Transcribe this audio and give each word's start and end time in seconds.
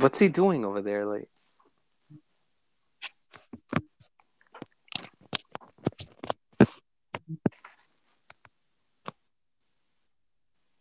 What's 0.00 0.18
he 0.18 0.28
doing 0.28 0.64
over 0.64 0.80
there? 0.80 1.04
Like, 1.04 1.28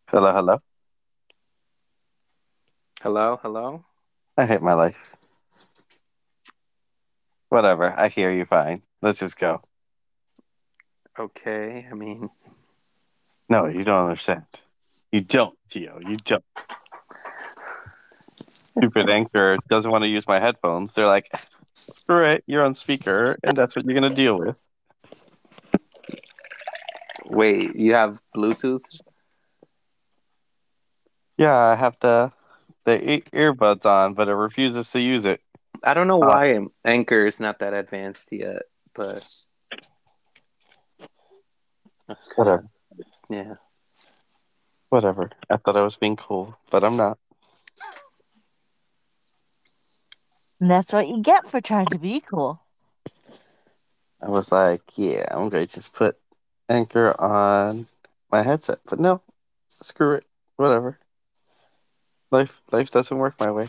Hello, 0.07 0.33
hello. 0.33 0.59
hello, 3.01 3.37
hello. 3.41 3.85
I 4.37 4.45
hate 4.45 4.61
my 4.61 4.73
life. 4.73 4.97
Whatever. 7.49 7.93
I 7.97 8.07
hear 8.07 8.31
you 8.31 8.45
fine. 8.45 8.83
Let's 9.01 9.19
just 9.19 9.37
go. 9.37 9.61
Okay, 11.19 11.85
I 11.91 11.93
mean, 11.93 12.29
No, 13.49 13.65
you 13.65 13.83
don't 13.83 14.05
understand. 14.09 14.45
You 15.11 15.21
don't, 15.21 15.57
Tio. 15.69 15.99
You 16.07 16.17
don't. 16.17 16.43
Stupid 18.77 19.09
anchor 19.09 19.57
doesn't 19.69 19.91
want 19.91 20.03
to 20.03 20.07
use 20.09 20.27
my 20.27 20.39
headphones. 20.39 20.93
They're 20.93 21.07
like, 21.07 21.31
screw 21.73 22.25
it. 22.25 22.43
You're 22.47 22.63
on 22.63 22.75
speaker, 22.75 23.37
and 23.43 23.57
that's 23.57 23.75
what 23.75 23.85
you're 23.85 23.97
going 23.99 24.09
to 24.09 24.15
deal 24.15 24.37
with. 24.37 24.55
wait, 27.25 27.75
you 27.75 27.93
have 27.93 28.19
Bluetooth? 28.35 28.99
Yeah, 31.37 31.55
I 31.55 31.75
have 31.75 31.97
the 32.01 32.31
the 32.85 33.21
earbuds 33.33 33.85
on, 33.85 34.13
but 34.13 34.27
it 34.27 34.33
refuses 34.33 34.91
to 34.91 34.99
use 34.99 35.25
it. 35.25 35.41
I 35.83 35.93
don't 35.93 36.07
know 36.07 36.21
Uh, 36.21 36.27
why 36.27 36.59
Anchor 36.83 37.27
is 37.27 37.39
not 37.39 37.59
that 37.59 37.73
advanced 37.73 38.31
yet, 38.31 38.63
but 38.93 39.25
that's 42.07 42.29
Whatever. 42.35 42.67
yeah. 43.29 43.55
Whatever. 44.89 45.29
I 45.49 45.57
thought 45.57 45.77
I 45.77 45.83
was 45.83 45.97
being 45.97 46.15
cool, 46.15 46.57
but 46.71 46.83
I'm 46.83 46.97
not. 46.97 47.17
And 50.59 50.69
that's 50.69 50.91
what 50.93 51.07
you 51.07 51.21
get 51.21 51.49
for 51.49 51.61
trying 51.61 51.85
to 51.87 51.97
be 51.97 52.19
cool. 52.19 52.61
I 54.21 54.29
was 54.29 54.51
like, 54.51 54.81
yeah, 54.95 55.25
I'm 55.31 55.49
going 55.49 55.65
to 55.65 55.73
just 55.73 55.93
put 55.93 56.17
anchor 56.67 57.19
on 57.19 57.87
my 58.31 58.41
headset, 58.43 58.79
but 58.85 58.99
no, 58.99 59.21
screw 59.81 60.15
it. 60.15 60.25
Whatever. 60.57 60.99
Life 62.31 62.61
life 62.71 62.91
doesn't 62.91 63.17
work 63.17 63.39
my 63.39 63.49
way. 63.49 63.67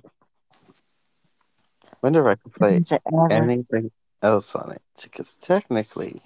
Wonder 2.02 2.28
if 2.28 2.38
I 2.38 2.42
could 2.42 2.55
play 2.55 2.77
Is 2.77 2.92
it 2.92 3.02
ever? 3.06 3.28
anything 3.42 3.91
else 4.22 4.55
on 4.55 4.72
it. 4.72 4.83
Because 5.02 5.34
technically, 5.34 6.20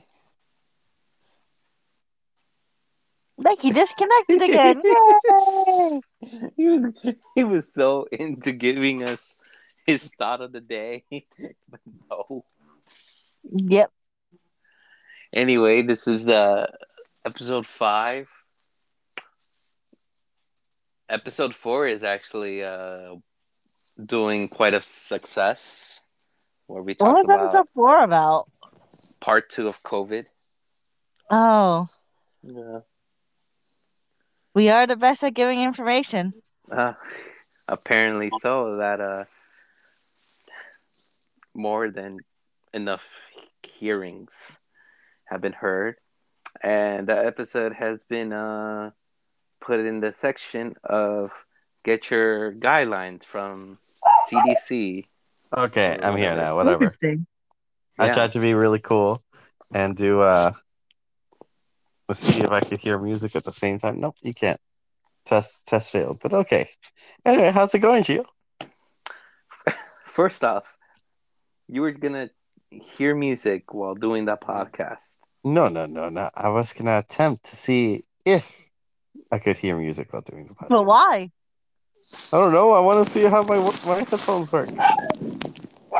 Like 3.36 3.62
you 3.64 3.72
disconnected 3.72 4.42
again. 4.42 4.82
He 6.56 6.66
was 6.68 6.86
he 7.34 7.44
was 7.44 7.72
so 7.72 8.06
into 8.10 8.52
giving 8.52 9.02
us 9.02 9.34
his 9.86 10.10
thought 10.18 10.40
of 10.40 10.52
the 10.52 10.60
day, 10.60 11.04
but 11.68 11.80
no. 12.10 12.44
Yep. 13.44 13.91
Anyway, 15.32 15.82
this 15.82 16.06
is 16.06 16.24
the 16.24 16.68
episode 17.24 17.66
five. 17.66 18.28
Episode 21.08 21.54
four 21.54 21.86
is 21.86 22.02
actually 22.02 22.64
uh 22.64 23.16
doing 24.04 24.48
quite 24.48 24.74
a 24.74 24.82
success, 24.82 26.00
where 26.66 26.82
we 26.82 26.94
talk 26.94 27.08
What 27.08 27.16
was 27.16 27.28
about 27.28 27.41
episode 27.42 27.66
four 27.74 28.02
about? 28.02 28.50
part 29.20 29.48
two 29.50 29.69
of 29.69 29.82
COVID. 29.82 30.24
Oh, 31.30 31.88
Yeah. 32.42 32.80
we 34.54 34.69
are 34.70 34.86
the 34.86 34.96
best 34.96 35.22
at 35.24 35.34
giving 35.34 35.60
information. 35.60 36.32
Uh, 36.70 36.94
apparently 37.69 38.30
so. 38.41 38.76
That 38.76 39.00
uh, 39.00 39.25
more 41.54 41.91
than 41.91 42.19
enough 42.72 43.04
hearings 43.62 44.60
have 45.26 45.41
been 45.41 45.53
heard, 45.53 45.97
and 46.62 47.06
the 47.09 47.16
episode 47.26 47.72
has 47.75 48.04
been 48.09 48.32
uh 48.32 48.91
put 49.60 49.81
in 49.81 50.00
the 50.00 50.12
section 50.12 50.75
of 50.84 51.31
get 51.84 52.10
your 52.10 52.53
guidelines 52.53 53.25
from 53.25 53.78
CDC. 54.28 55.06
okay, 55.56 55.98
I'm 56.03 56.16
here 56.16 56.37
now. 56.37 56.56
Whatever. 56.56 56.84
Interesting. 56.84 57.26
I 57.98 58.06
Yeah. 58.06 58.15
tried 58.15 58.31
to 58.32 58.41
be 58.41 58.54
really 58.54 58.81
cool 58.81 59.22
and 59.72 59.97
do 59.97 60.21
uh 60.21 60.53
let's 62.09 62.21
see 62.21 62.41
if 62.41 62.50
I 62.50 62.60
could 62.60 62.81
hear 62.81 62.98
music 62.98 63.36
at 63.36 63.44
the 63.44 63.53
same 63.53 63.78
time. 63.78 64.00
Nope, 64.00 64.16
you 64.22 64.34
can't. 64.34 64.60
Test 65.25 65.66
test 65.66 65.92
failed, 65.92 66.19
but 66.21 66.34
okay. 66.34 66.69
Anyway, 67.25 67.50
how's 67.50 67.75
it 67.75 67.78
going, 67.78 68.03
Gio? 68.03 68.26
First 70.04 70.44
off, 70.44 70.76
you 71.69 71.82
were 71.82 71.92
gonna 71.92 72.30
hear 72.70 73.14
music 73.14 73.72
while 73.72 73.94
doing 73.94 74.26
that 74.26 74.41
podcast. 74.41 75.19
No, 75.44 75.69
no, 75.69 75.86
no, 75.86 76.08
no. 76.08 76.30
I 76.34 76.48
was 76.48 76.72
gonna 76.72 76.98
attempt 76.98 77.44
to 77.47 77.56
see 77.56 78.04
if 78.25 78.70
I 79.30 79.38
could 79.38 79.56
hear 79.56 79.76
music 79.76 80.12
while 80.12 80.22
doing 80.22 80.47
the 80.47 80.54
podcast. 80.54 80.69
But 80.69 80.86
why? 80.86 81.30
I 82.32 82.38
don't 82.38 82.53
know. 82.53 82.72
I 82.72 82.80
want 82.80 83.04
to 83.06 83.10
see 83.10 83.24
how 83.24 83.42
my 83.42 83.58
my 83.86 83.98
headphones 83.98 84.53
work. 84.53 84.69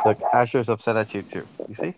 Look, 0.05 0.21
Asher's 0.33 0.69
upset 0.69 0.97
at 0.97 1.13
you 1.13 1.21
too. 1.23 1.47
You 1.67 1.75
see? 1.75 1.93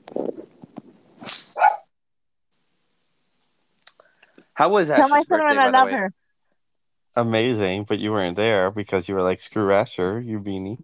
How 4.54 4.70
was 4.70 4.88
Tell 4.88 5.08
my 5.10 5.18
Asher's 5.18 5.28
birthday, 5.28 5.50
cinnamon 5.50 5.72
by 5.72 5.80
the 5.80 5.86
way? 5.86 5.92
another. 5.92 6.14
Amazing, 7.16 7.84
but 7.84 8.00
you 8.00 8.12
weren't 8.12 8.36
there 8.36 8.72
because 8.72 9.10
you 9.10 9.16
were 9.16 9.22
like, 9.22 9.40
screw 9.40 9.72
Asher, 9.72 10.20
you 10.20 10.40
beanie. 10.40 10.80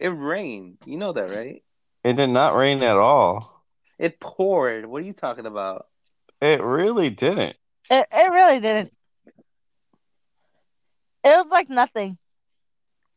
It 0.00 0.08
rained. 0.08 0.78
You 0.84 0.96
know 0.96 1.12
that, 1.12 1.30
right? 1.30 1.62
It 2.02 2.16
did 2.16 2.30
not 2.30 2.56
rain 2.56 2.82
at 2.82 2.96
all. 2.96 3.64
It 3.98 4.20
poured. 4.20 4.86
What 4.86 5.02
are 5.02 5.06
you 5.06 5.12
talking 5.12 5.46
about? 5.46 5.86
It 6.40 6.60
really 6.62 7.10
didn't. 7.10 7.56
It, 7.90 8.06
it 8.12 8.30
really 8.30 8.60
didn't. 8.60 8.92
It 11.24 11.36
was 11.36 11.46
like 11.50 11.70
nothing. 11.70 12.18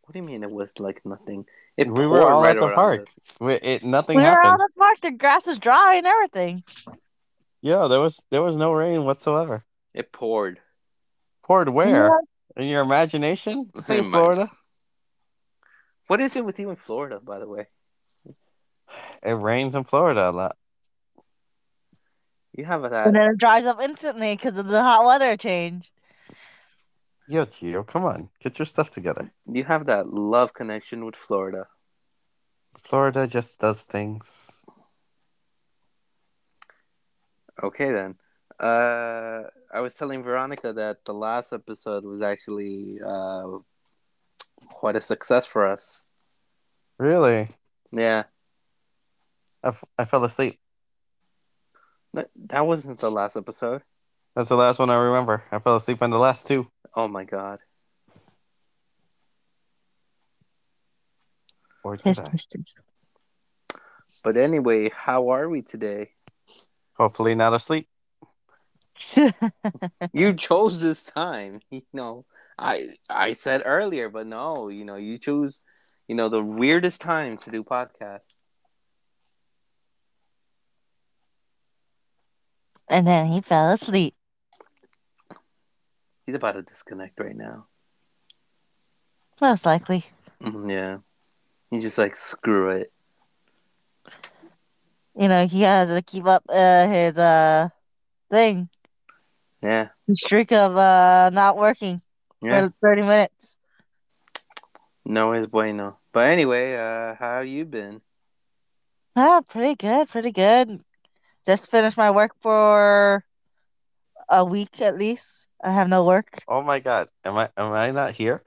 What 0.03 0.13
do 0.13 0.19
you 0.19 0.25
mean 0.25 0.43
it 0.43 0.51
was 0.51 0.79
like 0.79 1.05
nothing? 1.05 1.45
It 1.75 1.91
We 1.91 2.07
were 2.07 2.21
all 2.21 2.41
right 2.41 2.55
at 2.55 2.61
the 2.61 2.73
park. 2.73 3.09
We- 3.41 3.55
It 3.55 3.83
nothing 3.83 4.15
we 4.17 4.23
were 4.23 4.29
out 4.29 4.35
happened. 4.43 4.61
at 4.61 4.69
the 4.73 4.77
park. 4.77 4.99
The 5.01 5.11
grass 5.11 5.47
is 5.47 5.59
dry 5.59 5.95
and 5.95 6.07
everything. 6.07 6.63
Yeah, 7.61 7.87
there 7.87 7.99
was 7.99 8.21
there 8.29 8.41
was 8.43 8.55
no 8.55 8.71
rain 8.71 9.03
whatsoever. 9.03 9.65
It 9.93 10.13
poured. 10.13 10.59
Poured 11.43 11.67
where? 11.69 12.07
Yeah. 12.07 12.63
In 12.63 12.67
your 12.69 12.81
imagination? 12.83 13.69
Say 13.75 13.99
In 13.99 14.05
my- 14.05 14.17
Florida. 14.17 14.49
What 16.07 16.21
is 16.21 16.35
it 16.35 16.45
with 16.45 16.59
you 16.59 16.69
in 16.69 16.75
Florida, 16.75 17.19
by 17.19 17.39
the 17.39 17.47
way? 17.47 17.67
It 19.23 19.33
rains 19.33 19.75
in 19.75 19.83
Florida 19.83 20.29
a 20.29 20.31
lot. 20.31 20.57
You 22.53 22.65
have 22.65 22.81
that. 22.81 23.07
And 23.07 23.15
then 23.15 23.31
it 23.31 23.37
dries 23.37 23.65
up 23.65 23.81
instantly 23.81 24.35
because 24.35 24.57
of 24.57 24.67
the 24.67 24.81
hot 24.81 25.05
weather 25.05 25.37
change. 25.37 25.91
Yo, 27.27 27.45
Gio, 27.45 27.85
come 27.85 28.05
on, 28.05 28.29
get 28.41 28.57
your 28.57 28.65
stuff 28.65 28.89
together. 28.89 29.29
You 29.45 29.65
have 29.65 29.85
that 29.87 30.13
love 30.13 30.53
connection 30.53 31.05
with 31.05 31.15
Florida. 31.15 31.67
Florida 32.81 33.27
just 33.27 33.59
does 33.59 33.83
things. 33.83 34.49
Okay 37.61 37.91
then. 37.91 38.15
Uh, 38.59 39.43
I 39.73 39.81
was 39.81 39.95
telling 39.95 40.23
Veronica 40.23 40.71
that 40.73 41.03
the 41.03 41.13
last 41.13 41.51
episode 41.51 42.05
was 42.05 42.21
actually 42.21 42.99
uh, 43.05 43.57
quite 44.69 44.95
a 44.95 45.01
success 45.01 45.45
for 45.45 45.65
us. 45.65 46.05
Really? 46.99 47.49
Yeah, 47.91 48.23
I, 49.63 49.69
f- 49.69 49.83
I 49.97 50.05
fell 50.05 50.23
asleep. 50.23 50.59
that, 52.13 52.29
that 52.47 52.65
wasn't 52.65 52.99
the 52.99 53.11
last 53.11 53.37
episode. 53.37 53.83
That's 54.35 54.49
the 54.49 54.55
last 54.57 54.79
one 54.79 54.89
I 54.89 54.95
remember. 54.95 55.43
I 55.51 55.59
fell 55.59 55.75
asleep 55.75 56.01
on 56.01 56.11
the 56.11 56.19
last 56.19 56.47
two. 56.47 56.67
Oh 56.95 57.07
my 57.07 57.23
god. 57.23 57.59
Or 61.83 61.95
did 61.95 62.19
I? 62.19 62.23
tis, 62.23 62.45
tis. 62.45 62.75
But 64.23 64.37
anyway, 64.37 64.89
how 64.89 65.29
are 65.29 65.47
we 65.47 65.61
today? 65.61 66.11
Hopefully 66.97 67.35
not 67.35 67.53
asleep. 67.53 67.87
You 70.13 70.33
chose 70.33 70.81
this 70.81 71.03
time. 71.03 71.59
You 71.71 71.81
know, 71.93 72.25
I 72.57 72.87
I 73.09 73.33
said 73.33 73.61
earlier, 73.65 74.09
but 74.09 74.25
no, 74.27 74.69
you 74.69 74.85
know, 74.85 74.95
you 74.95 75.17
choose, 75.17 75.61
you 76.07 76.15
know, 76.15 76.29
the 76.29 76.41
weirdest 76.41 77.01
time 77.01 77.37
to 77.39 77.51
do 77.51 77.63
podcasts. 77.63 78.35
and 82.89 83.05
then 83.05 83.27
he 83.31 83.41
fell 83.41 83.69
asleep. 83.71 84.15
He's 86.25 86.35
about 86.35 86.53
to 86.53 86.61
disconnect 86.61 87.19
right 87.19 87.35
now. 87.35 87.67
Most 89.39 89.65
likely. 89.65 90.05
Mhm, 90.41 90.71
Yeah. 90.71 90.97
He's 91.69 91.83
just 91.83 91.97
like, 91.97 92.15
screw 92.15 92.69
it. 92.71 92.91
You 95.15 95.27
know, 95.27 95.47
he 95.47 95.61
has 95.61 95.89
to 95.89 96.01
keep 96.01 96.25
up 96.25 96.43
uh, 96.49 96.87
his 96.87 97.17
uh 97.17 97.69
thing. 98.29 98.69
Yeah. 99.61 99.89
His 100.07 100.19
streak 100.21 100.51
of 100.51 100.77
uh 100.77 101.29
not 101.33 101.57
working 101.57 102.01
Yeah. 102.41 102.67
for 102.67 102.73
30 102.81 103.01
minutes. 103.01 103.55
No 105.05 105.31
es 105.31 105.47
bueno. 105.47 105.97
But 106.11 106.27
anyway, 106.27 106.75
uh, 106.75 107.15
how 107.15 107.39
you 107.39 107.65
been? 107.65 108.01
Ah, 109.15 109.41
pretty 109.41 109.75
good, 109.75 110.09
pretty 110.09 110.31
good. 110.31 110.81
Just 111.45 111.71
finished 111.71 111.97
my 111.97 112.11
work 112.11 112.31
for 112.41 113.23
a 114.29 114.43
week 114.43 114.81
at 114.81 114.97
least. 114.97 115.45
I 115.63 115.71
have 115.71 115.87
no 115.87 116.03
work. 116.03 116.43
Oh 116.47 116.61
my 116.61 116.79
god, 116.79 117.09
am 117.25 117.37
I 117.37 117.49
am 117.57 117.71
I 117.71 117.91
not 117.91 118.11
here? 118.13 118.41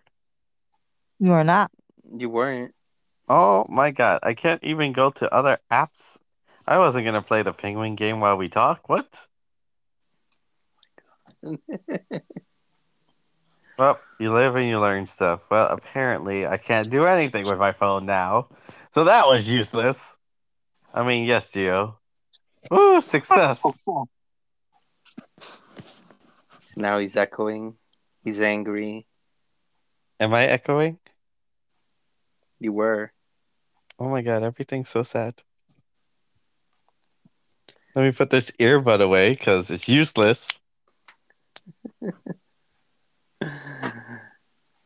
You 1.18 1.32
are 1.32 1.44
not. 1.44 1.70
You 2.04 2.28
weren't. 2.28 2.74
Oh 3.28 3.66
my 3.68 3.90
god, 3.90 4.20
I 4.22 4.34
can't 4.34 4.62
even 4.62 4.92
go 4.92 5.10
to 5.10 5.32
other 5.32 5.58
apps. 5.70 6.18
I 6.66 6.78
wasn't 6.78 7.04
gonna 7.04 7.22
play 7.22 7.42
the 7.42 7.52
penguin 7.52 7.94
game 7.96 8.20
while 8.20 8.36
we 8.36 8.48
talk. 8.48 8.88
What? 8.88 9.26
Well, 13.81 13.98
you 14.19 14.31
live 14.31 14.56
and 14.56 14.69
you 14.69 14.78
learn 14.78 15.06
stuff. 15.06 15.40
Well, 15.50 15.66
apparently 15.69 16.46
I 16.46 16.58
can't 16.58 16.90
do 16.90 17.06
anything 17.06 17.46
with 17.46 17.58
my 17.58 17.72
phone 17.72 18.04
now. 18.04 18.48
So 18.90 19.04
that 19.04 19.26
was 19.26 19.48
useless. 19.48 20.16
I 20.92 21.02
mean, 21.02 21.25
yes, 21.25 21.50
Gio. 21.50 21.94
Ooh, 22.70 23.00
success. 23.00 23.64
now 26.76 26.98
he's 26.98 27.16
echoing. 27.16 27.76
He's 28.22 28.42
angry. 28.42 29.06
Am 30.20 30.34
I 30.34 30.44
echoing? 30.44 30.98
You 32.58 32.75
were. 32.75 33.12
Oh 33.98 34.10
my 34.10 34.20
god, 34.20 34.42
everything's 34.42 34.90
so 34.90 35.02
sad. 35.02 35.42
Let 37.96 38.04
me 38.04 38.12
put 38.12 38.28
this 38.28 38.50
earbud 38.60 39.00
away 39.00 39.31
because 39.31 39.70
it's 39.70 39.88
useless. 39.88 40.59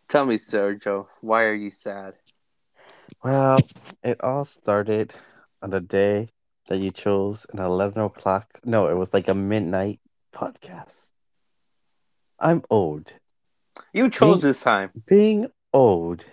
Tell 0.09 0.27
me, 0.27 0.37
Sergio, 0.37 1.07
why 1.21 1.45
are 1.45 1.55
you 1.55 1.71
sad? 1.71 2.15
Well, 3.23 3.59
it 4.03 4.23
all 4.23 4.45
started 4.45 5.15
on 5.63 5.71
the 5.71 5.81
day 5.81 6.29
that 6.69 6.79
you 6.79 6.91
chose 6.91 7.47
an 7.53 7.59
11 7.59 8.03
o'clock. 8.03 8.61
No, 8.65 8.89
it 8.89 8.95
was 8.95 9.13
like 9.13 9.29
a 9.29 9.35
midnight 9.35 10.01
podcast. 10.35 11.11
I'm 12.39 12.63
old. 12.71 13.13
You 13.93 14.11
chose 14.11 14.39
Me? 14.39 14.49
this 14.49 14.63
time. 14.63 14.91
Being 15.07 15.49
old 15.73 16.25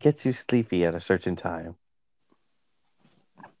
gets 0.00 0.24
you 0.24 0.32
sleepy 0.32 0.84
at 0.84 0.94
a 0.94 1.00
certain 1.00 1.36
time. 1.36 1.76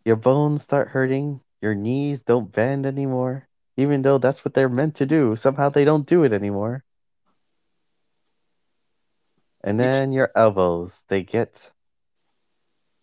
Your 0.04 0.16
bones 0.16 0.62
start 0.62 0.88
hurting. 0.88 1.40
Your 1.60 1.74
knees 1.74 2.22
don't 2.22 2.50
bend 2.50 2.86
anymore. 2.86 3.48
Even 3.76 4.02
though 4.02 4.18
that's 4.18 4.44
what 4.44 4.54
they're 4.54 4.68
meant 4.68 4.96
to 4.96 5.06
do, 5.06 5.36
somehow 5.36 5.68
they 5.68 5.84
don't 5.84 6.06
do 6.06 6.24
it 6.24 6.32
anymore. 6.32 6.84
And 9.64 9.78
then 9.78 10.12
your 10.12 10.30
elbows, 10.34 11.02
they 11.08 11.22
get, 11.22 11.70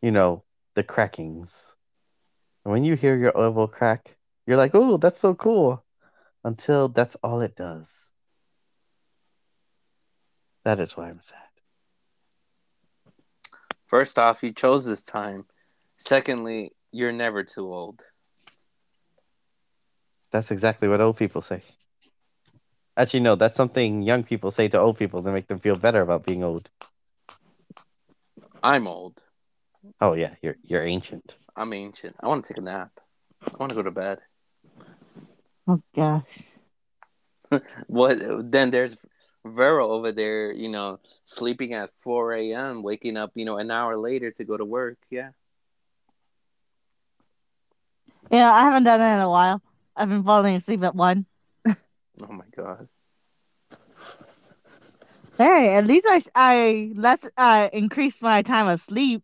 you 0.02 0.12
know, 0.12 0.44
the 0.76 0.84
crackings. 0.84 1.74
And 2.64 2.74
when 2.74 2.84
you 2.84 2.96
hear 2.96 3.18
your 3.18 3.36
elbow 3.38 3.68
crack, 3.68 4.16
you're 4.46 4.58
like, 4.58 4.76
oh, 4.76 4.98
that's 4.98 5.20
so 5.20 5.34
cool. 5.34 5.84
Until 6.44 6.90
that's 6.90 7.16
all 7.24 7.42
it 7.42 7.56
does. 7.56 7.90
That 10.66 10.80
is 10.80 10.96
why 10.96 11.10
I'm 11.10 11.22
sad. 11.22 11.40
First 13.88 14.20
off, 14.20 14.44
you 14.44 14.54
chose 14.54 14.86
this 14.86 15.02
time. 15.02 15.46
Secondly, 15.98 16.72
you're 16.92 17.12
never 17.12 17.44
too 17.44 17.72
old. 17.72 18.06
That's 20.32 20.52
exactly 20.52 20.88
what 20.88 21.02
old 21.02 21.18
people 21.18 21.42
say. 21.42 21.62
Actually, 22.96 23.22
no, 23.22 23.36
that's 23.36 23.56
something 23.56 24.02
young 24.02 24.24
people 24.24 24.52
say 24.52 24.68
to 24.68 24.80
old 24.80 24.98
people 24.98 25.24
to 25.24 25.32
make 25.32 25.48
them 25.48 25.60
feel 25.60 25.76
better 25.76 26.02
about 26.02 26.26
being 26.26 26.44
old. 26.44 26.70
I'm 28.62 28.88
old. 28.88 29.24
Oh 30.02 30.16
yeah, 30.16 30.36
you're 30.42 30.58
you're 30.64 30.84
ancient. 30.84 31.38
I'm 31.56 31.74
ancient. 31.74 32.16
I 32.20 32.28
want 32.28 32.44
to 32.44 32.54
take 32.54 32.58
a 32.58 32.66
nap. 32.66 32.92
I 33.42 33.58
want 33.58 33.70
to 33.70 33.76
go 33.76 33.84
to 33.84 33.92
bed. 33.92 34.20
Oh 35.68 35.82
gosh. 35.96 36.44
What? 37.88 38.52
Then 38.52 38.70
there's 38.70 38.98
Vero 39.46 39.90
over 39.90 40.12
there, 40.12 40.52
you 40.52 40.70
know, 40.70 41.00
sleeping 41.24 41.74
at 41.74 41.94
4 41.94 42.34
a.m., 42.34 42.84
waking 42.84 43.18
up, 43.18 43.32
you 43.36 43.46
know, 43.46 43.58
an 43.58 43.72
hour 43.72 43.98
later 43.98 44.32
to 44.32 44.44
go 44.44 44.58
to 44.58 44.66
work. 44.66 44.98
Yeah. 45.10 45.30
Yeah, 48.30 48.54
I 48.54 48.62
haven't 48.62 48.84
done 48.84 49.02
it 49.02 49.16
in 49.16 49.22
a 49.22 49.30
while. 49.30 49.62
I've 49.96 50.10
been 50.10 50.24
falling 50.24 50.56
asleep 50.56 50.84
at 50.84 50.96
one. 50.96 51.26
Oh 51.68 52.34
my 52.34 52.46
god. 52.56 52.88
Hey, 55.38 55.76
at 55.76 55.86
least 55.86 56.06
I 56.10 56.22
I 56.36 56.92
less 56.96 57.30
uh 57.38 57.70
increased 57.72 58.22
my 58.22 58.42
time 58.42 58.68
of 58.68 58.82
sleep. 58.82 59.24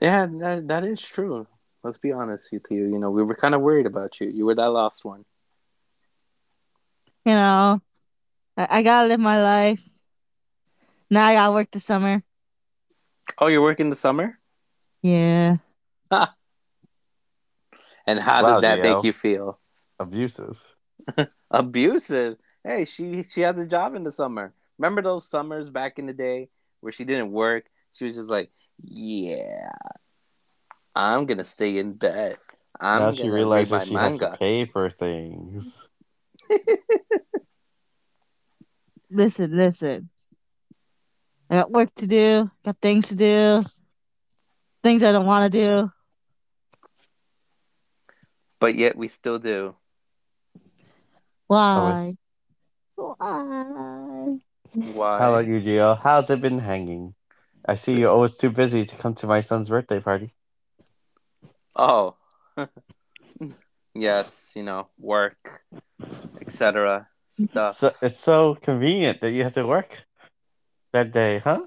Yeah, 0.00 0.26
that, 0.40 0.68
that 0.68 0.84
is 0.84 1.00
true. 1.00 1.46
Let's 1.82 1.98
be 1.98 2.12
honest 2.12 2.52
with 2.52 2.70
you. 2.70 2.86
You 2.86 2.98
know, 2.98 3.10
we 3.10 3.22
were 3.22 3.34
kind 3.34 3.54
of 3.54 3.60
worried 3.62 3.86
about 3.86 4.20
you. 4.20 4.28
You 4.28 4.46
were 4.46 4.54
that 4.54 4.70
last 4.70 5.04
one. 5.04 5.24
You 7.24 7.32
know, 7.32 7.80
I, 8.56 8.66
I 8.78 8.82
gotta 8.82 9.08
live 9.08 9.20
my 9.20 9.42
life. 9.42 9.80
Now 11.10 11.26
I 11.26 11.34
gotta 11.34 11.52
work 11.52 11.70
the 11.70 11.80
summer. 11.80 12.22
Oh, 13.38 13.48
you're 13.48 13.62
working 13.62 13.90
the 13.90 13.96
summer? 13.96 14.38
Yeah. 15.02 15.56
And 18.06 18.18
how 18.18 18.42
Wow, 18.42 18.48
does 18.54 18.60
that 18.62 18.78
Gio. 18.78 18.82
make 18.82 19.04
you 19.04 19.12
feel? 19.12 19.58
Abusive. 19.98 20.58
Abusive. 21.50 22.36
Hey, 22.64 22.84
she 22.84 23.22
she 23.22 23.40
has 23.42 23.58
a 23.58 23.66
job 23.66 23.94
in 23.94 24.04
the 24.04 24.12
summer. 24.12 24.54
Remember 24.78 25.02
those 25.02 25.28
summers 25.28 25.70
back 25.70 25.98
in 25.98 26.06
the 26.06 26.14
day 26.14 26.48
where 26.80 26.92
she 26.92 27.04
didn't 27.04 27.32
work? 27.32 27.66
She 27.92 28.04
was 28.04 28.16
just 28.16 28.30
like, 28.30 28.50
"Yeah, 28.82 29.70
I'm 30.94 31.26
gonna 31.26 31.44
stay 31.44 31.78
in 31.78 31.94
bed. 31.94 32.36
I'm 32.80 32.98
now 32.98 33.04
gonna 33.06 33.12
she 33.16 33.30
realizes 33.30 33.70
my 33.72 33.84
she 33.84 33.94
has 33.94 34.18
to 34.18 34.36
pay 34.38 34.64
for 34.64 34.90
things. 34.90 35.88
Listen, 39.10 39.56
listen. 39.56 40.10
I 41.48 41.54
got 41.56 41.70
work 41.70 41.94
to 41.96 42.06
do. 42.08 42.50
Got 42.64 42.76
things 42.82 43.08
to 43.08 43.14
do. 43.14 43.64
Things 44.82 45.04
I 45.04 45.12
don't 45.12 45.26
want 45.26 45.50
to 45.52 45.58
do. 45.58 45.92
But 48.58 48.74
yet 48.74 48.96
we 48.96 49.08
still 49.08 49.38
do. 49.38 49.76
Why? 51.46 52.14
Why? 52.96 54.38
Why? 54.72 55.18
How 55.18 55.34
about 55.34 55.46
you, 55.46 55.60
Gio? 55.60 55.98
How's 56.00 56.30
it 56.30 56.40
been 56.40 56.58
hanging? 56.58 57.14
I 57.68 57.74
see 57.74 57.98
you're 57.98 58.10
always 58.10 58.36
too 58.36 58.50
busy 58.50 58.84
to 58.84 58.96
come 58.96 59.14
to 59.16 59.26
my 59.26 59.40
son's 59.40 59.68
birthday 59.68 60.00
party. 60.00 60.32
Oh, 61.74 62.16
yes, 63.94 64.52
you 64.56 64.62
know, 64.62 64.86
work, 64.98 65.62
etc. 66.40 67.08
Stuff. 67.28 67.78
So, 67.78 67.92
it's 68.00 68.18
so 68.18 68.54
convenient 68.54 69.20
that 69.20 69.32
you 69.32 69.42
have 69.42 69.54
to 69.54 69.66
work 69.66 69.98
that 70.92 71.12
day, 71.12 71.38
huh? 71.38 71.66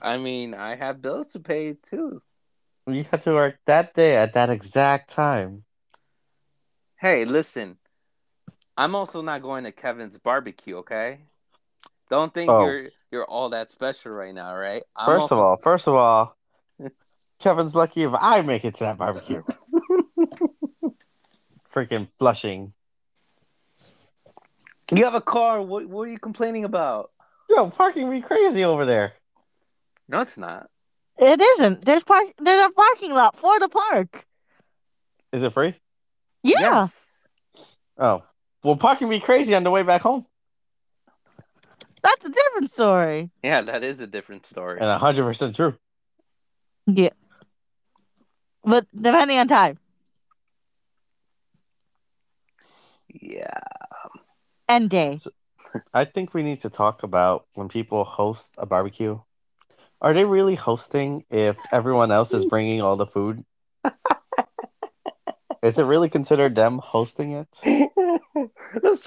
I 0.00 0.18
mean, 0.18 0.54
I 0.54 0.74
have 0.76 1.00
bills 1.00 1.28
to 1.32 1.40
pay 1.40 1.74
too. 1.74 2.22
You 2.86 3.04
have 3.10 3.22
to 3.24 3.32
work 3.32 3.56
that 3.66 3.94
day 3.94 4.16
at 4.16 4.34
that 4.34 4.50
exact 4.50 5.10
time. 5.10 5.64
Hey, 7.04 7.26
listen. 7.26 7.76
I'm 8.78 8.94
also 8.94 9.20
not 9.20 9.42
going 9.42 9.64
to 9.64 9.72
Kevin's 9.72 10.16
barbecue, 10.16 10.78
okay? 10.78 11.18
Don't 12.08 12.32
think 12.32 12.50
Oh. 12.50 12.64
you're 12.64 12.88
you're 13.12 13.26
all 13.26 13.50
that 13.50 13.70
special 13.70 14.12
right 14.12 14.32
now, 14.34 14.56
right? 14.56 14.82
I'm 14.96 15.04
First 15.04 15.30
of 15.30 15.36
all, 15.38 15.58
first 15.58 15.86
of 15.86 15.94
all, 15.96 16.34
Kevin's 17.40 17.74
lucky 17.74 18.04
if 18.04 18.12
I 18.18 18.40
make 18.40 18.64
it 18.64 18.76
to 18.76 18.84
that 18.84 18.96
barbecue. 18.96 19.42
Freaking 21.74 22.08
Flushing. 22.18 22.72
you 24.90 25.04
have 25.04 25.14
a 25.14 25.20
car. 25.20 25.60
What 25.60 25.84
what 25.84 26.08
are 26.08 26.10
you 26.10 26.18
complaining 26.18 26.64
about? 26.64 27.10
Yo, 27.50 27.68
parking 27.68 28.08
me 28.08 28.22
crazy 28.22 28.64
over 28.64 28.86
there. 28.86 29.12
No, 30.08 30.22
it's 30.22 30.38
not. 30.38 30.70
It 31.18 31.38
isn't. 31.38 31.84
There's 31.84 32.02
park. 32.02 32.28
There's 32.38 32.64
a 32.64 32.70
parking 32.70 33.12
lot 33.12 33.36
for 33.38 33.60
the 33.60 33.68
park. 33.68 34.26
Is 35.34 35.42
it 35.42 35.52
free? 35.52 35.74
Yeah. 36.44 36.60
Yes. 36.60 37.26
Oh. 37.98 38.22
Well, 38.62 38.76
parking 38.76 39.08
me 39.08 39.18
crazy 39.18 39.54
on 39.54 39.64
the 39.64 39.70
way 39.70 39.82
back 39.82 40.02
home. 40.02 40.26
That's 42.02 42.24
a 42.26 42.30
different 42.30 42.70
story. 42.70 43.30
Yeah, 43.42 43.62
that 43.62 43.82
is 43.82 44.00
a 44.00 44.06
different 44.06 44.44
story. 44.44 44.78
And 44.80 45.00
100% 45.00 45.56
true. 45.56 45.74
Yeah. 46.86 47.10
But 48.62 48.86
depending 48.94 49.38
on 49.38 49.48
time 49.48 49.78
Yeah. 53.08 53.58
and 54.68 54.90
day. 54.90 55.18
I 55.94 56.04
think 56.04 56.34
we 56.34 56.42
need 56.42 56.60
to 56.60 56.70
talk 56.70 57.02
about 57.04 57.46
when 57.54 57.68
people 57.68 58.04
host 58.04 58.52
a 58.58 58.66
barbecue. 58.66 59.18
Are 60.02 60.12
they 60.12 60.26
really 60.26 60.56
hosting 60.56 61.24
if 61.30 61.58
everyone 61.72 62.12
else 62.12 62.34
is 62.34 62.44
bringing 62.44 62.82
all 62.82 62.96
the 62.96 63.06
food? 63.06 63.44
Is 65.64 65.78
it 65.78 65.84
really 65.84 66.10
considered 66.10 66.54
them 66.54 66.78
hosting 66.78 67.32
it? 67.32 67.48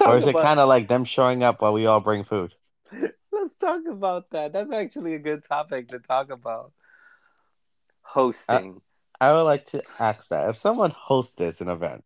Or 0.04 0.16
is 0.16 0.26
it 0.26 0.30
about 0.30 0.42
kind 0.42 0.60
of 0.60 0.68
like 0.68 0.88
them 0.88 1.04
showing 1.04 1.42
up 1.44 1.62
while 1.62 1.72
we 1.72 1.86
all 1.86 2.00
bring 2.00 2.24
food? 2.24 2.54
let's 2.92 3.14
let's 3.30 3.54
talk 3.56 3.82
about 3.88 4.30
that. 4.30 4.52
That's 4.52 4.72
actually 4.72 5.14
a 5.14 5.18
good 5.18 5.44
topic 5.44 5.88
to 5.88 5.98
talk 6.00 6.30
about. 6.30 6.72
Hosting. 8.02 8.80
I 9.20 9.32
would 9.32 9.42
like 9.42 9.66
to 9.66 9.82
ask 10.00 10.28
that 10.28 10.48
if 10.48 10.56
someone 10.56 10.90
hosts 10.90 11.60
an 11.60 11.68
event, 11.68 12.04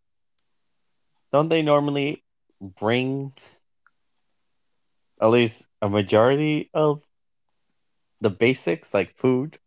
don't 1.33 1.49
they 1.49 1.63
normally 1.63 2.23
bring 2.61 3.33
at 5.21 5.31
least 5.31 5.67
a 5.81 5.89
majority 5.89 6.71
of 6.75 7.03
the 8.21 8.31
basics 8.31 8.93
like 8.93 9.17
food, 9.17 9.59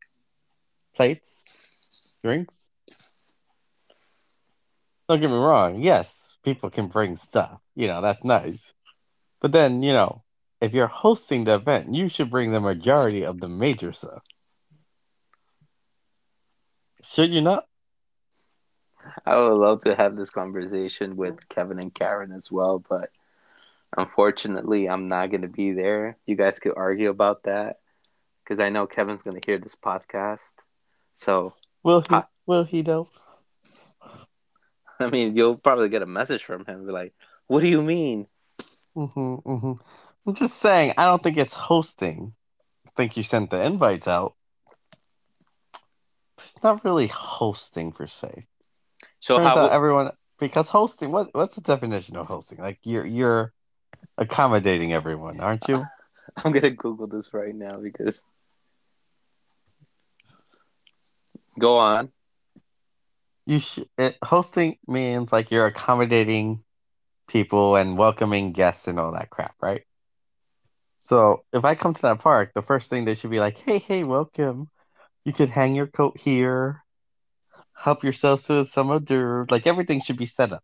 plates, 0.93 1.45
drinks? 2.23 2.64
Don't 5.07 5.21
get 5.21 5.29
me 5.29 5.35
wrong. 5.35 5.81
Yes, 5.81 6.37
people 6.43 6.69
can 6.69 6.87
bring 6.87 7.15
stuff. 7.15 7.59
You 7.75 7.87
know, 7.87 8.01
that's 8.01 8.23
nice. 8.23 8.73
But 9.39 9.51
then, 9.51 9.83
you 9.83 9.93
know, 9.93 10.23
if 10.61 10.73
you're 10.73 10.87
hosting 10.87 11.43
the 11.43 11.55
event, 11.55 11.93
you 11.93 12.09
should 12.09 12.31
bring 12.31 12.51
the 12.51 12.59
majority 12.59 13.25
of 13.25 13.39
the 13.39 13.49
major 13.49 13.91
stuff. 13.91 14.23
Should 17.03 17.31
you 17.31 17.41
not? 17.41 17.65
I 19.25 19.37
would 19.39 19.53
love 19.53 19.81
to 19.83 19.95
have 19.95 20.15
this 20.15 20.31
conversation 20.31 21.15
with 21.15 21.47
Kevin 21.49 21.79
and 21.79 21.93
Karen 21.93 22.31
as 22.31 22.51
well, 22.51 22.83
but 22.89 23.09
unfortunately, 23.95 24.89
I'm 24.89 25.07
not 25.07 25.29
going 25.29 25.43
to 25.43 25.47
be 25.47 25.73
there. 25.73 26.17
You 26.25 26.35
guys 26.35 26.57
could 26.57 26.73
argue 26.75 27.09
about 27.09 27.43
that 27.43 27.77
because 28.43 28.59
I 28.59 28.69
know 28.69 28.87
Kevin's 28.87 29.21
going 29.21 29.39
to 29.39 29.45
hear 29.45 29.59
this 29.59 29.75
podcast. 29.75 30.53
So, 31.13 31.53
Will 31.83 32.03
he? 32.09 32.15
Will 32.47 32.63
he 32.63 32.81
though? 32.81 33.09
I 34.99 35.09
mean, 35.09 35.35
you'll 35.35 35.57
probably 35.57 35.89
get 35.89 36.01
a 36.01 36.07
message 36.07 36.43
from 36.43 36.65
him, 36.65 36.85
be 36.85 36.91
like, 36.91 37.13
"What 37.47 37.61
do 37.61 37.67
you 37.67 37.81
mean?" 37.81 38.27
hmm 38.95 39.35
hmm 39.35 39.73
I'm 40.27 40.33
just 40.33 40.57
saying, 40.57 40.93
I 40.97 41.05
don't 41.05 41.21
think 41.21 41.37
it's 41.37 41.53
hosting. 41.53 42.33
I 42.87 42.89
think 42.95 43.15
you 43.15 43.23
sent 43.23 43.51
the 43.51 43.63
invites 43.63 44.07
out. 44.07 44.35
It's 46.43 46.63
not 46.63 46.83
really 46.83 47.07
hosting 47.07 47.91
per 47.91 48.07
se. 48.07 48.47
So 49.19 49.37
Turns 49.37 49.49
how? 49.49 49.65
out 49.65 49.71
everyone 49.71 50.11
because 50.39 50.69
hosting. 50.69 51.11
What 51.11 51.33
what's 51.33 51.55
the 51.55 51.61
definition 51.61 52.15
of 52.15 52.27
hosting? 52.27 52.59
Like 52.59 52.79
you're 52.83 53.05
you're 53.05 53.53
accommodating 54.17 54.93
everyone, 54.93 55.39
aren't 55.39 55.67
you? 55.67 55.83
I'm 56.43 56.51
gonna 56.51 56.71
Google 56.71 57.07
this 57.07 57.33
right 57.33 57.53
now 57.53 57.77
because. 57.77 58.23
Go 61.57 61.77
on. 61.77 62.11
You 63.45 63.59
sh- 63.59 63.79
it, 63.97 64.17
hosting 64.23 64.77
means 64.87 65.31
like 65.31 65.51
you're 65.51 65.67
accommodating 65.67 66.63
people 67.27 67.75
and 67.75 67.97
welcoming 67.97 68.51
guests 68.53 68.87
and 68.87 68.99
all 68.99 69.11
that 69.13 69.29
crap, 69.29 69.55
right? 69.61 69.83
So 70.99 71.45
if 71.53 71.65
I 71.65 71.75
come 71.75 71.93
to 71.93 72.01
that 72.03 72.19
park, 72.19 72.53
the 72.53 72.61
first 72.63 72.89
thing 72.89 73.05
they 73.05 73.15
should 73.15 73.29
be 73.31 73.39
like, 73.39 73.57
"Hey, 73.57 73.77
hey, 73.79 74.03
welcome. 74.03 74.69
You 75.25 75.33
could 75.33 75.49
hang 75.49 75.75
your 75.75 75.87
coat 75.87 76.19
here. 76.19 76.83
Help 77.73 78.03
yourself 78.03 78.45
to 78.47 78.65
some 78.65 78.87
d'oeuvres. 79.03 79.51
Like 79.51 79.67
everything 79.67 80.01
should 80.01 80.17
be 80.17 80.25
set 80.25 80.51
up." 80.53 80.63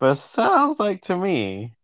But 0.00 0.12
it 0.12 0.16
sounds 0.16 0.78
like 0.78 1.02
to 1.02 1.16
me, 1.16 1.74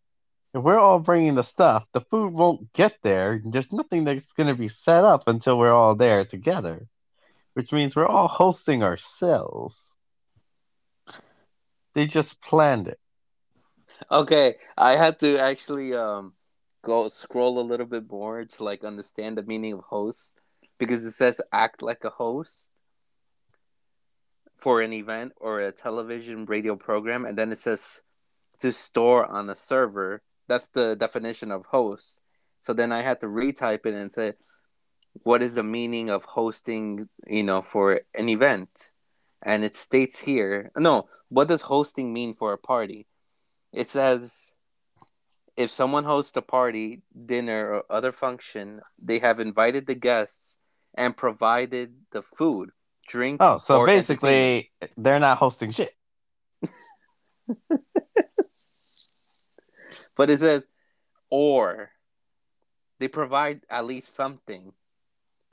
if 0.55 0.63
we're 0.63 0.79
all 0.79 1.01
bringing 1.01 1.35
the 1.35 1.43
stuff, 1.43 1.87
the 1.93 2.01
food 2.01 2.33
won't 2.33 2.73
get 2.73 2.99
there. 3.03 3.43
There's 3.45 3.73
nothing 3.73 4.05
that's 4.05 4.33
going 4.33 4.49
to 4.49 4.55
be 4.55 4.69
set 4.69 5.05
up 5.05 5.27
until 5.27 5.59
we're 5.59 5.73
all 5.73 5.95
there 5.97 6.25
together, 6.25 6.87
which 7.55 7.73
means 7.73 7.97
we're 7.97 8.07
all 8.07 8.29
hosting 8.29 8.83
ourselves. 8.83 9.97
They 11.95 12.07
just 12.07 12.41
planned 12.43 12.89
it. 12.89 12.99
Okay, 14.11 14.57
I 14.77 14.97
had 14.97 15.19
to 15.21 15.39
actually 15.39 15.95
um 15.95 16.35
go 16.83 17.09
scroll 17.09 17.59
a 17.59 17.63
little 17.63 17.87
bit 17.87 18.11
more 18.11 18.45
to 18.45 18.65
like 18.65 18.85
understand 18.85 19.39
the 19.39 19.43
meaning 19.43 19.73
of 19.73 19.81
host 19.81 20.39
because 20.79 21.05
it 21.05 21.13
says 21.13 21.41
act 21.53 21.83
like 21.83 22.05
a 22.05 22.11
host 22.11 22.73
for 24.55 24.81
an 24.81 24.93
event 24.93 25.33
or 25.41 25.61
a 25.61 25.73
television 25.73 26.45
radio 26.45 26.77
program 26.77 27.25
and 27.25 27.39
then 27.39 27.51
it 27.51 27.59
says 27.59 28.03
to 28.59 28.73
store 28.73 29.27
on 29.27 29.49
a 29.49 29.57
server. 29.57 30.23
That's 30.47 30.69
the 30.69 30.95
definition 30.95 31.51
of 31.51 31.67
host. 31.67 32.21
So 32.61 32.73
then 32.73 32.93
I 32.93 33.03
had 33.03 33.21
to 33.21 33.27
retype 33.27 33.87
it 33.87 33.95
and 33.95 34.13
say 34.13 34.35
what 35.23 35.43
is 35.43 35.55
the 35.55 35.63
meaning 35.63 36.11
of 36.11 36.25
hosting, 36.25 37.09
you 37.27 37.43
know, 37.43 37.63
for 37.63 38.01
an 38.15 38.29
event? 38.29 38.93
And 39.43 39.65
it 39.65 39.77
states 39.77 40.21
here, 40.21 40.71
no, 40.77 41.09
what 41.29 41.49
does 41.49 41.63
hosting 41.63 42.13
mean 42.13 42.35
for 42.35 42.53
a 42.53 42.59
party? 42.59 43.07
It 43.73 43.89
says 43.89 44.55
if 45.57 45.71
someone 45.71 46.05
hosts 46.05 46.37
a 46.37 46.43
party, 46.43 47.03
dinner, 47.27 47.75
or 47.75 47.85
other 47.91 48.13
function, 48.13 48.81
they 48.99 49.19
have 49.19 49.41
invited 49.41 49.87
the 49.87 49.95
guests 49.95 50.59
and 50.95 51.17
provided 51.17 51.95
the 52.11 52.23
food, 52.23 52.71
drink. 53.07 53.39
Oh, 53.41 53.59
so 53.59 53.85
basically, 53.85 54.71
they're 54.97 55.21
not 55.21 55.39
hosting 55.39 55.71
shit. 55.71 55.93
But 60.17 60.31
it 60.31 60.41
says 60.41 60.67
or 61.31 61.91
they 63.01 63.09
provide 63.09 63.63
at 63.69 63.87
least 63.87 64.15
something. 64.15 64.73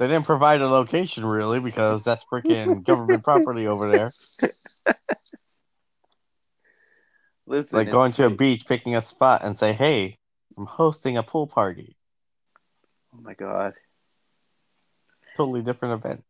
They 0.01 0.08
didn't 0.08 0.25
provide 0.25 0.62
a 0.62 0.67
location 0.67 1.24
really 1.24 1.60
because 1.60 2.01
that's 2.01 2.25
freaking 2.25 2.84
government 2.84 3.24
property 3.24 3.67
over 3.67 3.88
there. 3.88 4.12
Listen, 7.46 7.77
Like 7.77 7.91
going 7.91 8.12
to 8.13 8.25
a 8.25 8.31
beach, 8.31 8.65
picking 8.65 8.96
a 8.96 9.01
spot, 9.01 9.43
and 9.43 9.55
say, 9.55 9.74
"Hey, 9.74 10.17
I'm 10.58 10.65
hosting 10.65 11.17
a 11.17 11.22
pool 11.22 11.46
party." 11.46 11.98
Oh 13.13 13.20
my 13.22 13.36
god. 13.36 13.75
Totally 15.38 15.62
different 15.62 16.03
event. 16.03 16.24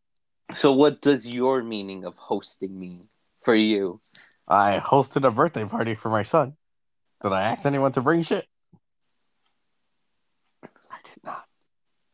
So, 0.53 0.73
what 0.73 0.99
does 0.99 1.25
your 1.25 1.63
meaning 1.63 2.03
of 2.03 2.17
hosting 2.17 2.77
mean 2.77 3.07
for 3.39 3.55
you? 3.55 4.01
I 4.49 4.81
hosted 4.85 5.25
a 5.25 5.31
birthday 5.31 5.63
party 5.63 5.95
for 5.95 6.09
my 6.09 6.23
son. 6.23 6.57
Did 7.23 7.31
I 7.31 7.43
ask 7.43 7.65
anyone 7.65 7.93
to 7.93 8.01
bring 8.01 8.23
shit? 8.23 8.45
I 10.61 10.67
did 11.05 11.23
not. 11.23 11.45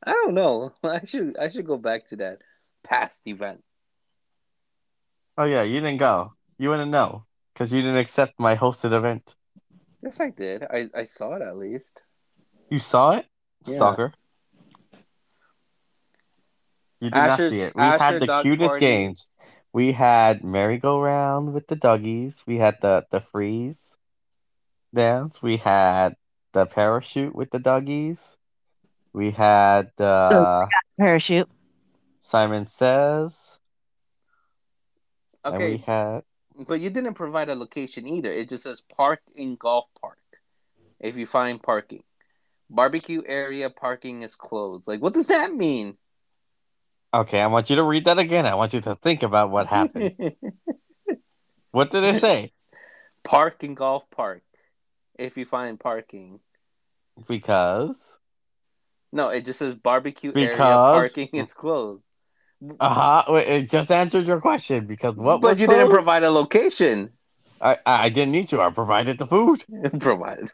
I 0.08 0.12
don't 0.14 0.34
know. 0.34 0.72
I 0.84 1.04
should 1.06 1.38
I 1.38 1.50
should 1.50 1.68
go 1.68 1.78
back 1.78 2.08
to 2.10 2.16
that 2.18 2.40
past 2.84 3.28
event. 3.28 3.64
Oh 5.38 5.44
yeah, 5.44 5.64
you 5.64 5.82
didn't 5.82 5.98
go. 6.00 6.34
You 6.58 6.70
wouldn't 6.70 6.92
know 6.92 7.26
because 7.54 7.72
you 7.72 7.82
didn't 7.82 7.98
accept 7.98 8.40
my 8.40 8.56
hosted 8.56 8.94
event. 8.94 9.36
Yes, 10.02 10.20
I 10.20 10.30
did. 10.30 10.64
I, 10.64 10.88
I 10.96 11.04
saw 11.04 11.36
it 11.36 11.42
at 11.42 11.58
least. 11.58 12.04
You 12.70 12.80
saw 12.80 13.18
it, 13.18 13.26
Yeah. 13.66 13.76
stalker. 13.76 14.14
You 17.00 17.10
did 17.12 17.18
Asher's- 17.18 17.52
not 17.52 17.60
see 17.60 17.66
it. 17.68 17.76
We 17.76 17.82
Asher 17.84 18.04
had 18.04 18.22
the 18.22 18.42
cutest 18.42 18.68
party. 18.70 18.80
games. 18.80 19.28
We 19.74 19.92
had 19.92 20.44
merry-go-round 20.44 21.54
with 21.54 21.68
the 21.68 21.76
doggies. 21.76 22.42
We 22.48 22.58
had 22.58 22.78
the 22.82 23.06
the 23.12 23.22
freeze 23.22 23.98
dance. 24.94 25.42
We 25.42 25.58
had 25.58 26.16
the 26.54 26.66
parachute 26.66 27.36
with 27.36 27.52
the 27.52 27.60
doggies. 27.60 28.38
We 29.18 29.32
had 29.32 29.90
uh, 30.00 30.68
the 30.68 30.70
Parachute. 31.00 31.50
Simon 32.22 32.66
Says. 32.66 33.58
And 35.50 35.64
we 35.64 35.78
Okay, 35.78 35.78
had 35.78 36.24
but 36.56 36.82
you 36.82 36.90
didn't 36.92 37.16
provide 37.16 37.50
a 37.50 37.56
location 37.56 38.06
either. 38.08 38.32
It 38.32 38.50
just 38.50 38.64
says 38.64 38.82
park 38.82 39.22
in 39.36 39.56
golf 39.56 39.88
park. 40.00 40.20
If 41.00 41.16
you 41.18 41.26
find 41.26 41.62
parking, 41.64 42.04
barbecue 42.70 43.24
area 43.26 43.70
parking 43.72 44.24
is 44.24 44.36
closed. 44.36 44.88
Like, 44.88 45.02
what 45.02 45.14
does 45.14 45.28
that 45.30 45.54
mean? 45.54 45.98
okay. 47.14 47.42
I 47.42 47.48
want 47.48 47.70
you 47.70 47.76
to 47.78 47.84
read 47.84 48.06
that 48.06 48.20
again. 48.20 48.46
I 48.46 48.56
want 48.56 48.74
you 48.74 48.82
to 48.82 48.96
think 48.96 49.24
about 49.24 49.52
what 49.52 49.68
happened. 49.68 50.14
what 51.72 51.92
did 51.92 52.04
it 52.04 52.16
say? 52.18 52.52
park 53.24 53.64
in 53.64 53.76
golf 53.76 54.10
park. 54.10 54.44
If 55.18 55.38
you 55.38 55.46
find 55.46 55.80
parking. 55.80 56.40
Because 57.28 58.17
No, 59.12 59.30
it 59.30 59.46
just 59.46 59.60
says 59.60 59.76
barbecue 59.76 60.32
area 60.36 60.58
parking 60.58 61.30
is 61.34 61.54
closed. 61.54 62.04
uh 62.80 63.22
huh. 63.26 63.34
It 63.36 63.70
just 63.70 63.92
answered 63.92 64.28
your 64.28 64.42
question. 64.42 64.86
Because 64.86 65.16
what? 65.16 65.42
but 65.42 65.60
you 65.60 65.68
didn't 65.68 65.90
provide 65.90 66.24
a 66.24 66.32
location. 66.32 67.12
I 67.62 67.78
I 67.86 68.10
didn't 68.10 68.32
need 68.32 68.50
to. 68.50 68.62
I 68.62 68.70
provided 68.70 69.18
the 69.18 69.28
food. 69.28 69.64
Provided. 70.00 70.52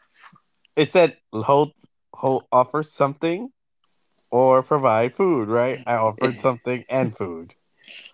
It 0.76 0.90
said 0.92 1.16
hold 1.32 1.72
hold 2.12 2.44
offer 2.52 2.82
something 2.82 3.50
or 4.30 4.62
provide 4.62 5.14
food. 5.14 5.48
Right? 5.48 5.80
I 5.86 5.96
offered 5.96 6.40
something 6.40 6.84
and 6.90 7.16
food. 7.16 7.54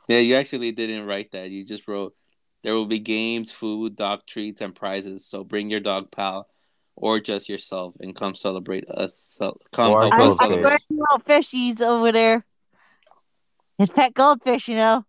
Yeah, 0.08 0.18
you 0.18 0.34
actually 0.34 0.72
didn't 0.72 1.06
write 1.06 1.30
that. 1.30 1.50
You 1.50 1.64
just 1.64 1.86
wrote 1.86 2.16
there 2.64 2.74
will 2.74 2.86
be 2.86 2.98
games, 2.98 3.52
food, 3.52 3.94
dog 3.94 4.26
treats, 4.26 4.60
and 4.60 4.74
prizes. 4.74 5.24
So 5.24 5.44
bring 5.44 5.70
your 5.70 5.78
dog 5.78 6.10
pal 6.10 6.48
or 7.00 7.18
just 7.18 7.48
yourself 7.48 7.94
and 8.00 8.14
come 8.14 8.34
celebrate 8.34 8.88
us. 8.90 9.16
So 9.16 9.56
come 9.72 9.90
Or 9.92 10.02
help 10.02 10.14
I, 10.14 10.18
Goldfish. 10.18 10.34
us 10.34 10.40
I 10.40 10.48
celebrate. 10.48 10.80
little 10.90 11.18
fishies 11.26 11.80
over 11.80 12.12
there. 12.12 12.44
His 13.78 13.90
pet 13.90 14.12
goldfish, 14.14 14.68
you 14.68 14.74
know. 14.74 15.04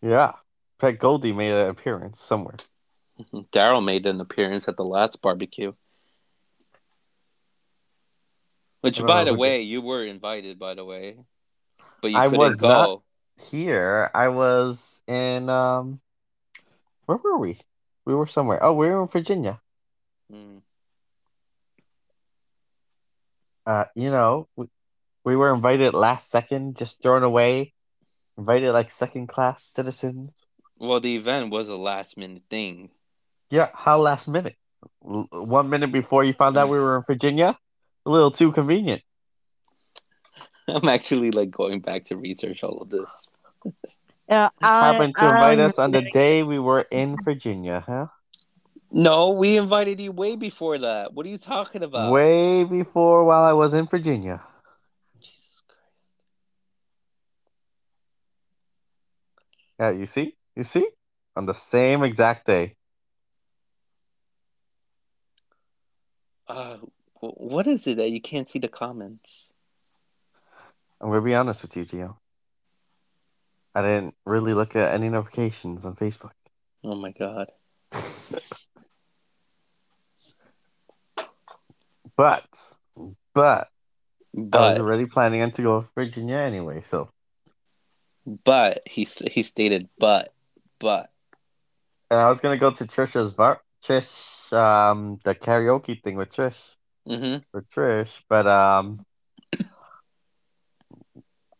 Yeah. 0.00 0.32
Pet 0.78 0.98
Goldie 0.98 1.32
made 1.32 1.52
an 1.52 1.68
appearance 1.68 2.20
somewhere. 2.20 2.56
Daryl 3.52 3.84
made 3.84 4.06
an 4.06 4.20
appearance 4.20 4.68
at 4.68 4.76
the 4.76 4.84
last 4.84 5.20
barbecue. 5.20 5.72
Which, 8.80 9.02
by 9.04 9.24
the 9.24 9.32
who 9.34 9.38
way, 9.38 9.62
you 9.62 9.82
were 9.82 10.04
invited. 10.04 10.58
By 10.58 10.74
the 10.74 10.84
way, 10.84 11.16
but 12.00 12.10
you 12.12 12.16
I 12.16 12.26
couldn't 12.28 12.38
was 12.38 12.56
go. 12.56 12.68
not- 12.68 13.02
Here, 13.50 14.10
I 14.14 14.28
was 14.28 15.02
in 15.08 15.50
um, 15.50 16.00
where 17.06 17.18
were 17.18 17.38
we? 17.38 17.58
We 18.04 18.14
were 18.14 18.26
somewhere. 18.28 18.62
Oh, 18.62 18.72
we 18.74 18.86
were 18.86 19.02
in 19.02 19.08
Virginia. 19.08 19.60
Mm. 20.32 20.62
Uh, 23.68 23.84
you 23.94 24.10
know, 24.10 24.48
we, 24.56 24.64
we 25.24 25.36
were 25.36 25.52
invited 25.52 25.92
last 25.92 26.30
second, 26.30 26.74
just 26.74 27.02
thrown 27.02 27.22
away. 27.22 27.74
Invited 28.38 28.72
like 28.72 28.90
second 28.90 29.26
class 29.26 29.62
citizens. 29.62 30.32
Well, 30.78 31.00
the 31.00 31.16
event 31.16 31.50
was 31.50 31.68
a 31.68 31.76
last 31.76 32.16
minute 32.16 32.44
thing. 32.48 32.88
Yeah, 33.50 33.68
how 33.74 33.98
last 33.98 34.26
minute? 34.26 34.56
L- 35.04 35.28
one 35.30 35.68
minute 35.68 35.92
before 35.92 36.24
you 36.24 36.32
found 36.32 36.56
out 36.56 36.70
we 36.70 36.78
were 36.78 36.96
in 36.96 37.02
Virginia? 37.06 37.58
A 38.06 38.10
little 38.10 38.30
too 38.30 38.52
convenient. 38.52 39.02
I'm 40.68 40.88
actually 40.88 41.30
like 41.30 41.50
going 41.50 41.80
back 41.80 42.04
to 42.04 42.16
research 42.16 42.64
all 42.64 42.80
of 42.80 42.88
this. 42.88 43.30
Yeah, 44.30 44.48
I, 44.62 44.86
Happened 44.86 45.14
to 45.16 45.24
invite 45.24 45.58
don't 45.58 45.70
us 45.70 45.78
on 45.78 45.90
the 45.90 46.08
day 46.10 46.42
we 46.42 46.58
were 46.58 46.86
in 46.90 47.18
Virginia, 47.22 47.84
huh? 47.86 48.06
No, 48.90 49.32
we 49.32 49.58
invited 49.58 50.00
you 50.00 50.12
way 50.12 50.36
before 50.36 50.78
that. 50.78 51.12
What 51.12 51.26
are 51.26 51.28
you 51.28 51.38
talking 51.38 51.82
about? 51.82 52.10
Way 52.10 52.64
before 52.64 53.24
while 53.24 53.44
I 53.44 53.52
was 53.52 53.74
in 53.74 53.86
Virginia. 53.86 54.42
Jesus 55.20 55.62
Christ. 55.68 56.16
Yeah, 59.78 59.90
you 59.90 60.06
see? 60.06 60.36
You 60.56 60.64
see? 60.64 60.88
On 61.36 61.44
the 61.44 61.52
same 61.52 62.02
exact 62.02 62.46
day. 62.46 62.76
Uh, 66.48 66.78
what 67.20 67.66
is 67.66 67.86
it 67.86 67.98
that 67.98 68.10
you 68.10 68.22
can't 68.22 68.48
see 68.48 68.58
the 68.58 68.68
comments? 68.68 69.52
I'm 71.00 71.10
gonna 71.10 71.20
be 71.20 71.34
honest 71.34 71.62
with 71.62 71.76
you, 71.76 71.84
Gio. 71.84 72.16
I 73.74 73.82
didn't 73.82 74.14
really 74.24 74.54
look 74.54 74.74
at 74.74 74.94
any 74.94 75.10
notifications 75.10 75.84
on 75.84 75.94
Facebook. 75.94 76.32
Oh 76.82 76.96
my 76.96 77.12
god. 77.12 77.52
But 82.18 82.46
but 83.34 83.68
I 84.52 84.70
was 84.70 84.78
already 84.80 85.06
planning 85.06 85.42
on 85.42 85.52
to 85.52 85.62
go 85.62 85.82
to 85.82 85.88
Virginia 85.94 86.36
anyway, 86.38 86.82
so 86.82 87.10
but 88.44 88.82
he 88.86 89.06
he 89.30 89.42
stated 89.42 89.88
but 89.98 90.34
but 90.80 91.10
and 92.10 92.20
I 92.20 92.30
was 92.30 92.40
gonna 92.40 92.58
go 92.58 92.72
to 92.72 92.84
Trisha's 92.84 93.32
bar 93.32 93.60
Trish 93.84 94.52
um 94.52 95.18
the 95.24 95.34
karaoke 95.34 96.02
thing 96.02 96.16
with 96.16 96.30
Trish 96.34 96.58
mm-hmm. 97.08 97.38
for 97.52 97.62
Trish, 97.62 98.22
but 98.28 98.46
um 98.48 99.06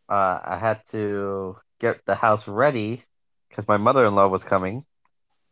uh 0.09 0.41
I 0.45 0.59
had 0.59 0.83
to 0.91 1.57
get 1.81 2.05
the 2.07 2.17
house 2.17 2.49
ready 2.49 3.05
because 3.49 3.69
my 3.69 3.77
mother 3.77 4.07
in 4.07 4.15
law 4.17 4.29
was 4.29 4.45
coming 4.45 4.85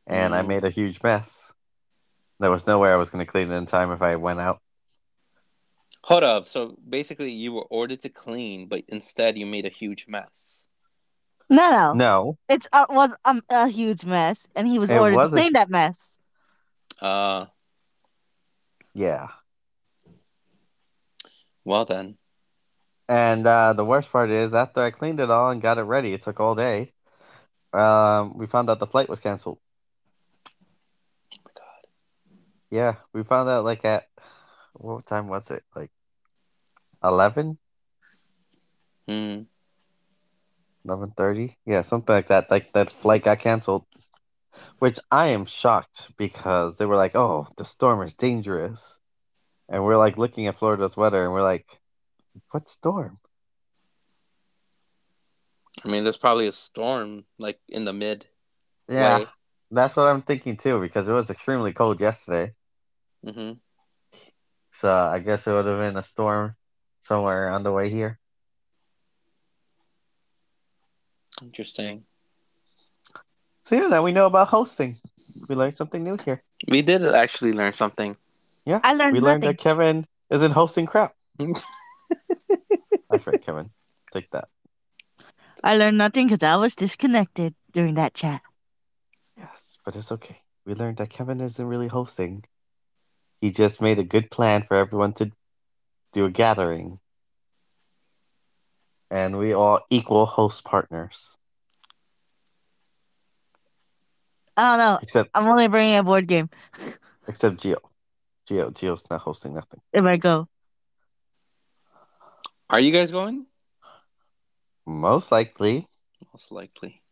and 0.06 0.34
I 0.34 0.42
Mm. 0.42 0.48
made 0.48 0.64
a 0.64 0.70
huge 0.70 1.02
mess. 1.02 1.52
There 2.40 2.50
was 2.50 2.66
no 2.66 2.78
way 2.80 2.90
I 2.90 2.96
was 2.96 3.10
gonna 3.10 3.26
clean 3.26 3.50
it 3.52 3.56
in 3.56 3.66
time 3.66 3.92
if 3.92 4.02
I 4.02 4.16
went 4.16 4.40
out. 4.40 4.60
Hold 6.06 6.22
up. 6.22 6.46
So 6.46 6.78
basically, 6.88 7.32
you 7.32 7.52
were 7.52 7.64
ordered 7.68 7.98
to 8.00 8.08
clean, 8.08 8.68
but 8.68 8.84
instead 8.88 9.36
you 9.36 9.44
made 9.44 9.66
a 9.66 9.70
huge 9.70 10.06
mess. 10.08 10.68
No, 11.50 11.70
no, 11.70 11.92
No, 11.94 12.38
it's 12.48 12.66
uh, 12.72 12.86
was 12.88 13.12
um, 13.24 13.42
a 13.50 13.66
huge 13.68 14.04
mess, 14.04 14.46
and 14.54 14.66
he 14.68 14.78
was 14.78 14.90
It 14.90 14.98
ordered 14.98 15.16
was 15.16 15.30
to 15.30 15.36
a- 15.36 15.40
clean 15.40 15.52
that 15.54 15.68
mess. 15.70 16.14
Uh, 17.00 17.46
yeah. 18.94 19.28
well 21.64 21.84
then. 21.84 22.16
And 23.08 23.46
uh, 23.46 23.72
the 23.74 23.84
worst 23.84 24.10
part 24.10 24.30
is, 24.30 24.54
after 24.54 24.82
I 24.82 24.90
cleaned 24.90 25.20
it 25.20 25.30
all 25.30 25.50
and 25.50 25.60
got 25.62 25.78
it 25.78 25.82
ready, 25.82 26.12
it 26.12 26.22
took 26.22 26.38
all 26.40 26.54
day. 26.56 26.92
Um, 27.72 28.36
we 28.38 28.46
found 28.46 28.70
out 28.70 28.78
the 28.78 28.86
flight 28.86 29.08
was 29.08 29.20
canceled. 29.20 29.58
Oh 31.34 31.38
my 31.44 31.50
god. 31.54 31.86
Yeah, 32.70 32.94
we 33.12 33.22
found 33.24 33.48
out 33.48 33.64
like 33.64 33.84
at 33.84 34.04
what 34.72 35.06
time 35.06 35.28
was 35.28 35.48
it? 35.50 35.62
Like 35.74 35.90
eleven, 37.06 37.58
Hmm. 39.08 39.42
eleven 40.84 41.10
thirty? 41.12 41.56
Yeah, 41.66 41.82
something 41.82 42.14
like 42.14 42.28
that. 42.28 42.50
Like 42.50 42.72
that 42.72 42.90
flight 42.90 43.24
got 43.24 43.40
canceled. 43.40 43.86
Which 44.78 44.98
I 45.10 45.28
am 45.28 45.44
shocked 45.44 46.16
because 46.16 46.78
they 46.78 46.86
were 46.86 46.96
like, 46.96 47.14
"Oh, 47.14 47.46
the 47.56 47.64
storm 47.64 48.02
is 48.02 48.14
dangerous," 48.14 48.98
and 49.68 49.84
we're 49.84 49.98
like 49.98 50.18
looking 50.18 50.46
at 50.46 50.58
Florida's 50.58 50.96
weather, 50.96 51.24
and 51.24 51.32
we're 51.32 51.42
like, 51.42 51.66
"What 52.50 52.68
storm?" 52.68 53.18
I 55.84 55.88
mean, 55.88 56.04
there's 56.04 56.18
probably 56.18 56.46
a 56.46 56.52
storm 56.52 57.24
like 57.38 57.60
in 57.68 57.84
the 57.84 57.92
mid. 57.92 58.26
Yeah, 58.88 59.18
way. 59.18 59.26
that's 59.70 59.96
what 59.96 60.06
I'm 60.06 60.22
thinking 60.22 60.56
too 60.56 60.80
because 60.80 61.08
it 61.08 61.12
was 61.12 61.30
extremely 61.30 61.72
cold 61.72 62.00
yesterday. 62.00 62.52
Mm-hmm. 63.24 63.52
So 64.72 64.92
I 64.92 65.18
guess 65.20 65.46
it 65.46 65.52
would 65.52 65.66
have 65.66 65.78
been 65.78 65.96
a 65.96 66.02
storm 66.02 66.54
somewhere 67.06 67.48
on 67.50 67.62
the 67.62 67.72
way 67.72 67.88
here. 67.88 68.18
Interesting. 71.40 72.04
So 73.64 73.76
yeah, 73.76 73.86
now 73.88 74.02
we 74.02 74.12
know 74.12 74.26
about 74.26 74.48
hosting. 74.48 74.98
We 75.48 75.54
learned 75.54 75.76
something 75.76 76.02
new 76.02 76.16
here. 76.24 76.42
We 76.68 76.82
did 76.82 77.04
actually 77.04 77.52
learn 77.52 77.74
something. 77.74 78.16
Yeah, 78.64 78.80
I 78.82 78.94
learned 78.94 79.12
we 79.12 79.20
learned 79.20 79.42
nothing. 79.42 79.56
that 79.56 79.62
Kevin 79.62 80.06
isn't 80.30 80.52
hosting 80.52 80.86
crap. 80.86 81.14
That's 81.38 83.26
right, 83.26 83.40
Kevin. 83.40 83.70
Take 84.12 84.30
that. 84.30 84.48
I 85.62 85.76
learned 85.76 85.98
nothing 85.98 86.26
because 86.26 86.42
I 86.42 86.56
was 86.56 86.74
disconnected 86.74 87.54
during 87.72 87.94
that 87.94 88.14
chat. 88.14 88.40
Yes, 89.36 89.78
but 89.84 89.94
it's 89.96 90.10
okay. 90.12 90.40
We 90.64 90.74
learned 90.74 90.96
that 90.98 91.10
Kevin 91.10 91.40
isn't 91.40 91.64
really 91.64 91.88
hosting. 91.88 92.44
He 93.40 93.50
just 93.50 93.80
made 93.80 93.98
a 93.98 94.04
good 94.04 94.30
plan 94.30 94.64
for 94.66 94.76
everyone 94.76 95.12
to 95.14 95.30
do 96.16 96.24
a 96.24 96.30
gathering. 96.30 96.98
And 99.10 99.38
we 99.38 99.52
all 99.52 99.82
equal 99.90 100.26
host 100.26 100.64
partners. 100.64 101.36
I 104.56 104.76
don't 104.76 104.78
know. 104.78 104.98
Except 105.02 105.30
I'm 105.34 105.46
only 105.46 105.68
bringing 105.68 105.96
a 105.96 106.02
board 106.02 106.26
game 106.26 106.48
except 107.28 107.60
Geo. 107.60 107.78
Geo 108.48 108.70
Geo's 108.70 109.04
not 109.10 109.20
hosting 109.20 109.54
nothing. 109.54 109.80
if 109.92 110.04
I 110.04 110.16
go. 110.16 110.48
Are 112.70 112.80
you 112.80 112.90
guys 112.90 113.10
going? 113.10 113.46
Most 114.86 115.30
likely. 115.30 115.86
Most 116.32 116.50
likely. 116.50 117.02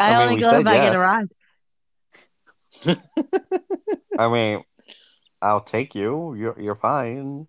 I, 0.00 0.14
I 0.14 0.18
mean, 0.18 0.22
only 0.22 0.34
we 0.36 0.40
go 0.40 0.50
said 0.50 0.60
if 0.62 0.66
I 0.66 0.78
get 0.78 0.94
a 0.94 0.98
ride. 0.98 1.28
I 4.18 4.28
mean, 4.28 4.64
I'll 5.40 5.60
take 5.60 5.94
you. 5.94 6.34
You're 6.34 6.58
you're 6.60 6.74
fine. 6.74 7.46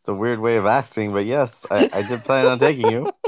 It's 0.00 0.08
a 0.08 0.14
weird 0.14 0.40
way 0.40 0.56
of 0.56 0.66
asking, 0.66 1.12
but 1.12 1.26
yes, 1.26 1.66
I, 1.70 1.88
I 1.92 2.02
did 2.02 2.24
plan 2.24 2.46
on 2.46 2.58
taking 2.58 2.90
you. 2.90 3.12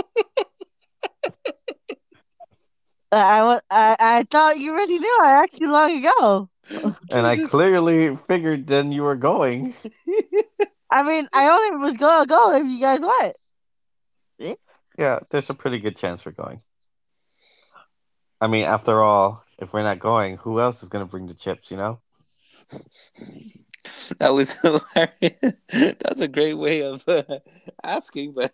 I, 3.12 3.42
wa- 3.42 3.60
I 3.70 3.96
I 3.98 4.26
thought 4.30 4.58
you 4.58 4.72
already 4.72 4.98
knew. 4.98 5.18
I 5.22 5.42
asked 5.42 5.60
you 5.60 5.70
long 5.70 6.04
ago. 6.04 6.48
And 7.10 7.26
I 7.26 7.36
clearly 7.36 8.16
figured 8.16 8.66
then 8.66 8.90
you 8.90 9.02
were 9.02 9.16
going. 9.16 9.74
I 10.90 11.02
mean, 11.02 11.28
I 11.32 11.48
only 11.50 11.76
was 11.76 11.96
gonna 11.96 12.26
go 12.26 12.54
if 12.54 12.64
you 12.66 12.80
guys 12.80 13.00
went. 13.00 13.36
Yeah, 14.98 15.20
there's 15.30 15.50
a 15.50 15.54
pretty 15.54 15.78
good 15.78 15.96
chance 15.96 16.24
we're 16.24 16.32
going. 16.32 16.60
I 18.40 18.46
mean, 18.46 18.64
after 18.64 19.02
all, 19.02 19.44
if 19.58 19.72
we're 19.72 19.82
not 19.82 19.98
going, 19.98 20.36
who 20.38 20.60
else 20.60 20.82
is 20.82 20.88
gonna 20.88 21.06
bring 21.06 21.26
the 21.26 21.34
chips, 21.34 21.70
you 21.70 21.76
know? 21.76 22.00
That 24.18 24.30
was 24.34 24.52
hilarious. 24.62 25.98
That's 26.00 26.20
a 26.20 26.28
great 26.28 26.54
way 26.54 26.82
of 26.82 27.02
uh, 27.08 27.22
asking, 27.82 28.32
but 28.32 28.52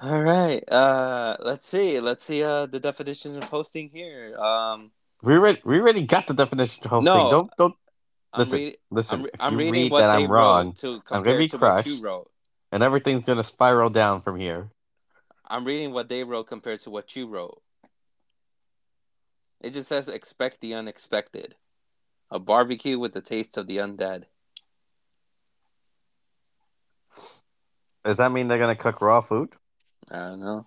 all 0.00 0.22
right. 0.22 0.62
Uh, 0.70 1.36
let's 1.40 1.66
see. 1.66 1.98
Let's 2.00 2.24
see. 2.24 2.42
Uh, 2.42 2.66
the 2.66 2.78
definition 2.80 3.36
of 3.36 3.44
hosting 3.44 3.90
here. 3.92 4.36
Um, 4.38 4.92
We 5.22 5.34
already 5.34 5.60
we 5.64 5.80
already 5.80 6.06
got 6.06 6.26
the 6.26 6.34
definition 6.34 6.84
of 6.84 6.90
hosting. 6.90 7.12
No, 7.12 7.30
don't 7.30 7.50
don't 7.58 7.74
I'm 8.32 8.40
Listen, 8.40 8.58
reading. 8.58 8.74
listen. 8.90 9.14
I'm, 9.18 9.24
re- 9.24 9.30
I'm 9.40 9.56
reading 9.56 9.72
read 9.72 9.92
what 9.92 10.00
that 10.00 10.16
they 10.16 10.24
I'm 10.24 10.30
wrong, 10.30 10.72
to 10.74 11.02
gonna 11.08 11.38
be 11.38 11.48
to 11.48 11.58
crushed. 11.58 12.02
wrote. 12.02 12.30
and 12.70 12.82
everything's 12.82 13.24
gonna 13.24 13.42
spiral 13.42 13.90
down 13.90 14.22
from 14.22 14.38
here. 14.38 14.70
I'm 15.48 15.64
reading 15.64 15.92
what 15.92 16.08
they 16.08 16.22
wrote 16.24 16.46
compared 16.46 16.80
to 16.80 16.90
what 16.90 17.16
you 17.16 17.26
wrote. 17.26 17.62
It 19.60 19.72
just 19.74 19.88
says 19.88 20.08
expect 20.08 20.60
the 20.60 20.74
unexpected. 20.74 21.56
A 22.30 22.38
barbecue 22.38 22.98
with 22.98 23.12
the 23.12 23.20
taste 23.20 23.56
of 23.56 23.66
the 23.66 23.78
undead. 23.78 24.24
Does 28.04 28.16
that 28.18 28.32
mean 28.32 28.48
they're 28.48 28.58
gonna 28.58 28.76
cook 28.76 29.00
raw 29.00 29.20
food? 29.20 29.54
I 30.10 30.28
don't 30.28 30.40
know. 30.40 30.66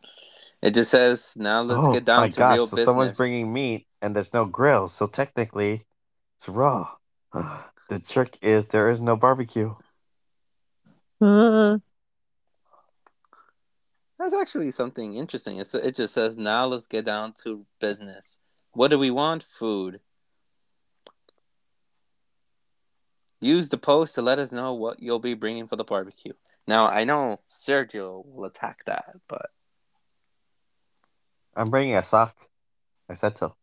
It 0.62 0.74
just 0.74 0.92
says 0.92 1.34
now 1.38 1.62
let's 1.62 1.82
oh 1.84 1.94
get 1.94 2.06
down 2.06 2.22
my 2.22 2.30
to 2.30 2.38
gosh! 2.38 2.54
real 2.56 2.68
so 2.68 2.76
business. 2.76 2.86
someone's 2.86 3.18
bringing 3.18 3.52
meat, 3.52 3.88
and 4.02 4.16
there's 4.16 4.34
no 4.34 4.46
grill, 4.46 4.88
so 4.88 5.08
technically, 5.08 5.86
it's 6.38 6.50
raw. 6.50 6.90
the 7.34 8.00
trick 8.00 8.38
is 8.42 8.68
there 8.68 8.90
is 8.90 9.02
no 9.02 9.16
barbecue. 9.16 9.74
Uh, 11.20 11.78
That's 14.20 14.34
actually 14.36 14.72
something 14.72 15.16
interesting. 15.16 15.58
It's, 15.58 15.74
it 15.74 15.96
just 15.96 16.14
says 16.14 16.38
now 16.38 16.66
let's 16.66 16.88
get 16.88 17.06
down 17.06 17.34
to 17.44 17.66
business. 17.80 18.38
What 18.74 18.90
do 18.90 19.00
we 19.00 19.12
want? 19.12 19.44
Food. 19.44 20.00
Use 23.40 23.70
the 23.70 23.78
post 23.78 24.16
to 24.16 24.22
let 24.22 24.40
us 24.40 24.52
know 24.52 24.74
what 24.74 25.02
you'll 25.02 25.20
be 25.20 25.34
bringing 25.34 25.68
for 25.68 25.76
the 25.76 25.84
barbecue. 25.84 26.34
Now 26.68 26.88
I 26.88 27.04
know 27.04 27.40
Sergio 27.50 28.26
will 28.26 28.46
attack 28.46 28.86
that, 28.86 29.16
but 29.28 29.50
I'm 31.56 31.70
bringing 31.70 31.96
a 31.96 32.04
sock. 32.06 32.36
I 33.10 33.16
said 33.16 33.36
so. 33.36 33.56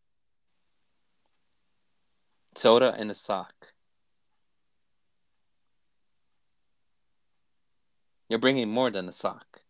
soda 2.59 2.93
and 2.97 3.09
a 3.09 3.15
sock. 3.15 3.73
You're 8.27 8.39
bringing 8.39 8.69
more 8.69 8.91
than 8.91 9.07
a 9.07 9.11
sock. 9.11 9.61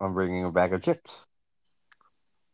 I'm 0.00 0.14
bringing 0.14 0.44
a 0.44 0.50
bag 0.50 0.72
of 0.72 0.82
chips. 0.82 1.26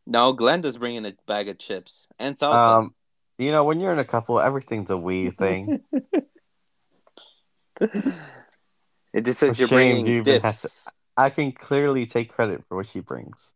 No, 0.09 0.31
Glenda's 0.31 0.77
bringing 0.77 1.05
a 1.05 1.13
bag 1.27 1.49
of 1.49 1.57
chips 1.59 2.07
and 2.17 2.37
salsa. 2.37 2.77
Um, 2.77 2.95
you 3.37 3.51
know, 3.51 3.65
when 3.65 3.81
you're 3.81 3.91
in 3.91 3.99
a 3.99 4.05
couple, 4.05 4.39
everything's 4.39 4.89
a 4.89 4.95
we 4.97 5.31
thing. 5.31 5.81
it 7.81 9.25
just 9.25 9.39
says 9.39 9.59
you're 9.59 9.67
bringing 9.67 10.07
you 10.07 10.23
dips. 10.23 10.87
I 11.17 11.29
can 11.29 11.51
clearly 11.51 12.05
take 12.05 12.31
credit 12.31 12.63
for 12.69 12.77
what 12.77 12.87
she 12.87 13.01
brings. 13.01 13.51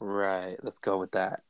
Right. 0.00 0.56
Let's 0.62 0.78
go 0.78 0.96
with 0.96 1.12
that. 1.12 1.42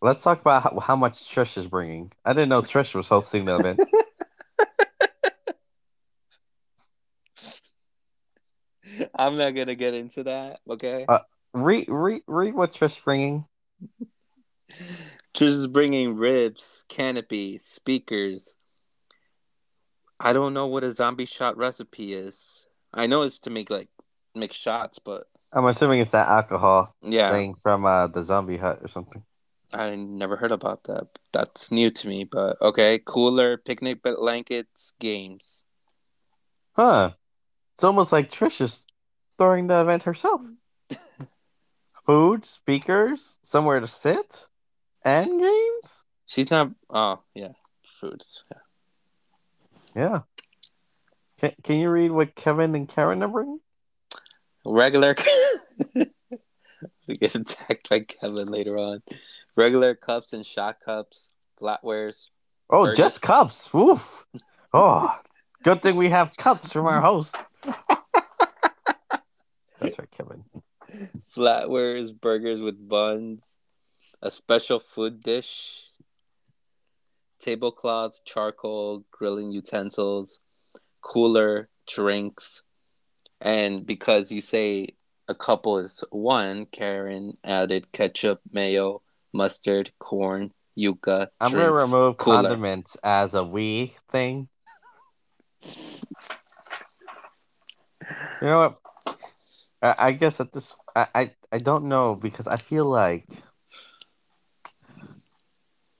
Let's 0.00 0.22
talk 0.22 0.40
about 0.40 0.62
how, 0.62 0.78
how 0.78 0.94
much 0.94 1.28
Trish 1.28 1.58
is 1.58 1.66
bringing. 1.66 2.12
I 2.24 2.34
didn't 2.34 2.50
know 2.50 2.62
Trish 2.62 2.94
was 2.94 3.08
hosting 3.08 3.46
the 3.46 3.56
event. 3.56 3.80
I'm 9.14 9.36
not 9.36 9.56
gonna 9.56 9.74
get 9.74 9.94
into 9.94 10.22
that. 10.24 10.60
Okay. 10.70 11.04
Uh, 11.08 11.18
read, 11.54 11.86
read, 11.88 12.22
read 12.26 12.54
what 12.54 12.72
Trish 12.72 13.02
bringing. 13.02 13.44
Trish 14.70 15.48
is 15.48 15.66
bringing 15.66 16.16
ribs, 16.16 16.84
canopy, 16.88 17.58
speakers. 17.58 18.56
I 20.20 20.32
don't 20.32 20.54
know 20.54 20.66
what 20.66 20.84
a 20.84 20.92
zombie 20.92 21.26
shot 21.26 21.56
recipe 21.56 22.12
is. 22.12 22.66
I 22.92 23.06
know 23.06 23.22
it's 23.22 23.38
to 23.40 23.50
make 23.50 23.70
like 23.70 23.88
make 24.34 24.52
shots, 24.52 24.98
but 24.98 25.24
I'm 25.52 25.66
assuming 25.66 26.00
it's 26.00 26.12
that 26.12 26.28
alcohol 26.28 26.94
yeah, 27.02 27.30
thing 27.30 27.54
from 27.62 27.84
uh, 27.84 28.08
the 28.08 28.22
Zombie 28.22 28.56
Hut 28.56 28.80
or 28.82 28.88
something. 28.88 29.22
I 29.72 29.96
never 29.96 30.36
heard 30.36 30.52
about 30.52 30.84
that. 30.84 31.08
That's 31.32 31.70
new 31.70 31.90
to 31.90 32.08
me, 32.08 32.24
but 32.24 32.60
okay. 32.60 33.00
Cooler, 33.04 33.56
picnic 33.58 34.02
blankets, 34.02 34.94
games. 34.98 35.64
Huh? 36.72 37.12
It's 37.74 37.84
almost 37.84 38.12
like 38.12 38.30
Trish 38.30 38.60
is 38.60 38.84
throwing 39.36 39.66
the 39.66 39.80
event 39.80 40.04
herself. 40.04 40.42
Food, 42.08 42.46
speakers, 42.46 43.36
somewhere 43.42 43.80
to 43.80 43.86
sit, 43.86 44.46
and 45.04 45.38
games. 45.38 46.04
She's 46.24 46.50
not. 46.50 46.70
Oh 46.88 47.20
yeah, 47.34 47.52
foods. 47.82 48.44
Yeah. 48.50 48.58
Yeah. 49.94 50.20
Can, 51.38 51.52
can 51.62 51.76
you 51.76 51.90
read 51.90 52.10
what 52.10 52.34
Kevin 52.34 52.74
and 52.74 52.88
Karen 52.88 53.22
are 53.22 53.28
bringing? 53.28 53.60
Regular. 54.64 55.16
get 57.06 57.34
attacked 57.34 57.90
by 57.90 58.00
Kevin 58.00 58.48
later 58.48 58.78
on. 58.78 59.02
Regular 59.54 59.94
cups 59.94 60.32
and 60.32 60.46
shot 60.46 60.78
cups, 60.82 61.34
flatwares. 61.60 62.28
Oh, 62.70 62.84
Burgers. 62.84 62.96
just 62.96 63.20
cups. 63.20 63.74
Woof. 63.74 64.24
Oh, 64.72 65.14
good 65.62 65.82
thing 65.82 65.96
we 65.96 66.08
have 66.08 66.34
cups 66.38 66.72
from 66.72 66.86
our 66.86 67.02
host. 67.02 67.36
That's 69.78 69.98
right, 69.98 70.10
Kevin. 70.10 70.44
flatwares, 71.36 72.18
burgers 72.18 72.60
with 72.60 72.88
buns, 72.88 73.56
a 74.22 74.30
special 74.30 74.78
food 74.78 75.22
dish, 75.22 75.90
tablecloths, 77.40 78.20
charcoal, 78.24 79.04
grilling 79.10 79.50
utensils, 79.52 80.40
cooler, 81.00 81.68
drinks, 81.86 82.62
and 83.40 83.86
because 83.86 84.32
you 84.32 84.40
say 84.40 84.88
a 85.28 85.34
couple 85.34 85.78
is 85.78 86.02
one, 86.10 86.66
Karen 86.66 87.36
added 87.44 87.92
ketchup, 87.92 88.40
mayo, 88.50 89.02
mustard, 89.32 89.92
corn, 89.98 90.52
yuca. 90.76 91.28
I'm 91.40 91.50
drinks, 91.50 91.68
gonna 91.68 91.72
remove 91.72 92.16
cooler. 92.16 92.36
condiments 92.42 92.96
as 93.04 93.34
a 93.34 93.44
we 93.44 93.94
thing. 94.10 94.48
You 98.40 98.46
know 98.46 98.58
what? 98.60 98.78
I, 99.82 99.94
I 99.98 100.12
guess 100.12 100.40
at 100.40 100.52
this, 100.52 100.74
I, 100.94 101.06
I 101.14 101.30
I 101.52 101.58
don't 101.58 101.84
know 101.84 102.14
because 102.14 102.46
I 102.46 102.56
feel 102.56 102.84
like 102.86 103.26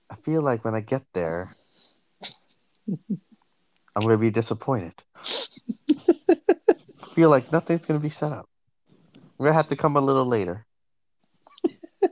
I 0.09 0.15
feel 0.23 0.41
like 0.41 0.65
when 0.65 0.75
I 0.75 0.81
get 0.81 1.03
there, 1.13 1.55
I'm 3.95 4.03
gonna 4.03 4.17
be 4.17 4.31
disappointed. 4.31 4.93
I 5.89 7.13
feel 7.13 7.29
like 7.29 7.51
nothing's 7.51 7.85
gonna 7.85 7.99
be 7.99 8.09
set 8.09 8.31
up. 8.31 8.49
I'm 9.39 9.45
gonna 9.45 9.53
have 9.53 9.69
to 9.69 9.75
come 9.75 9.95
a 9.95 10.01
little 10.01 10.25
later. 10.25 10.65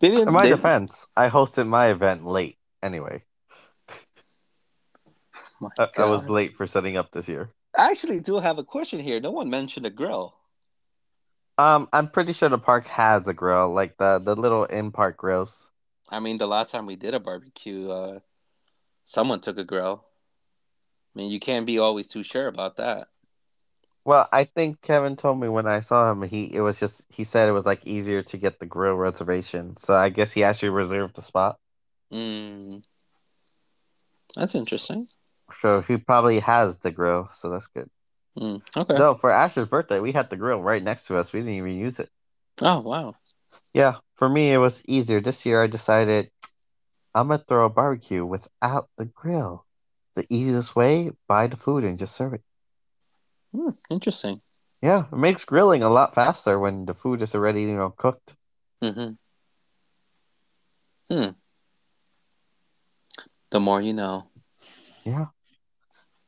They 0.00 0.08
didn't. 0.08 0.28
In 0.28 0.34
my 0.34 0.44
they- 0.44 0.50
defense, 0.50 1.06
I 1.14 1.28
hosted 1.28 1.66
my 1.68 1.88
event 1.88 2.24
late 2.24 2.56
anyway. 2.82 3.22
My 5.60 5.68
I, 5.78 5.88
I 5.98 6.04
was 6.06 6.28
late 6.28 6.56
for 6.56 6.66
setting 6.66 6.96
up 6.96 7.12
this 7.12 7.28
year. 7.28 7.50
I 7.76 7.90
actually 7.90 8.20
do 8.20 8.38
have 8.38 8.58
a 8.58 8.64
question 8.64 8.98
here. 8.98 9.20
No 9.20 9.30
one 9.30 9.50
mentioned 9.50 9.84
a 9.84 9.90
grill. 9.90 10.39
Um, 11.60 11.90
I'm 11.92 12.08
pretty 12.08 12.32
sure 12.32 12.48
the 12.48 12.56
park 12.56 12.86
has 12.86 13.28
a 13.28 13.34
grill, 13.34 13.70
like 13.70 13.98
the 13.98 14.18
the 14.18 14.34
little 14.34 14.64
in 14.64 14.92
park 14.92 15.18
grills. 15.18 15.70
I 16.08 16.18
mean, 16.18 16.38
the 16.38 16.46
last 16.46 16.70
time 16.70 16.86
we 16.86 16.96
did 16.96 17.12
a 17.12 17.20
barbecue, 17.20 17.90
uh, 17.90 18.20
someone 19.04 19.40
took 19.40 19.58
a 19.58 19.64
grill. 19.64 20.06
I 21.14 21.18
mean, 21.18 21.30
you 21.30 21.38
can't 21.38 21.66
be 21.66 21.78
always 21.78 22.08
too 22.08 22.22
sure 22.22 22.46
about 22.46 22.78
that. 22.78 23.08
Well, 24.06 24.26
I 24.32 24.44
think 24.44 24.80
Kevin 24.80 25.16
told 25.16 25.38
me 25.38 25.50
when 25.50 25.66
I 25.66 25.80
saw 25.80 26.10
him, 26.10 26.22
he 26.22 26.44
it 26.44 26.62
was 26.62 26.80
just 26.80 27.04
he 27.10 27.24
said 27.24 27.50
it 27.50 27.52
was 27.52 27.66
like 27.66 27.86
easier 27.86 28.22
to 28.22 28.38
get 28.38 28.58
the 28.58 28.64
grill 28.64 28.94
reservation. 28.94 29.76
So 29.80 29.94
I 29.94 30.08
guess 30.08 30.32
he 30.32 30.44
actually 30.44 30.70
reserved 30.70 31.16
the 31.16 31.22
spot. 31.22 31.58
Mm. 32.10 32.82
That's 34.34 34.54
interesting. 34.54 35.08
So 35.60 35.82
he 35.82 35.98
probably 35.98 36.40
has 36.40 36.78
the 36.78 36.90
grill, 36.90 37.28
so 37.34 37.50
that's 37.50 37.66
good. 37.66 37.90
Mm. 38.38 38.62
Okay. 38.76 38.94
No, 38.94 39.14
for 39.14 39.30
Asher's 39.30 39.68
birthday, 39.68 40.00
we 40.00 40.12
had 40.12 40.30
the 40.30 40.36
grill 40.36 40.62
right 40.62 40.82
next 40.82 41.06
to 41.06 41.16
us. 41.18 41.32
We 41.32 41.40
didn't 41.40 41.54
even 41.54 41.76
use 41.76 41.98
it. 41.98 42.10
Oh 42.60 42.80
wow. 42.80 43.16
Yeah, 43.72 43.96
for 44.16 44.28
me 44.28 44.52
it 44.52 44.58
was 44.58 44.82
easier. 44.86 45.20
This 45.20 45.44
year 45.46 45.62
I 45.62 45.66
decided 45.66 46.30
I'm 47.14 47.28
gonna 47.28 47.42
throw 47.46 47.66
a 47.66 47.70
barbecue 47.70 48.24
without 48.24 48.88
the 48.96 49.04
grill. 49.06 49.66
The 50.14 50.26
easiest 50.28 50.76
way, 50.76 51.10
buy 51.26 51.46
the 51.46 51.56
food 51.56 51.84
and 51.84 51.98
just 51.98 52.14
serve 52.14 52.34
it. 52.34 52.42
Hmm, 53.52 53.70
interesting. 53.88 54.40
Yeah, 54.82 55.02
it 55.12 55.16
makes 55.16 55.44
grilling 55.44 55.82
a 55.82 55.90
lot 55.90 56.14
faster 56.14 56.58
when 56.58 56.86
the 56.86 56.94
food 56.94 57.22
is 57.22 57.34
already, 57.34 57.62
you 57.62 57.76
know, 57.76 57.90
cooked. 57.90 58.34
Mm-hmm. 58.82 59.12
Hmm. 61.10 61.30
The 63.50 63.60
more 63.60 63.80
you 63.82 63.92
know. 63.92 64.28
Yeah. 65.04 65.26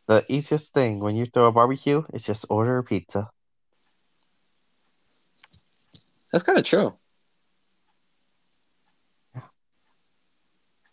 The 0.06 0.24
easiest 0.28 0.74
thing 0.74 0.98
when 0.98 1.16
you 1.16 1.26
throw 1.26 1.46
a 1.46 1.52
barbecue 1.52 2.02
is 2.12 2.22
just 2.22 2.46
order 2.50 2.78
a 2.78 2.84
pizza. 2.84 3.30
That's 6.32 6.44
kind 6.44 6.58
of 6.58 6.64
true. 6.64 6.94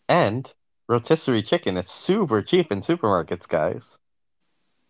And 0.08 0.52
rotisserie 0.88 1.42
chicken 1.42 1.76
is 1.76 1.88
super 1.88 2.42
cheap 2.42 2.70
in 2.72 2.80
supermarkets, 2.80 3.48
guys. 3.48 3.98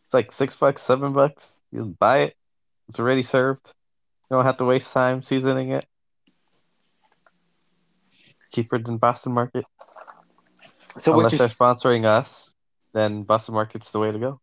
It's 0.05 0.15
like 0.15 0.33
six 0.33 0.57
bucks, 0.57 0.83
seven 0.83 1.13
bucks. 1.13 1.61
You 1.71 1.95
buy 1.99 2.19
it. 2.21 2.37
It's 2.89 2.99
already 2.99 3.23
served. 3.23 3.73
You 4.31 4.37
don't 4.37 4.45
have 4.45 4.57
to 4.57 4.65
waste 4.65 4.93
time 4.93 5.23
seasoning 5.23 5.71
it. 5.71 5.87
Cheaper 8.53 8.79
than 8.79 8.97
Boston 8.97 9.33
Market. 9.33 9.65
So 10.99 11.13
Unless 11.13 11.39
they're 11.39 11.47
sponsoring 11.47 12.05
us, 12.05 12.50
then 12.93 13.23
Boston 13.23 13.55
Market's 13.55 13.91
the 13.91 13.99
way 13.99 14.13
to 14.13 14.19
go. 14.19 14.41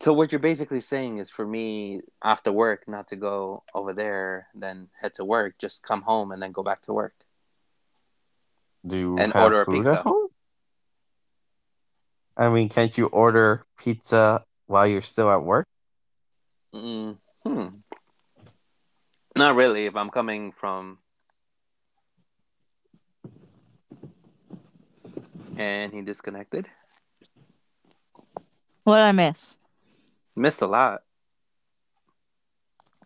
so 0.00 0.12
what 0.12 0.32
you're 0.32 0.38
basically 0.40 0.80
saying 0.80 1.18
is 1.18 1.30
for 1.30 1.46
me 1.46 2.00
after 2.22 2.50
work 2.52 2.88
not 2.88 3.08
to 3.08 3.16
go 3.16 3.62
over 3.74 3.92
there, 3.92 4.48
then 4.54 4.88
head 5.00 5.14
to 5.14 5.24
work, 5.24 5.58
just 5.58 5.82
come 5.82 6.02
home 6.02 6.32
and 6.32 6.42
then 6.42 6.52
go 6.52 6.62
back 6.62 6.82
to 6.82 6.92
work. 6.92 7.14
Do 8.86 8.96
you 8.98 9.18
And 9.18 9.32
order 9.36 9.60
a 9.60 9.66
pizza. 9.66 9.98
at 9.98 10.02
home? 10.02 10.28
I 12.36 12.48
mean, 12.48 12.68
can't 12.68 12.96
you 12.98 13.06
order 13.06 13.64
pizza 13.78 14.44
while 14.66 14.86
you're 14.86 15.02
still 15.02 15.30
at 15.30 15.42
work? 15.44 15.68
Mm, 16.74 17.18
hmm. 17.44 17.66
Not 19.36 19.54
really. 19.54 19.86
If 19.86 19.94
I'm 19.94 20.10
coming 20.10 20.50
from, 20.50 20.98
and 25.56 25.92
he 25.92 26.02
disconnected. 26.02 26.68
What 28.84 28.96
did 28.96 29.04
I 29.04 29.12
miss? 29.12 29.56
Missed 30.34 30.62
a 30.62 30.66
lot. 30.66 31.02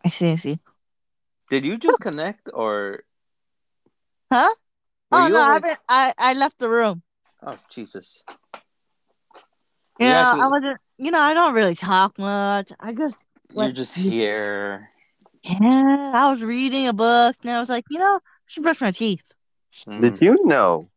I 0.05 0.11
see. 0.11 0.31
I 0.33 0.37
see. 0.37 0.59
Did 1.51 1.65
you 1.65 1.79
just 1.79 2.01
connect 2.01 2.49
or? 2.53 3.03
Huh? 4.33 4.55
Were 5.11 5.19
oh 5.19 5.27
you 5.27 5.33
no, 5.35 5.43
I, 5.43 5.53
haven't- 5.55 5.79
I 5.89 6.13
I 6.19 6.35
left 6.35 6.59
the 6.59 6.69
room. 6.69 7.03
Oh 7.43 7.57
Jesus! 7.71 8.25
You 10.01 10.07
You 10.07 10.09
know, 10.09 10.15
actually- 10.17 10.41
I 10.43 10.47
wasn't. 10.47 10.79
You 10.99 11.11
know, 11.11 11.21
I 11.21 11.35
don't 11.35 11.55
really 11.55 11.75
talk 11.75 12.19
much. 12.19 12.73
I 12.81 12.93
just 12.95 13.17
You're 13.53 13.71
just 13.71 13.95
here. 13.97 14.89
yeah. 15.45 16.13
I 16.15 16.31
was 16.31 16.43
reading 16.43 16.89
a 16.89 16.93
book, 16.95 17.37
and 17.43 17.51
I 17.51 17.61
was 17.61 17.69
like, 17.69 17.85
you 17.91 17.99
know, 17.99 18.17
I 18.17 18.21
should 18.47 18.63
brush 18.63 18.81
my 18.81 18.91
teeth. 18.93 19.23
Did 20.01 20.15
Mm. 20.15 20.23
you 20.23 20.47
know 20.47 20.89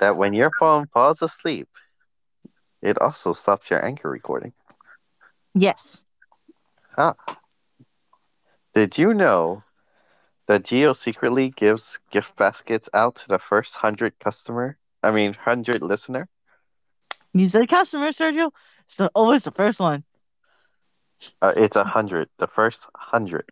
that 0.00 0.16
when 0.16 0.32
your 0.32 0.50
phone 0.58 0.86
falls 0.88 1.20
asleep, 1.20 1.68
it 2.82 2.98
also 3.00 3.32
stops 3.32 3.70
your 3.70 3.84
anchor 3.84 4.10
recording? 4.10 4.52
Yes. 5.54 6.04
Huh. 6.96 7.14
Did 8.74 8.98
you 8.98 9.14
know 9.14 9.64
that 10.46 10.64
Geo 10.64 10.92
secretly 10.92 11.50
gives 11.50 11.98
gift 12.10 12.36
baskets 12.36 12.88
out 12.94 13.16
to 13.16 13.28
the 13.28 13.38
first 13.38 13.76
hundred 13.76 14.18
customer? 14.18 14.78
I 15.02 15.10
mean, 15.10 15.34
hundred 15.34 15.82
listener. 15.82 16.28
You 17.32 17.48
said 17.48 17.68
customer, 17.68 18.08
Sergio. 18.08 18.50
So 18.86 19.10
always 19.14 19.44
the 19.44 19.50
first 19.52 19.80
one. 19.80 20.04
Uh, 21.42 21.52
it's 21.56 21.76
a 21.76 21.84
hundred. 21.84 22.28
The 22.38 22.46
first 22.48 22.86
hundred 22.94 23.44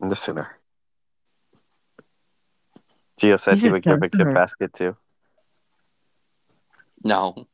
listener. 0.00 0.58
Geo 3.18 3.36
said 3.36 3.54
He's 3.54 3.62
he 3.62 3.68
a 3.68 3.70
would 3.70 3.82
give 3.82 4.02
a 4.02 4.08
gift 4.08 4.32
basket 4.32 4.72
too, 4.72 4.96
No. 7.04 7.46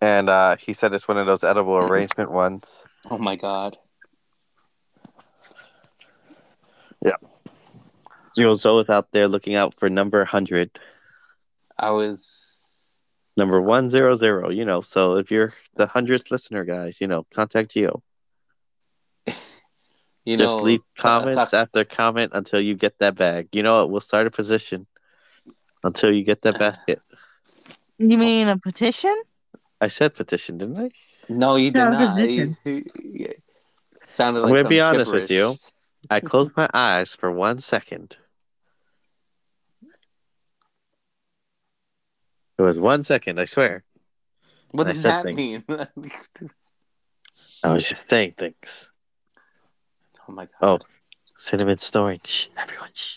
And 0.00 0.28
uh, 0.30 0.56
he 0.56 0.72
said 0.72 0.92
it's 0.94 1.06
one 1.08 1.18
of 1.18 1.26
those 1.26 1.44
edible 1.44 1.76
arrangement 1.76 2.30
ones. 2.30 2.84
Oh 3.10 3.18
my 3.18 3.36
God. 3.36 3.76
Geo's 8.36 8.64
always 8.64 8.88
out 8.88 9.08
there 9.12 9.26
looking 9.28 9.56
out 9.56 9.74
for 9.78 9.90
number 9.90 10.24
hundred, 10.24 10.78
I 11.76 11.90
was. 11.90 12.98
number 13.36 13.60
one 13.60 13.88
zero 13.88 14.14
zero. 14.14 14.50
You 14.50 14.64
know, 14.64 14.82
so 14.82 15.16
if 15.16 15.30
you're 15.32 15.52
the 15.74 15.86
hundredth 15.88 16.30
listener, 16.30 16.64
guys, 16.64 16.96
you 17.00 17.06
know, 17.08 17.26
contact 17.34 17.72
Geo. 17.72 18.02
You 20.26 20.36
Just 20.36 20.58
know, 20.58 20.62
leave 20.62 20.80
comments 20.98 21.36
talk- 21.50 21.54
after 21.54 21.82
comment 21.84 22.32
until 22.34 22.60
you 22.60 22.74
get 22.74 22.98
that 22.98 23.14
bag. 23.16 23.48
You 23.52 23.62
know 23.62 23.78
what? 23.80 23.90
We'll 23.90 24.00
start 24.02 24.26
a 24.26 24.30
position 24.30 24.86
until 25.82 26.12
you 26.14 26.22
get 26.22 26.42
that 26.42 26.58
basket. 26.58 27.00
You 27.98 28.18
mean 28.18 28.48
a 28.48 28.58
petition? 28.58 29.16
I 29.80 29.88
said 29.88 30.14
petition, 30.14 30.58
didn't 30.58 30.78
I? 30.78 30.90
No, 31.28 31.56
you 31.56 31.70
did 31.70 31.78
not. 31.78 32.16
position. 32.16 32.56
He- 32.64 32.84
he- 33.02 33.34
Sounded 34.04 34.42
I'm 34.42 34.48
gonna 34.54 34.68
be 34.68 34.80
honest 34.80 35.12
with 35.12 35.30
you. 35.30 35.56
I 36.10 36.20
closed 36.20 36.50
my 36.56 36.68
eyes 36.74 37.14
for 37.14 37.30
one 37.30 37.60
second. 37.60 38.16
It 42.58 42.62
was 42.62 42.78
one 42.78 43.04
second, 43.04 43.38
I 43.38 43.44
swear. 43.44 43.84
What 44.72 44.86
I 44.86 44.90
does 44.90 45.02
that 45.04 45.22
things. 45.22 45.36
mean? 45.36 45.64
I 47.62 47.72
was 47.72 47.88
just 47.88 48.08
saying 48.08 48.34
things. 48.36 48.90
Oh 50.28 50.32
my 50.32 50.46
God. 50.60 50.80
Oh, 50.82 50.86
cinnamon 51.38 51.78
snoring. 51.78 52.20
Shh, 52.24 52.48
everyone, 52.56 52.90
shh. 52.92 53.16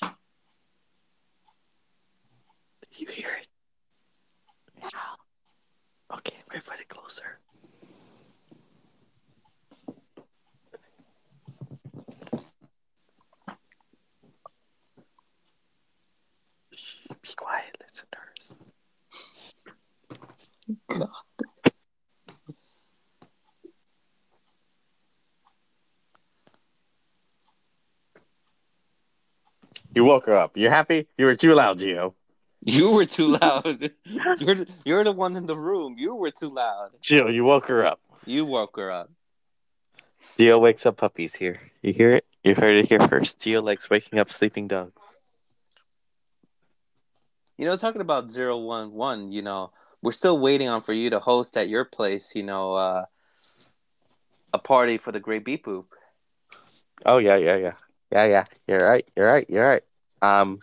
Did 2.91 2.99
you 2.99 3.07
hear 3.07 3.29
it? 3.41 3.42
Okay, 6.15 6.35
gonna 6.49 6.61
put 6.61 6.89
closer. 6.89 7.39
Be 17.21 17.33
quiet, 17.35 17.77
listeners. 17.81 18.53
God. 20.87 21.09
You 29.95 30.03
woke 30.05 30.25
her 30.25 30.35
up. 30.35 30.57
You 30.57 30.69
happy? 30.69 31.07
You 31.17 31.25
were 31.25 31.35
too 31.35 31.53
loud, 31.53 31.79
Gio. 31.79 32.13
You 32.65 32.91
were 32.91 33.05
too 33.05 33.27
loud. 33.41 33.91
you're 34.39 34.55
the, 34.55 34.67
you're 34.85 35.03
the 35.03 35.11
one 35.11 35.35
in 35.35 35.45
the 35.45 35.57
room. 35.57 35.95
You 35.97 36.15
were 36.15 36.31
too 36.31 36.49
loud. 36.49 36.91
Gio, 37.01 37.33
you 37.33 37.43
woke 37.43 37.67
her 37.67 37.85
up. 37.85 37.99
You 38.25 38.45
woke 38.45 38.77
her 38.77 38.91
up. 38.91 39.11
Gio 40.37 40.59
wakes 40.59 40.85
up 40.85 40.97
puppies 40.97 41.35
here. 41.35 41.59
You 41.81 41.93
hear 41.93 42.13
it? 42.13 42.25
You 42.43 42.55
heard 42.55 42.77
it 42.77 42.87
here 42.87 43.05
first. 43.07 43.39
Gio 43.39 43.63
likes 43.63 43.89
waking 43.89 44.19
up 44.19 44.31
sleeping 44.31 44.67
dogs. 44.67 45.01
You 47.57 47.65
know, 47.65 47.75
talking 47.77 48.01
about 48.01 48.31
zero 48.31 48.57
one 48.57 48.93
one. 48.93 49.31
You 49.31 49.41
know, 49.41 49.71
we're 50.01 50.11
still 50.11 50.39
waiting 50.39 50.69
on 50.69 50.81
for 50.81 50.93
you 50.93 51.09
to 51.11 51.19
host 51.19 51.55
at 51.57 51.69
your 51.69 51.85
place. 51.85 52.35
You 52.35 52.43
know, 52.43 52.73
uh, 52.73 53.05
a 54.53 54.59
party 54.59 54.97
for 54.97 55.11
the 55.11 55.19
Great 55.19 55.45
Beep 55.45 55.65
Boop. 55.65 55.85
Oh 57.05 57.17
yeah, 57.17 57.35
yeah, 57.35 57.57
yeah, 57.57 57.73
yeah, 58.11 58.25
yeah. 58.25 58.45
You're 58.67 58.87
right. 58.87 59.07
You're 59.15 59.27
right. 59.27 59.49
You're 59.49 59.67
right. 59.67 59.83
Um, 60.21 60.59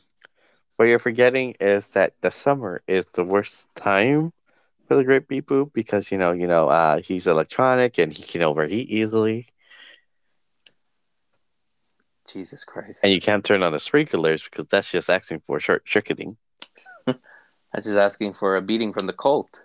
what 0.81 0.89
you're 0.89 0.99
forgetting 0.99 1.55
is 1.61 1.89
that 1.89 2.15
the 2.23 2.31
summer 2.31 2.81
is 2.89 3.05
the 3.13 3.23
worst 3.23 3.67
time 3.75 4.33
for 4.89 4.97
the 4.97 5.05
Great 5.05 5.29
Beep 5.29 5.47
Boop 5.47 5.75
because 5.75 6.11
you 6.11 6.17
know, 6.17 6.33
you 6.33 6.47
know, 6.47 6.71
uh, 6.71 7.03
he's 7.03 7.27
electronic 7.27 7.99
and 7.99 8.11
he 8.11 8.23
can 8.23 8.41
overheat 8.41 8.89
easily, 8.89 9.47
Jesus 12.27 12.65
Christ! 12.65 13.05
and 13.05 13.13
you 13.13 13.21
can't 13.21 13.45
turn 13.45 13.63
on 13.63 13.73
the 13.73 13.79
sprinklers 13.79 14.43
because 14.43 14.69
that's 14.71 14.91
just 14.91 15.11
asking 15.11 15.43
for 15.47 15.61
short 15.61 15.83
circuiting. 15.87 16.39
I'm 17.07 17.17
just 17.83 17.99
asking 17.99 18.33
for 18.33 18.57
a 18.57 18.63
beating 18.63 18.95
from 18.95 19.07
the 19.07 19.13
cult. 19.13 19.63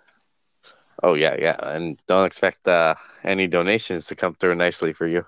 Oh 1.02 1.14
yeah, 1.14 1.34
yeah, 1.40 1.56
and 1.62 1.98
don't 2.06 2.26
expect 2.26 2.68
uh, 2.68 2.94
any 3.24 3.46
donations 3.46 4.04
to 4.08 4.16
come 4.16 4.34
through 4.34 4.56
nicely 4.56 4.92
for 4.92 5.06
you. 5.06 5.24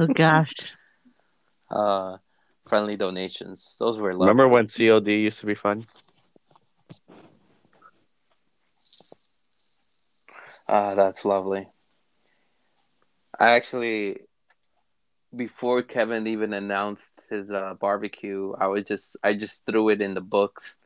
Oh 0.00 0.08
gosh. 0.08 0.52
Uh, 1.70 2.18
friendly 2.66 2.96
donations. 2.96 3.76
Those 3.78 3.98
were 3.98 4.12
lovely. 4.12 4.28
Remember 4.28 4.48
when 4.48 4.66
COD 4.66 5.08
used 5.08 5.40
to 5.40 5.46
be 5.46 5.54
fun? 5.54 5.86
Ah, 10.68 10.94
that's 10.94 11.24
lovely. 11.24 11.66
I 13.38 13.50
actually, 13.50 14.20
before 15.34 15.82
Kevin 15.82 16.26
even 16.26 16.52
announced 16.52 17.20
his 17.28 17.50
uh, 17.50 17.74
barbecue, 17.78 18.54
I 18.58 18.68
was 18.68 18.84
just 18.84 19.16
I 19.22 19.34
just 19.34 19.66
threw 19.66 19.90
it 19.90 20.00
in 20.00 20.14
the 20.14 20.20
books. 20.20 20.78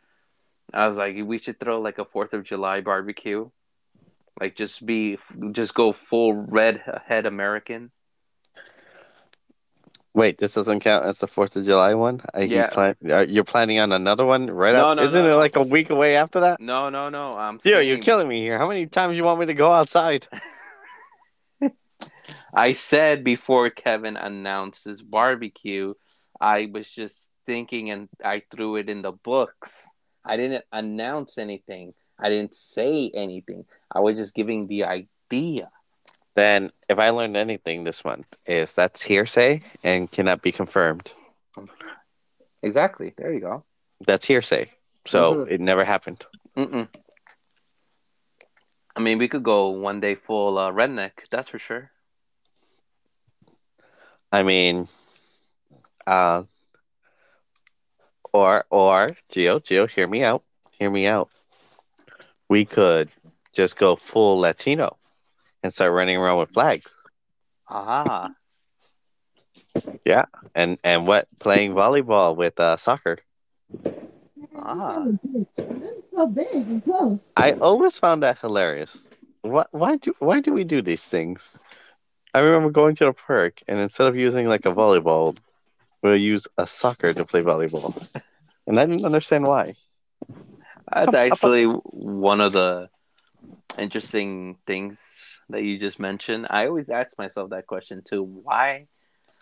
I 0.72 0.88
was 0.88 0.96
like, 0.96 1.16
we 1.22 1.38
should 1.38 1.60
throw 1.60 1.80
like 1.80 1.98
a 1.98 2.04
Fourth 2.04 2.34
of 2.34 2.44
July 2.44 2.80
barbecue, 2.80 3.50
like 4.40 4.56
just 4.56 4.84
be 4.84 5.18
just 5.52 5.74
go 5.74 5.92
full 5.92 6.34
red 6.34 6.82
head 7.06 7.26
American. 7.26 7.90
Wait, 10.14 10.38
this 10.38 10.54
doesn't 10.54 10.80
count 10.80 11.04
as 11.04 11.18
the 11.18 11.26
Fourth 11.26 11.54
of 11.56 11.64
July 11.64 11.94
one. 11.94 12.20
He 12.36 12.46
Yeah. 12.46 12.68
plan- 12.68 12.96
you're 13.00 13.44
planning 13.44 13.78
on 13.78 13.92
another 13.92 14.24
one 14.24 14.50
right 14.50 14.74
No, 14.74 14.90
up. 14.90 14.96
no, 14.96 15.02
Isn't 15.04 15.14
no, 15.14 15.32
it 15.32 15.36
like 15.36 15.56
a 15.56 15.62
week 15.62 15.90
away 15.90 16.16
after 16.16 16.40
that? 16.40 16.60
No, 16.60 16.88
no, 16.88 17.08
no. 17.08 17.36
I'm 17.36 17.60
Yo, 17.64 17.74
saying, 17.76 17.88
you're 17.88 17.98
killing 17.98 18.26
me 18.26 18.40
here. 18.40 18.58
How 18.58 18.66
many 18.68 18.86
times 18.86 19.16
you 19.16 19.24
want 19.24 19.38
me 19.40 19.46
to 19.46 19.54
go 19.54 19.70
outside? 19.70 20.26
I 22.54 22.72
said 22.72 23.24
before 23.24 23.70
Kevin 23.70 24.16
announced 24.16 24.84
his 24.84 25.02
barbecue, 25.02 25.94
I 26.40 26.68
was 26.72 26.90
just 26.90 27.30
thinking 27.46 27.90
and 27.90 28.08
I 28.24 28.42
threw 28.50 28.76
it 28.76 28.88
in 28.88 29.02
the 29.02 29.12
books. 29.12 29.94
I 30.24 30.36
didn't 30.36 30.64
announce 30.72 31.38
anything. 31.38 31.94
I 32.18 32.28
didn't 32.28 32.54
say 32.54 33.10
anything. 33.14 33.64
I 33.92 34.00
was 34.00 34.16
just 34.16 34.34
giving 34.34 34.66
the 34.66 34.84
idea. 34.84 35.70
Then, 36.38 36.70
if 36.88 37.00
I 37.00 37.10
learned 37.10 37.36
anything 37.36 37.82
this 37.82 38.04
month, 38.04 38.36
is 38.46 38.72
that's 38.72 39.02
hearsay 39.02 39.60
and 39.82 40.08
cannot 40.08 40.40
be 40.40 40.52
confirmed. 40.52 41.10
Exactly. 42.62 43.12
There 43.16 43.32
you 43.32 43.40
go. 43.40 43.64
That's 44.06 44.24
hearsay. 44.24 44.70
So 45.04 45.34
Mhm. 45.34 45.50
it 45.50 45.60
never 45.60 45.84
happened. 45.84 46.24
Mm-mm. 46.56 46.88
I 48.96 49.00
mean, 49.00 49.18
we 49.18 49.26
could 49.28 49.42
go 49.42 49.68
one 49.70 49.98
day 50.00 50.14
full 50.14 50.58
uh, 50.58 50.70
redneck. 50.70 51.28
That's 51.28 51.48
for 51.48 51.58
sure. 51.58 51.90
I 54.30 54.42
mean, 54.44 54.88
uh, 56.06 56.44
or 58.32 58.64
or 58.70 59.16
Geo, 59.28 59.58
Geo, 59.58 59.86
hear 59.86 60.06
me 60.06 60.22
out. 60.22 60.44
Hear 60.78 60.90
me 60.90 61.06
out. 61.06 61.30
We 62.48 62.64
could 62.64 63.10
just 63.52 63.76
go 63.76 63.96
full 63.96 64.38
Latino 64.38 64.96
and 65.62 65.72
start 65.72 65.92
running 65.92 66.16
around 66.16 66.38
with 66.38 66.50
flags. 66.50 66.94
Ah, 67.68 68.30
Yeah, 70.04 70.24
And 70.54 70.78
and 70.84 71.06
what 71.06 71.28
playing 71.38 71.74
volleyball 71.74 72.36
with 72.36 72.58
uh, 72.60 72.76
soccer. 72.76 73.18
Ah. 74.56 75.06
so 76.14 76.26
big 76.26 76.46
and 76.52 76.84
close. 76.84 77.18
I 77.36 77.52
always 77.60 77.98
found 77.98 78.22
that 78.22 78.38
hilarious. 78.38 79.06
What? 79.42 79.68
Why 79.72 79.96
do? 79.96 80.14
Why 80.18 80.40
do 80.40 80.52
we 80.52 80.64
do 80.64 80.82
these 80.82 81.04
things? 81.04 81.58
I 82.34 82.40
remember 82.40 82.70
going 82.70 82.94
to 82.96 83.04
the 83.06 83.12
park, 83.12 83.62
and 83.68 83.78
instead 83.78 84.06
of 84.08 84.16
using 84.16 84.46
like 84.46 84.66
a 84.66 84.72
volleyball, 84.72 85.36
we'll 86.02 86.16
use 86.16 86.46
a 86.58 86.66
soccer 86.66 87.12
to 87.14 87.24
play 87.24 87.42
volleyball, 87.42 87.94
and 88.66 88.78
I 88.80 88.86
didn't 88.86 89.04
understand 89.04 89.44
why. 89.46 89.74
That's 90.92 91.14
Up- 91.14 91.14
up- 91.14 91.22
actually 91.32 91.64
one 91.64 92.40
of 92.40 92.52
the 92.52 92.88
interesting 93.78 94.56
things 94.66 95.40
that 95.48 95.62
you 95.62 95.78
just 95.78 95.98
mentioned. 95.98 96.46
I 96.50 96.66
always 96.66 96.90
ask 96.90 97.16
myself 97.18 97.50
that 97.50 97.66
question 97.66 98.02
too. 98.02 98.22
Why? 98.22 98.86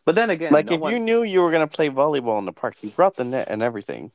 But 0.05 0.15
then 0.15 0.31
again, 0.31 0.53
Like 0.53 0.67
no 0.67 0.75
if 0.75 0.81
one- 0.81 0.93
you 0.93 0.99
knew 1.01 1.23
you 1.23 1.41
were 1.43 1.51
gonna 1.51 1.67
play 1.67 1.91
volleyball 1.91 2.39
in 2.39 2.45
the 2.45 2.53
park, 2.53 2.77
you 2.83 2.91
brought 2.91 3.17
the 3.17 3.25
net 3.25 3.49
and 3.51 3.63
everything. 3.63 4.13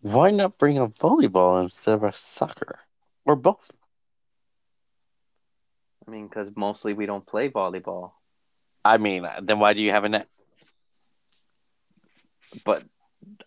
Why 0.00 0.30
not 0.30 0.58
bring 0.58 0.78
a 0.78 0.88
volleyball 0.88 1.62
instead 1.62 1.94
of 1.94 2.04
a 2.04 2.12
soccer, 2.12 2.78
or 3.24 3.34
both? 3.36 3.70
I 6.06 6.10
mean, 6.10 6.26
because 6.28 6.52
mostly 6.56 6.94
we 6.94 7.04
don't 7.06 7.26
play 7.26 7.50
volleyball. 7.50 8.12
I 8.84 8.96
mean, 8.98 9.24
uh, 9.24 9.40
then 9.42 9.58
why 9.58 9.74
do 9.74 9.82
you 9.82 9.90
have 9.90 10.04
a 10.04 10.08
net? 10.08 10.28
But 12.64 12.84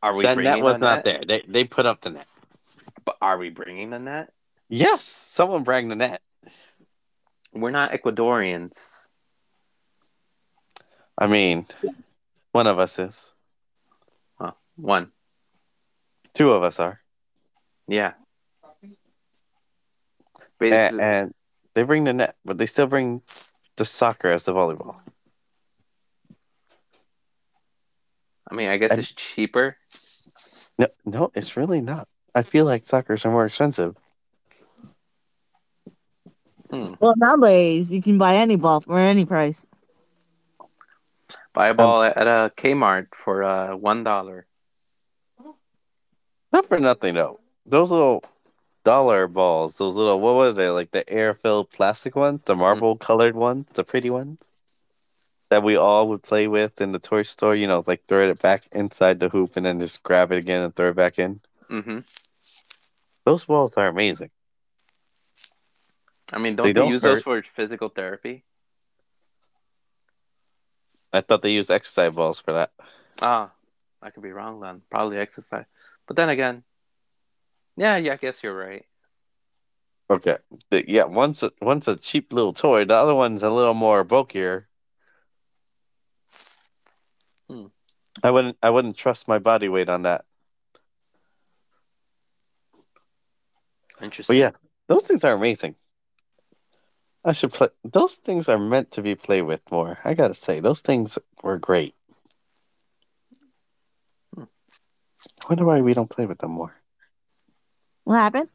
are 0.03 0.13
we 0.13 0.23
that 0.23 0.35
bringing 0.35 0.53
net 0.53 0.63
was 0.63 0.79
not 0.79 1.03
net? 1.03 1.03
there. 1.05 1.23
They 1.25 1.45
they 1.47 1.63
put 1.63 1.85
up 1.85 2.01
the 2.01 2.11
net. 2.11 2.27
But 3.05 3.17
are 3.21 3.37
we 3.37 3.49
bringing 3.49 3.89
the 3.89 3.99
net? 3.99 4.31
Yes, 4.73 5.03
someone 5.03 5.63
bring 5.63 5.89
the 5.89 5.97
net. 5.97 6.21
We're 7.51 7.71
not 7.71 7.91
Ecuadorians. 7.91 9.09
I 11.17 11.27
mean, 11.27 11.65
one 12.53 12.67
of 12.67 12.79
us 12.79 12.97
is. 12.97 13.29
Well, 14.39 14.57
One. 14.77 15.11
Two 16.33 16.53
of 16.53 16.63
us 16.63 16.79
are. 16.79 17.01
Yeah. 17.89 18.13
And, 20.61 21.01
and 21.01 21.33
they 21.73 21.83
bring 21.83 22.05
the 22.05 22.13
net, 22.13 22.37
but 22.45 22.57
they 22.57 22.65
still 22.65 22.87
bring 22.87 23.21
the 23.75 23.83
soccer 23.83 24.29
as 24.31 24.43
the 24.43 24.53
volleyball. 24.53 24.95
I 28.49 28.55
mean, 28.55 28.69
I 28.69 28.77
guess 28.77 28.91
and- 28.91 29.01
it's 29.01 29.11
cheaper. 29.11 29.75
No, 30.77 30.87
no, 31.05 31.31
it's 31.35 31.57
really 31.57 31.81
not. 31.81 32.07
I 32.33 32.43
feel 32.43 32.63
like 32.63 32.85
soccer's 32.85 33.25
are 33.25 33.31
more 33.31 33.45
expensive. 33.45 33.97
Hmm. 36.71 36.93
Well, 36.99 37.13
nowadays 37.17 37.91
you 37.91 38.01
can 38.01 38.17
buy 38.17 38.37
any 38.37 38.55
ball 38.55 38.79
for 38.79 38.97
any 38.97 39.25
price. 39.25 39.65
Buy 41.53 41.67
a 41.67 41.73
ball 41.73 42.03
at 42.03 42.27
a 42.27 42.51
Kmart 42.55 43.13
for 43.13 43.43
uh, 43.43 43.75
one 43.75 44.05
dollar. 44.05 44.45
Not 46.53 46.67
for 46.67 46.79
nothing 46.79 47.15
though. 47.15 47.41
Those 47.65 47.91
little 47.91 48.23
dollar 48.85 49.27
balls, 49.27 49.75
those 49.75 49.95
little 49.95 50.21
what 50.21 50.35
were 50.35 50.53
they 50.53 50.69
like 50.69 50.91
the 50.91 51.07
air 51.09 51.33
filled 51.33 51.69
plastic 51.71 52.15
ones, 52.15 52.41
the 52.45 52.55
marble 52.55 52.95
colored 52.95 53.35
ones, 53.35 53.65
the 53.73 53.83
pretty 53.83 54.09
ones 54.09 54.37
that 55.49 55.63
we 55.63 55.75
all 55.75 56.07
would 56.07 56.23
play 56.23 56.47
with 56.47 56.79
in 56.79 56.93
the 56.93 56.99
toy 56.99 57.23
store. 57.23 57.53
You 57.53 57.67
know, 57.67 57.83
like 57.85 58.05
throw 58.07 58.29
it 58.29 58.41
back 58.41 58.63
inside 58.71 59.19
the 59.19 59.27
hoop 59.27 59.57
and 59.57 59.65
then 59.65 59.81
just 59.81 60.01
grab 60.03 60.31
it 60.31 60.37
again 60.37 60.63
and 60.63 60.73
throw 60.73 60.91
it 60.91 60.95
back 60.95 61.19
in. 61.19 61.41
Mm-hmm. 61.69 61.99
Those 63.25 63.43
balls 63.43 63.73
are 63.75 63.87
amazing. 63.87 64.29
I 66.31 66.39
mean, 66.39 66.55
don't 66.55 66.67
they, 66.67 66.73
don't 66.73 66.89
use 66.89 67.01
those 67.01 67.21
for 67.21 67.41
physical 67.41 67.89
therapy? 67.89 68.43
I 71.13 71.21
thought 71.21 71.41
they 71.41 71.51
used 71.51 71.69
exercise 71.69 72.13
balls 72.13 72.39
for 72.39 72.53
that. 72.53 72.71
Ah, 73.21 73.51
I 74.01 74.11
could 74.11 74.23
be 74.23 74.31
wrong 74.31 74.61
then. 74.61 74.81
Probably 74.89 75.17
exercise. 75.17 75.65
But 76.07 76.15
then 76.15 76.29
again, 76.29 76.63
yeah, 77.75 77.97
yeah, 77.97 78.13
I 78.13 78.15
guess 78.15 78.43
you're 78.43 78.57
right. 78.57 78.85
Okay. 80.09 80.37
The- 80.69 80.89
yeah, 80.89 81.05
one's 81.05 81.43
a, 81.43 81.51
one's 81.61 81.87
a 81.87 81.95
cheap 81.95 82.31
little 82.33 82.53
toy. 82.53 82.85
The 82.85 82.95
other 82.95 83.15
one's 83.15 83.43
a 83.43 83.49
little 83.49 83.73
more 83.73 84.03
bulkier. 84.03 84.67
Hmm. 87.49 87.67
I 88.23 88.31
wouldn't 88.31 88.57
I 88.61 88.69
wouldn't 88.69 88.97
trust 88.97 89.27
my 89.27 89.39
body 89.39 89.69
weight 89.69 89.89
on 89.89 90.03
that. 90.03 90.25
Interesting. 94.01 94.33
But 94.33 94.39
yeah, 94.39 94.51
those 94.87 95.03
things 95.03 95.23
are 95.23 95.33
amazing. 95.33 95.75
I 97.23 97.33
should 97.33 97.53
play. 97.53 97.69
Those 97.83 98.15
things 98.15 98.49
are 98.49 98.57
meant 98.57 98.91
to 98.93 99.01
be 99.01 99.15
played 99.15 99.43
with 99.43 99.61
more. 99.71 99.99
I 100.03 100.13
gotta 100.13 100.33
say, 100.33 100.59
those 100.59 100.81
things 100.81 101.17
were 101.43 101.57
great. 101.57 101.93
Hmm. 104.35 104.43
I 105.43 105.49
wonder 105.49 105.65
why 105.65 105.81
we 105.81 105.93
don't 105.93 106.09
play 106.09 106.25
with 106.25 106.39
them 106.39 106.51
more. 106.51 106.75
What 108.03 108.17
happened? 108.17 108.49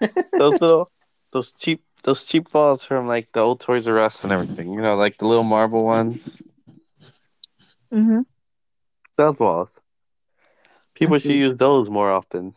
Those 0.32 0.60
little, 0.62 0.88
those 1.30 1.52
cheap, 1.52 1.84
those 2.04 2.24
cheap 2.24 2.50
balls 2.50 2.82
from 2.82 3.06
like 3.06 3.30
the 3.32 3.40
old 3.40 3.60
Toys 3.60 3.86
R 3.86 3.98
Us 3.98 4.24
and 4.24 4.32
everything. 4.32 4.72
You 4.72 4.80
know, 4.80 4.96
like 4.96 5.18
the 5.18 5.26
little 5.26 5.44
marble 5.44 5.84
ones. 5.84 6.38
Mm-hmm. 7.92 8.20
Those 9.18 9.36
balls. 9.36 9.68
People 10.94 11.18
should 11.18 11.32
use 11.32 11.56
those 11.56 11.90
more 11.90 12.10
often. 12.10 12.54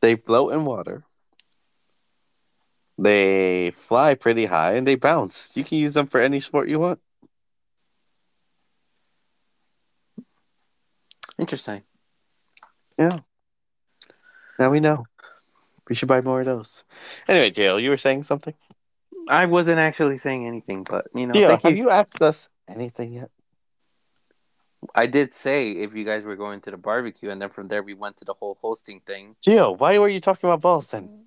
They 0.00 0.16
float 0.16 0.54
in 0.54 0.64
water. 0.64 1.04
They 2.98 3.72
fly 3.88 4.14
pretty 4.14 4.46
high 4.46 4.74
and 4.74 4.86
they 4.86 4.94
bounce. 4.94 5.50
You 5.54 5.64
can 5.64 5.78
use 5.78 5.94
them 5.94 6.06
for 6.06 6.20
any 6.20 6.40
sport 6.40 6.68
you 6.68 6.78
want. 6.78 7.00
Interesting. 11.38 11.82
Yeah. 12.98 13.10
Now 14.58 14.70
we 14.70 14.80
know. 14.80 15.04
We 15.88 15.94
should 15.94 16.08
buy 16.08 16.22
more 16.22 16.40
of 16.40 16.46
those. 16.46 16.84
Anyway, 17.28 17.50
Jail, 17.50 17.78
you 17.78 17.90
were 17.90 17.98
saying 17.98 18.24
something? 18.24 18.54
I 19.28 19.46
wasn't 19.46 19.78
actually 19.78 20.18
saying 20.18 20.46
anything, 20.46 20.84
but 20.84 21.06
you 21.14 21.26
know, 21.26 21.34
Jail, 21.34 21.48
thank 21.48 21.62
have 21.62 21.76
you. 21.76 21.84
you 21.84 21.90
asked 21.90 22.22
us 22.22 22.48
anything 22.68 23.12
yet? 23.12 23.30
I 24.94 25.06
did 25.06 25.32
say 25.32 25.72
if 25.72 25.94
you 25.94 26.04
guys 26.04 26.24
were 26.24 26.36
going 26.36 26.60
to 26.62 26.70
the 26.70 26.76
barbecue, 26.76 27.30
and 27.30 27.42
then 27.42 27.50
from 27.50 27.68
there 27.68 27.82
we 27.82 27.94
went 27.94 28.16
to 28.18 28.24
the 28.24 28.34
whole 28.34 28.56
hosting 28.60 29.00
thing. 29.00 29.36
Gio, 29.44 29.76
why 29.78 29.98
were 29.98 30.08
you 30.08 30.20
talking 30.20 30.48
about 30.48 30.60
balls 30.60 30.86
then? 30.88 31.25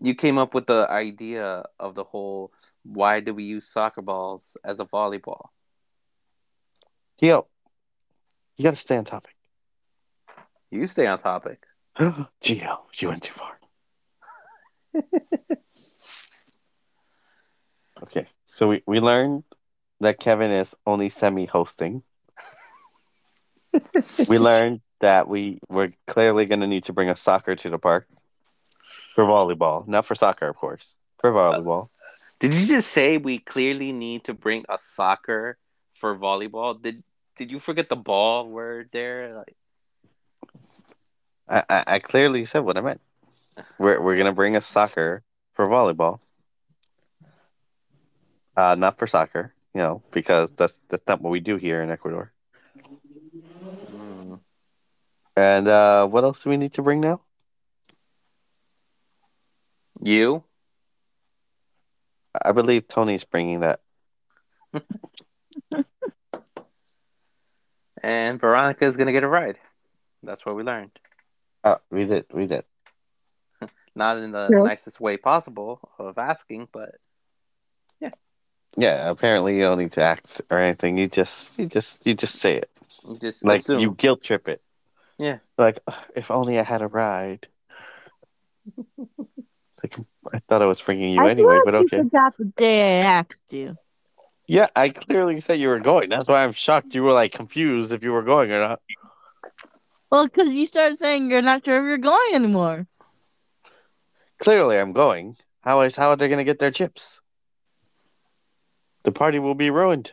You 0.00 0.14
came 0.14 0.38
up 0.38 0.54
with 0.54 0.66
the 0.66 0.86
idea 0.90 1.64
of 1.78 1.94
the 1.94 2.04
whole 2.04 2.52
why 2.84 3.20
do 3.20 3.34
we 3.34 3.44
use 3.44 3.68
soccer 3.68 4.02
balls 4.02 4.56
as 4.64 4.80
a 4.80 4.84
volleyball? 4.84 5.48
Gio, 7.20 7.46
you 8.56 8.64
gotta 8.64 8.76
stay 8.76 8.96
on 8.96 9.04
topic. 9.04 9.36
You 10.70 10.86
stay 10.86 11.06
on 11.06 11.18
topic. 11.18 11.64
Gio, 11.98 12.78
you 12.96 13.08
went 13.08 13.22
too 13.22 13.34
far. 13.34 13.58
okay, 18.02 18.26
so 18.46 18.68
we, 18.68 18.82
we 18.86 19.00
learned 19.00 19.44
that 20.00 20.18
Kevin 20.18 20.50
is 20.50 20.74
only 20.86 21.08
semi 21.10 21.46
hosting. 21.46 22.02
we 24.28 24.38
learned 24.38 24.80
that 25.00 25.28
we 25.28 25.58
we're 25.68 25.92
clearly 26.06 26.46
gonna 26.46 26.66
need 26.66 26.84
to 26.84 26.92
bring 26.92 27.08
a 27.08 27.16
soccer 27.16 27.56
to 27.56 27.70
the 27.70 27.78
park 27.78 28.06
for 29.14 29.24
volleyball, 29.24 29.86
not 29.86 30.06
for 30.06 30.14
soccer, 30.14 30.48
of 30.48 30.56
course, 30.56 30.96
for 31.20 31.32
volleyball. 31.32 31.88
Did 32.38 32.54
you 32.54 32.66
just 32.66 32.88
say 32.88 33.18
we 33.18 33.38
clearly 33.38 33.92
need 33.92 34.24
to 34.24 34.34
bring 34.34 34.64
a 34.68 34.78
soccer 34.82 35.58
for 35.92 36.16
volleyball? 36.16 36.80
Did 36.80 37.04
did 37.36 37.50
you 37.50 37.58
forget 37.58 37.88
the 37.88 37.96
ball 37.96 38.48
word 38.48 38.88
there? 38.92 39.36
Like, 39.36 39.56
I, 41.48 41.62
I, 41.68 41.84
I 41.94 41.98
clearly 41.98 42.44
said 42.44 42.60
what 42.60 42.76
I 42.76 42.80
meant. 42.80 43.00
We're 43.78 44.00
we're 44.00 44.16
gonna 44.16 44.32
bring 44.32 44.56
a 44.56 44.60
soccer 44.60 45.22
for 45.54 45.66
volleyball. 45.66 46.20
Uh, 48.56 48.74
not 48.74 48.98
for 48.98 49.06
soccer, 49.06 49.54
you 49.74 49.80
know, 49.80 50.02
because 50.10 50.52
that's 50.52 50.80
that's 50.88 51.06
not 51.06 51.20
what 51.20 51.30
we 51.30 51.40
do 51.40 51.56
here 51.56 51.82
in 51.82 51.90
Ecuador. 51.90 52.32
hmm. 53.86 54.34
And 55.36 55.68
uh, 55.68 56.06
what 56.06 56.24
else 56.24 56.42
do 56.42 56.50
we 56.50 56.56
need 56.56 56.74
to 56.74 56.82
bring 56.82 57.00
now? 57.00 57.20
You? 60.02 60.44
I 62.44 62.52
believe 62.52 62.88
Tony's 62.88 63.24
bringing 63.24 63.60
that. 63.60 63.80
And 68.04 68.40
Veronica 68.40 68.84
is 68.84 68.96
gonna 68.96 69.12
get 69.12 69.22
a 69.22 69.28
ride. 69.28 69.60
That's 70.24 70.44
what 70.44 70.56
we 70.56 70.64
learned. 70.64 70.90
Oh, 71.62 71.76
we 71.90 72.04
did, 72.04 72.26
we 72.32 72.46
did. 72.46 72.64
Not 73.94 74.16
in 74.18 74.32
the 74.32 74.48
Yeah. 74.50 74.62
nicest 74.64 75.00
way 75.00 75.16
possible 75.16 75.78
of 75.98 76.18
asking, 76.18 76.68
but 76.72 76.96
Yeah, 78.00 78.10
Yeah. 78.76 79.08
apparently 79.10 79.54
you 79.56 79.62
don't 79.62 79.78
need 79.78 79.92
to 79.92 80.02
act 80.02 80.40
or 80.50 80.58
anything. 80.58 80.98
You 80.98 81.06
just, 81.06 81.56
you 81.58 81.66
just, 81.66 82.04
you 82.06 82.14
just 82.14 82.36
say 82.40 82.56
it. 82.56 82.70
you 83.08 83.18
just 83.18 83.44
Like 83.44 83.60
assume. 83.60 83.78
you 83.80 83.92
guilt 83.92 84.24
trip 84.24 84.48
it. 84.48 84.60
Yeah. 85.18 85.38
Like, 85.58 85.78
if 86.16 86.30
only 86.32 86.58
I 86.58 86.64
had 86.64 86.82
a 86.82 86.88
ride. 86.88 87.46
It's 89.82 89.98
like 89.98 90.34
I 90.34 90.38
thought 90.48 90.62
I 90.62 90.66
was 90.66 90.80
bringing 90.80 91.14
you 91.14 91.24
I 91.24 91.30
anyway, 91.30 91.58
but 91.64 91.74
like 91.74 91.84
okay. 91.86 91.98
You 91.98 92.04
forgot 92.04 92.36
the 92.36 92.44
day 92.44 93.00
I 93.00 93.04
asked 93.04 93.52
you. 93.52 93.76
Yeah, 94.46 94.68
I 94.76 94.90
clearly 94.90 95.40
said 95.40 95.60
you 95.60 95.68
were 95.68 95.80
going. 95.80 96.10
That's 96.10 96.28
why 96.28 96.44
I'm 96.44 96.52
shocked 96.52 96.94
you 96.94 97.02
were 97.02 97.12
like 97.12 97.32
confused 97.32 97.92
if 97.92 98.02
you 98.02 98.12
were 98.12 98.22
going 98.22 98.50
or 98.52 98.60
not. 98.60 98.80
Well, 100.10 100.26
because 100.26 100.52
you 100.52 100.66
started 100.66 100.98
saying 100.98 101.30
you're 101.30 101.42
not 101.42 101.64
sure 101.64 101.78
if 101.78 101.84
you're 101.84 101.98
going 101.98 102.34
anymore. 102.34 102.86
Clearly, 104.38 104.78
I'm 104.78 104.92
going. 104.92 105.36
How 105.62 105.80
is 105.82 105.96
how 105.96 106.10
are 106.10 106.16
they 106.16 106.28
gonna 106.28 106.44
get 106.44 106.58
their 106.58 106.70
chips? 106.70 107.20
The 109.04 109.12
party 109.12 109.38
will 109.38 109.54
be 109.54 109.70
ruined 109.70 110.12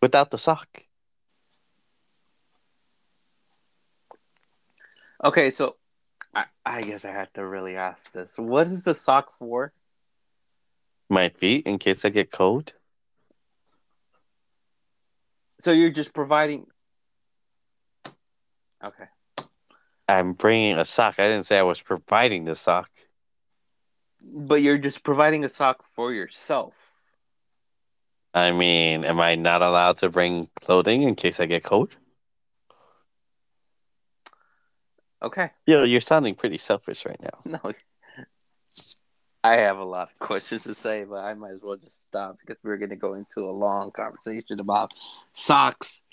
without 0.00 0.30
the 0.30 0.38
sock. 0.38 0.68
Okay, 5.22 5.50
so 5.50 5.76
I, 6.34 6.44
I 6.64 6.82
guess 6.82 7.04
I 7.04 7.10
have 7.10 7.32
to 7.34 7.46
really 7.46 7.76
ask 7.76 8.12
this. 8.12 8.38
What 8.38 8.66
is 8.66 8.84
the 8.84 8.94
sock 8.94 9.32
for? 9.32 9.72
My 11.08 11.28
feet 11.28 11.66
in 11.66 11.78
case 11.78 12.04
I 12.04 12.10
get 12.10 12.30
cold. 12.30 12.72
So 15.58 15.72
you're 15.72 15.90
just 15.90 16.14
providing. 16.14 16.66
Okay. 18.82 19.04
I'm 20.08 20.32
bringing 20.32 20.76
a 20.76 20.84
sock. 20.84 21.16
I 21.18 21.28
didn't 21.28 21.46
say 21.46 21.58
I 21.58 21.62
was 21.62 21.80
providing 21.80 22.44
the 22.44 22.56
sock. 22.56 22.90
But 24.22 24.62
you're 24.62 24.78
just 24.78 25.02
providing 25.02 25.44
a 25.44 25.48
sock 25.48 25.82
for 25.82 26.12
yourself. 26.12 26.90
I 28.32 28.52
mean, 28.52 29.04
am 29.04 29.20
I 29.20 29.34
not 29.34 29.62
allowed 29.62 29.98
to 29.98 30.08
bring 30.08 30.48
clothing 30.60 31.02
in 31.02 31.14
case 31.14 31.40
I 31.40 31.46
get 31.46 31.64
cold? 31.64 31.90
Okay. 35.22 35.50
Yo, 35.66 35.84
you're 35.84 36.00
sounding 36.00 36.34
pretty 36.34 36.58
selfish 36.58 37.04
right 37.04 37.20
now. 37.20 37.58
No. 37.62 37.72
I 39.42 39.52
have 39.54 39.78
a 39.78 39.84
lot 39.84 40.10
of 40.10 40.18
questions 40.18 40.64
to 40.64 40.74
say, 40.74 41.04
but 41.04 41.24
I 41.24 41.32
might 41.32 41.52
as 41.52 41.62
well 41.62 41.76
just 41.76 42.02
stop 42.02 42.36
because 42.38 42.56
we're 42.62 42.76
going 42.76 42.90
to 42.90 42.96
go 42.96 43.14
into 43.14 43.40
a 43.40 43.50
long 43.52 43.90
conversation 43.90 44.60
about 44.60 44.92
socks. 45.32 46.04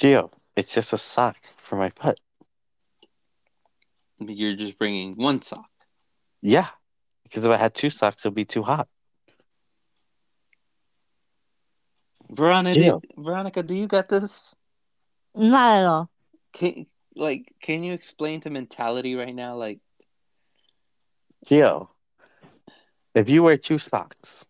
Gio, 0.00 0.30
it's 0.56 0.74
just 0.74 0.92
a 0.92 0.98
sock 0.98 1.36
for 1.62 1.76
my 1.76 1.90
foot. 1.90 2.18
You're 4.18 4.56
just 4.56 4.78
bringing 4.78 5.14
one 5.14 5.40
sock. 5.42 5.70
Yeah, 6.42 6.66
because 7.22 7.44
if 7.44 7.50
I 7.50 7.56
had 7.56 7.72
two 7.72 7.90
socks, 7.90 8.24
it 8.24 8.28
would 8.28 8.34
be 8.34 8.44
too 8.44 8.64
hot. 8.64 8.88
Veronica, 12.28 12.80
Gio. 12.80 13.00
do, 13.00 13.22
Veronica, 13.22 13.62
do 13.62 13.76
you 13.76 13.86
got 13.86 14.08
this? 14.08 14.56
Not 15.36 15.80
at 15.80 15.86
all. 15.86 16.10
Can 16.52 16.86
like 17.16 17.52
can 17.60 17.82
you 17.82 17.92
explain 17.92 18.40
the 18.40 18.50
mentality 18.50 19.16
right 19.16 19.34
now? 19.34 19.56
Like 19.56 19.80
Gio, 21.46 21.88
if 23.14 23.28
you 23.28 23.42
wear 23.42 23.56
two 23.56 23.78
socks, 23.78 24.44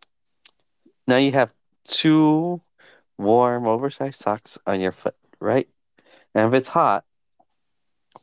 now 1.07 1.17
you 1.17 1.33
have 1.33 1.53
two 1.87 2.61
warm, 3.19 3.67
oversized 3.67 4.21
socks 4.21 4.59
on 4.67 4.81
your 4.81 4.93
foot, 4.93 5.17
right? 5.41 5.69
And 6.35 6.53
if 6.53 6.59
it's 6.59 6.69
hot, 6.69 7.05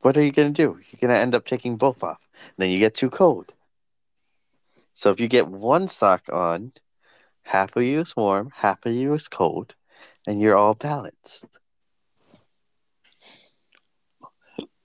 what 0.01 0.17
are 0.17 0.23
you 0.23 0.31
going 0.31 0.53
to 0.53 0.61
do? 0.61 0.79
You're 0.91 0.99
going 0.99 1.15
to 1.15 1.19
end 1.19 1.33
up 1.33 1.45
taking 1.45 1.77
both 1.77 2.03
off. 2.03 2.19
Then 2.57 2.69
you 2.69 2.79
get 2.79 2.93
too 2.93 3.09
cold. 3.09 3.53
So 4.93 5.09
if 5.11 5.19
you 5.19 5.27
get 5.27 5.47
one 5.47 5.87
sock 5.87 6.23
on, 6.31 6.73
half 7.43 7.75
of 7.75 7.83
you 7.83 8.01
is 8.01 8.15
warm, 8.15 8.51
half 8.53 8.85
of 8.85 8.93
you 8.93 9.13
is 9.13 9.27
cold, 9.27 9.73
and 10.27 10.41
you're 10.41 10.55
all 10.55 10.75
balanced. 10.75 11.45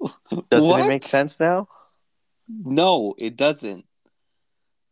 Doesn't 0.50 0.78
it 0.78 0.86
make 0.86 1.04
sense 1.04 1.38
now? 1.40 1.68
no, 2.48 3.14
it 3.18 3.36
doesn't. 3.36 3.84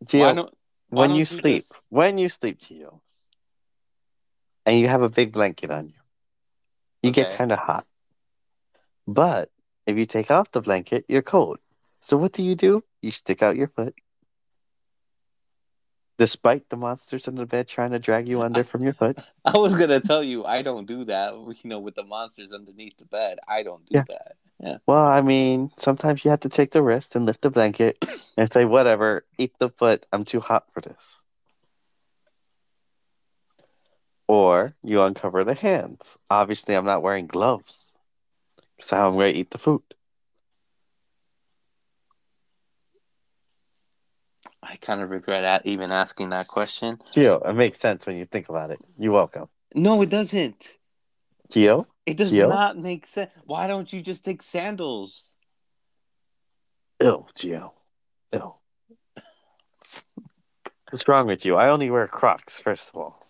Gio, 0.05 0.35
don't 0.35 0.55
when 0.91 1.11
you 1.15 1.25
sleep, 1.25 1.63
just- 1.63 1.87
when 1.91 2.19
you 2.19 2.29
sleep, 2.29 2.61
Gio, 2.61 3.01
and 4.67 4.79
you 4.79 4.89
have 4.89 5.03
a 5.03 5.09
big 5.09 5.33
blanket 5.33 5.71
on 5.71 5.89
you, 5.89 5.95
you 7.03 7.11
get 7.13 7.31
kind 7.31 7.53
of 7.53 7.59
hot. 7.59 7.87
But 9.07 9.51
if 9.87 9.97
you 9.97 10.07
take 10.07 10.31
off 10.31 10.51
the 10.51 10.61
blanket, 10.61 11.05
you're 11.09 11.23
cold. 11.23 11.59
So 12.01 12.17
what 12.17 12.33
do 12.33 12.43
you 12.43 12.55
do? 12.55 12.83
You 13.03 13.11
stick 13.11 13.43
out 13.43 13.57
your 13.57 13.69
foot. 13.69 13.95
Despite 16.19 16.69
the 16.71 16.77
monsters 16.77 17.29
in 17.29 17.35
the 17.35 17.45
bed 17.47 17.69
trying 17.69 17.91
to 17.91 17.99
drag 17.99 18.27
you 18.29 18.41
under 18.41 18.65
from 18.65 18.83
your 18.83 18.93
foot, 19.01 19.19
I 19.45 19.59
was 19.59 19.77
gonna 19.77 20.01
tell 20.01 20.23
you 20.23 20.45
I 20.45 20.63
don't 20.63 20.87
do 20.87 21.05
that. 21.05 21.35
You 21.35 21.55
know, 21.65 21.79
with 21.79 21.95
the 21.95 22.05
monsters 22.05 22.53
underneath 22.53 22.97
the 22.99 23.05
bed, 23.05 23.39
I 23.47 23.63
don't 23.63 23.85
do 23.87 23.95
Yeah. 23.97 24.05
that. 24.09 24.81
well, 24.87 25.05
I 25.05 25.21
mean, 25.21 25.71
sometimes 25.77 26.25
you 26.25 26.31
have 26.31 26.41
to 26.41 26.49
take 26.49 26.73
the 26.73 26.83
risk 26.83 27.15
and 27.15 27.27
lift 27.27 27.43
the 27.43 27.51
blanket 27.51 28.03
and 28.37 28.51
say, 28.51 28.65
whatever, 28.65 29.25
eat 29.39 29.53
the 29.59 29.69
foot. 29.69 30.07
I'm 30.13 30.25
too 30.25 30.41
hot 30.41 30.65
for 30.73 30.81
this. 30.81 31.21
Or 34.29 34.75
you 34.83 35.03
uncover 35.03 35.45
the 35.45 35.55
hands. 35.55 36.19
Obviously, 36.31 36.75
I'm 36.75 36.85
not 36.85 37.03
wearing 37.03 37.27
gloves. 37.27 37.97
So 38.81 38.97
how 38.97 39.09
I'm 39.09 39.15
going 39.15 39.33
to 39.35 39.39
eat 39.39 39.51
the 39.51 39.59
food. 39.59 39.83
I 44.69 44.77
kind 44.77 45.01
of 45.01 45.11
regret 45.11 45.63
even 45.65 45.93
asking 45.93 46.31
that 46.31 46.49
question. 46.49 46.97
Gio, 47.13 47.49
it 47.49 47.53
makes 47.55 47.79
sense 47.79 48.05
when 48.05 48.17
you 48.17 48.25
think 48.25 48.49
about 48.49 48.71
it. 48.71 48.81
You're 48.99 49.13
welcome. 49.13 49.49
No, 49.75 50.03
it 50.03 50.11
doesn't. 50.11 50.77
Gio? 51.51 51.87
It 52.05 52.17
does 52.17 52.33
Gio? 52.33 52.49
not 52.49 52.77
make 52.77 53.07
sense. 53.07 53.33
Why 53.45 53.67
don't 53.69 53.93
you 53.93 54.03
just 54.03 54.25
take 54.25 54.43
sandals? 54.43 55.37
Ew, 57.01 57.27
Gio. 57.37 57.73
Ew. 58.33 58.55
What's 60.91 61.07
wrong 61.09 61.27
with 61.27 61.45
you? 61.45 61.57
I 61.57 61.69
only 61.69 61.91
wear 61.91 62.07
Crocs, 62.09 62.61
first 62.61 62.89
of 62.89 62.97
all. 62.97 63.23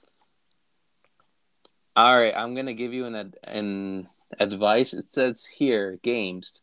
All 1.97 2.18
right, 2.18 2.34
I'm 2.37 2.55
gonna 2.55 2.74
give 2.74 2.93
you 2.93 3.07
an 3.07 3.14
ad- 3.14 3.39
an 3.45 4.09
advice. 4.39 4.93
It 4.93 5.11
says 5.12 5.47
here 5.47 5.99
games: 6.03 6.62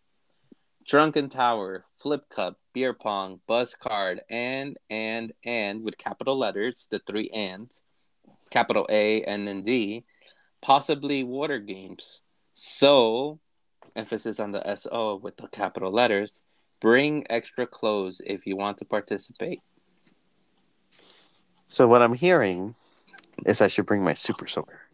Drunken 0.86 1.30
Tower, 1.30 1.86
Flip 1.96 2.28
Cup, 2.30 2.58
Beer 2.74 2.94
Pong, 2.94 3.40
Buzz 3.48 3.76
Card, 3.76 4.22
and 4.30 4.78
and 4.90 5.32
and 5.46 5.84
with 5.84 5.98
capital 5.98 6.38
letters, 6.38 6.88
the 6.92 7.00
three 7.00 7.30
ands, 7.30 7.84
capital 8.50 8.86
A 8.90 9.24
and 9.24 9.48
then 9.48 9.64
D, 9.64 10.04
possibly 10.62 11.24
water 11.24 11.60
games. 11.60 12.22
So, 12.54 13.40
emphasis 13.96 14.40
on 14.40 14.52
the 14.52 14.66
S 14.68 14.86
O 14.92 15.16
with 15.16 15.38
the 15.38 15.48
capital 15.48 15.92
letters. 15.92 16.42
Bring 16.80 17.26
extra 17.30 17.66
clothes 17.66 18.22
if 18.26 18.46
you 18.46 18.58
want 18.58 18.78
to 18.80 18.86
participate. 18.86 19.62
So 21.66 21.88
what 21.88 22.02
I'm 22.02 22.14
hearing 22.14 22.76
is 23.46 23.62
I 23.62 23.68
should 23.68 23.86
bring 23.86 24.04
my 24.04 24.14
super 24.14 24.48
soaker. 24.48 24.82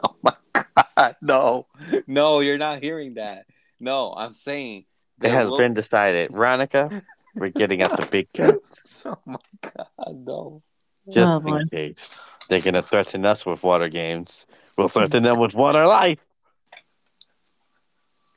Oh 0.00 0.14
my 0.22 0.30
god, 0.30 0.38
no, 1.22 1.66
no, 2.06 2.40
you're 2.40 2.58
not 2.58 2.82
hearing 2.82 3.14
that. 3.14 3.46
No, 3.80 4.12
I'm 4.16 4.32
saying 4.32 4.84
It 5.22 5.30
has 5.30 5.50
will- 5.50 5.58
been 5.58 5.74
decided. 5.74 6.30
Veronica, 6.32 7.02
we're 7.34 7.50
getting 7.50 7.82
at 7.82 7.96
the 7.96 8.06
big 8.06 8.32
guns. 8.32 9.06
Oh 9.14 9.16
my 9.26 9.36
god, 9.62 10.26
no. 10.26 10.62
Just 11.10 11.32
Oh, 11.32 11.40
boy. 11.40 11.58
in 11.60 11.68
case. 11.68 12.10
They're 12.48 12.60
going 12.60 12.74
to 12.74 12.82
threaten 12.82 13.24
us 13.24 13.46
with 13.46 13.62
water 13.62 13.88
games. 13.88 14.46
We'll 14.76 14.88
threaten 14.88 15.22
them 15.22 15.38
with 15.38 15.54
water 15.54 15.86
life. 15.86 16.18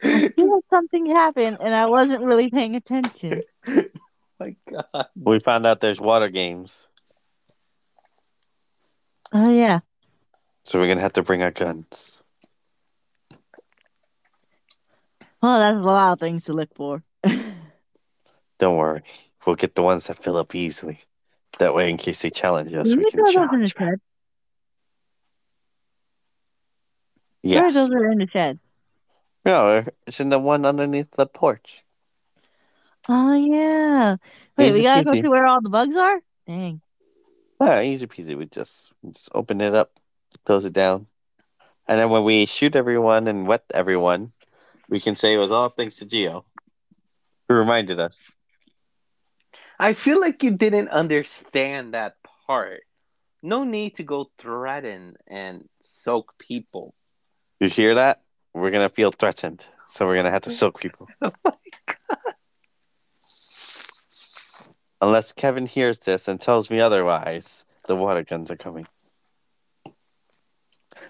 I 0.04 0.30
feel 0.30 0.56
like 0.56 0.64
something 0.70 1.06
happened 1.08 1.58
and 1.62 1.74
I 1.74 1.88
wasn't 1.88 2.24
really 2.24 2.50
paying 2.50 2.76
attention. 2.76 3.44
my 4.39 4.56
god. 4.70 5.08
We 5.16 5.39
found 5.39 5.66
out 5.66 5.82
there's 5.82 6.00
water 6.00 6.30
games. 6.30 6.88
Oh 9.34 9.52
yeah. 9.54 9.80
So 10.64 10.80
we're 10.80 10.88
going 10.88 10.98
to 10.98 11.04
have 11.04 11.14
to 11.14 11.24
bring 11.24 11.42
our 11.44 11.52
guns. 11.52 12.21
Well, 15.42 15.60
that's 15.60 15.78
a 15.78 15.88
lot 15.88 16.14
of 16.14 16.20
things 16.20 16.44
to 16.44 16.54
look 16.54 16.74
for. 16.76 17.04
Don't 18.60 18.78
worry. 18.78 19.04
We'll 19.46 19.56
get 19.56 19.76
the 19.76 19.82
ones 19.84 20.08
that 20.08 20.24
fill 20.24 20.38
up 20.38 20.54
easily. 20.56 21.00
That 21.60 21.74
way, 21.74 21.89
in 21.89 21.98
case 21.98 22.22
they 22.22 22.30
challenge 22.30 22.74
us, 22.74 22.96
we 22.96 23.06
can 23.06 23.24
throw 23.24 23.24
those 23.26 23.36
in 23.54 23.62
the 23.62 23.70
challenge 23.72 23.76
back. 23.76 23.88
shed? 23.89 24.00
Where 27.44 27.66
Yes. 27.66 27.74
those 27.74 27.89
are 27.92 28.12
in 28.12 28.20
the 28.20 28.28
shed. 28.28 28.60
No, 29.46 29.84
it's 30.06 30.20
in 30.20 30.30
the 30.30 30.39
one 30.39 30.66
underneath 30.66 31.12
the 31.12 31.26
porch. 31.26 31.84
Oh 33.10 33.34
yeah. 33.34 34.18
Wait, 34.58 34.74
we 34.74 34.84
gotta 34.84 35.04
go 35.04 35.20
to 35.20 35.30
where 35.30 35.48
all 35.48 35.62
the 35.62 35.70
bugs 35.70 35.96
are? 35.96 36.22
Dang. 36.46 36.82
Yeah, 37.60 37.82
easy 37.82 38.06
peasy. 38.08 38.38
We 38.38 38.46
just 38.46 38.92
we 39.02 39.12
just 39.12 39.30
open 39.34 39.62
it 39.62 39.74
up, 39.74 39.92
close 40.46 40.66
it 40.66 40.74
down, 40.74 41.08
and 41.88 42.00
then 42.00 42.10
when 42.10 42.24
we 42.24 42.46
shoot 42.46 42.76
everyone 42.76 43.28
and 43.28 43.48
wet 43.48 43.64
everyone, 43.74 44.32
we 44.92 45.00
can 45.00 45.16
say 45.16 45.34
it 45.34 45.38
was 45.38 45.50
all 45.50 45.70
thanks 45.70 45.96
to 45.96 46.06
Gio, 46.06 46.44
who 47.48 47.56
reminded 47.56 48.00
us. 48.00 48.22
I 49.80 49.94
feel 49.94 50.20
like 50.20 50.44
you 50.44 50.52
didn't 50.52 50.89
understand 50.89 51.96
that 51.96 52.18
part. 52.46 52.82
No 53.42 53.64
need 53.64 53.96
to 53.96 54.04
go 54.04 54.30
threaten 54.38 55.16
and 55.28 55.68
soak 55.80 56.38
people. 56.38 56.94
You 57.60 57.70
hear 57.70 57.96
that? 57.96 58.22
We're 58.54 58.70
gonna 58.70 58.89
feel 58.89 59.12
threatened, 59.12 59.66
so 59.89 60.06
we're 60.06 60.18
gonna 60.18 60.30
have 60.30 60.44
to 60.44 60.52
soak 60.52 60.80
people. 60.80 61.08
Oh 61.24 61.32
my 61.44 61.54
god! 61.88 62.36
Unless 65.02 65.32
Kevin 65.32 65.66
hears 65.66 65.98
this 66.00 66.28
and 66.28 66.39
tells 66.39 66.70
me 66.70 66.80
otherwise, 66.80 67.64
the 67.88 67.96
water 67.96 68.24
guns 68.24 68.52
are 68.52 68.58
coming. 68.58 68.86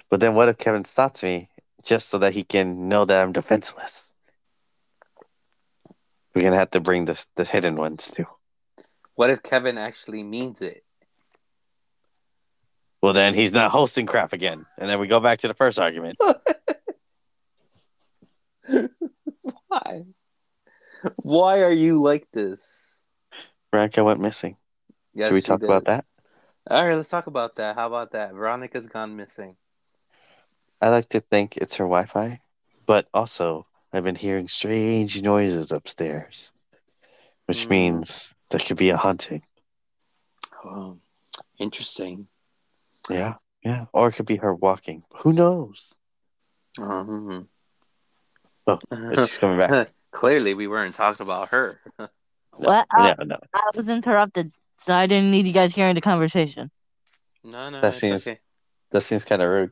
But 0.09 0.19
then 0.19 0.35
what 0.35 0.49
if 0.49 0.57
Kevin 0.57 0.85
stops 0.85 1.23
me 1.23 1.49
just 1.83 2.09
so 2.09 2.19
that 2.19 2.33
he 2.33 2.43
can 2.43 2.89
know 2.89 3.05
that 3.05 3.21
I'm 3.21 3.31
defenseless? 3.31 4.13
We're 6.33 6.43
gonna 6.43 6.55
have 6.55 6.71
to 6.71 6.79
bring 6.79 7.05
the 7.05 7.23
the 7.35 7.43
hidden 7.43 7.75
ones 7.75 8.09
too. 8.09 8.25
What 9.15 9.29
if 9.29 9.43
Kevin 9.43 9.77
actually 9.77 10.23
means 10.23 10.61
it? 10.61 10.83
Well, 13.01 13.13
then 13.13 13.33
he's 13.33 13.51
not 13.51 13.71
hosting 13.71 14.05
crap 14.05 14.31
again, 14.31 14.63
and 14.77 14.89
then 14.89 14.99
we 14.99 15.07
go 15.07 15.19
back 15.19 15.39
to 15.39 15.47
the 15.47 15.53
first 15.53 15.79
argument. 15.79 16.17
Why? 19.67 20.03
Why 21.17 21.63
are 21.63 21.71
you 21.71 22.01
like 22.01 22.27
this? 22.31 23.03
Veronica 23.71 24.03
went 24.03 24.19
missing. 24.19 24.55
Yes, 25.13 25.29
Should 25.29 25.33
we 25.33 25.41
talk 25.41 25.59
did. 25.59 25.65
about 25.65 25.85
that? 25.85 26.05
All 26.69 26.85
right, 26.87 26.95
let's 26.95 27.09
talk 27.09 27.25
about 27.27 27.55
that. 27.55 27.75
How 27.75 27.87
about 27.87 28.11
that? 28.11 28.33
Veronica's 28.33 28.87
gone 28.87 29.15
missing. 29.15 29.55
I 30.81 30.89
like 30.89 31.09
to 31.09 31.19
think 31.19 31.57
it's 31.57 31.75
her 31.75 31.83
Wi-Fi, 31.85 32.41
but 32.87 33.07
also 33.13 33.67
I've 33.93 34.03
been 34.03 34.15
hearing 34.15 34.47
strange 34.47 35.21
noises 35.21 35.71
upstairs, 35.71 36.51
which 37.45 37.65
Mm. 37.65 37.69
means 37.69 38.33
there 38.49 38.59
could 38.59 38.77
be 38.77 38.89
a 38.89 38.97
haunting. 38.97 39.43
Oh, 40.63 40.97
interesting. 41.59 42.27
Yeah, 43.09 43.35
yeah, 43.63 43.85
or 43.93 44.09
it 44.09 44.13
could 44.13 44.25
be 44.25 44.37
her 44.37 44.53
walking. 44.55 45.03
Who 45.21 45.33
knows? 45.33 45.93
Um, 46.79 47.47
Oh, 48.67 48.79
She's 49.15 49.37
coming 49.39 49.57
back. 49.57 49.89
Clearly, 50.11 50.53
we 50.53 50.67
weren't 50.67 50.95
talking 50.95 51.25
about 51.25 51.49
her. 51.49 51.79
What? 52.53 52.85
Uh, 52.95 53.15
No, 53.17 53.23
no. 53.25 53.39
I 53.53 53.71
was 53.75 53.87
interrupted, 53.89 54.51
so 54.77 54.93
I 54.93 55.07
didn't 55.07 55.31
need 55.31 55.47
you 55.47 55.53
guys 55.53 55.73
hearing 55.73 55.95
the 55.95 56.01
conversation. 56.01 56.69
No, 57.43 57.69
no, 57.69 57.81
That 57.81 57.87
it's 57.87 57.97
seems- 57.99 58.27
okay. 58.27 58.39
That 58.91 59.01
seems 59.01 59.23
kind 59.25 59.41
of 59.41 59.49
rude. 59.49 59.71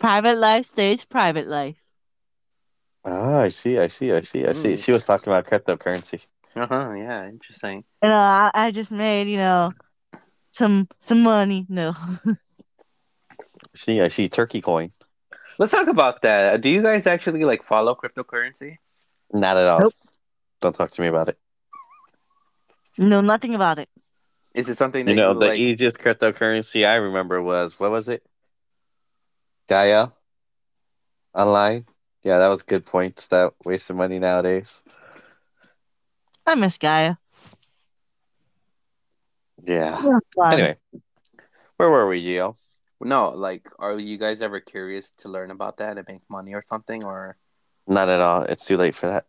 Private 0.00 0.38
life 0.38 0.66
stays 0.66 1.04
private 1.04 1.46
life. 1.46 1.76
Ah, 3.04 3.40
I 3.40 3.48
see, 3.50 3.78
I 3.78 3.88
see, 3.88 4.12
I 4.12 4.20
see, 4.22 4.44
I 4.46 4.52
see. 4.54 4.74
Mm. 4.74 4.84
She 4.84 4.92
was 4.92 5.06
talking 5.06 5.32
about 5.32 5.46
cryptocurrency. 5.46 6.22
Uh 6.56 6.66
huh. 6.66 6.92
Yeah, 6.96 7.28
interesting. 7.28 7.84
You 8.02 8.08
know, 8.08 8.16
I, 8.16 8.50
I 8.54 8.70
just 8.72 8.90
made 8.90 9.28
you 9.28 9.36
know 9.36 9.72
some 10.52 10.88
some 10.98 11.22
money. 11.22 11.66
No, 11.68 11.94
See, 13.74 14.00
I 14.00 14.08
see 14.08 14.28
turkey 14.28 14.60
coin. 14.60 14.92
Let's 15.58 15.72
talk 15.72 15.88
about 15.88 16.22
that. 16.22 16.60
Do 16.60 16.68
you 16.68 16.82
guys 16.82 17.06
actually 17.06 17.44
like 17.44 17.62
follow 17.62 17.94
cryptocurrency? 17.94 18.78
Not 19.32 19.56
at 19.56 19.68
all. 19.68 19.80
Nope. 19.80 19.94
Don't 20.60 20.74
talk 20.74 20.90
to 20.92 21.00
me 21.00 21.08
about 21.08 21.28
it. 21.28 21.38
No, 22.98 23.20
nothing 23.20 23.54
about 23.54 23.78
it. 23.78 23.88
Is 24.54 24.68
it 24.68 24.74
something 24.76 25.04
that 25.06 25.12
You 25.12 25.16
know, 25.16 25.32
you 25.32 25.38
the 25.38 25.46
like? 25.46 25.60
easiest 25.60 25.98
cryptocurrency 25.98 26.86
I 26.86 26.96
remember 26.96 27.40
was 27.42 27.78
what 27.78 27.90
was 27.90 28.08
it? 28.08 28.22
Gaia 29.70 30.08
online. 31.32 31.86
Yeah, 32.24 32.40
that 32.40 32.48
was 32.48 32.62
good 32.62 32.84
points. 32.84 33.28
That 33.28 33.52
wasted 33.64 33.94
money 33.94 34.18
nowadays. 34.18 34.82
I 36.44 36.56
miss 36.56 36.76
Gaia. 36.76 37.14
Yeah. 39.62 40.18
Anyway, 40.42 40.76
where 41.76 41.88
were 41.88 42.08
we, 42.08 42.20
Gio? 42.20 42.56
No, 43.00 43.28
like, 43.28 43.68
are 43.78 43.96
you 43.96 44.18
guys 44.18 44.42
ever 44.42 44.58
curious 44.58 45.12
to 45.18 45.28
learn 45.28 45.52
about 45.52 45.76
that 45.76 45.98
and 45.98 46.06
make 46.08 46.22
money 46.28 46.52
or 46.52 46.64
something? 46.66 47.04
Or 47.04 47.36
Not 47.86 48.08
at 48.08 48.20
all. 48.20 48.42
It's 48.42 48.64
too 48.64 48.76
late 48.76 48.96
for 48.96 49.06
that. 49.06 49.26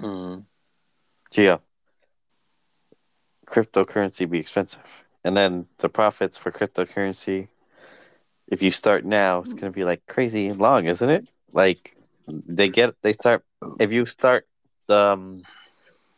Mm. 0.00 0.44
Gio. 1.32 1.60
Cryptocurrency 3.46 4.28
be 4.28 4.40
expensive. 4.40 4.82
And 5.22 5.36
then 5.36 5.66
the 5.78 5.88
profits 5.88 6.36
for 6.36 6.50
cryptocurrency, 6.50 7.46
if 8.52 8.60
you 8.62 8.70
start 8.70 9.02
now, 9.06 9.40
it's 9.40 9.54
gonna 9.54 9.72
be 9.72 9.82
like 9.84 10.06
crazy 10.06 10.52
long, 10.52 10.84
isn't 10.84 11.08
it? 11.08 11.26
Like 11.52 11.96
they 12.28 12.68
get 12.68 12.94
they 13.00 13.14
start 13.14 13.42
if 13.80 13.92
you 13.92 14.04
start 14.04 14.46
the 14.88 14.96
um, 15.16 15.42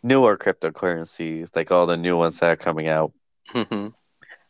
newer 0.03 0.37
cryptocurrencies, 0.37 1.55
like 1.55 1.71
all 1.71 1.87
the 1.87 1.97
new 1.97 2.17
ones 2.17 2.41
that 2.41 2.51
are 2.51 2.57
coming 2.57 2.89
out, 2.89 3.13
Mhm. 3.55 3.95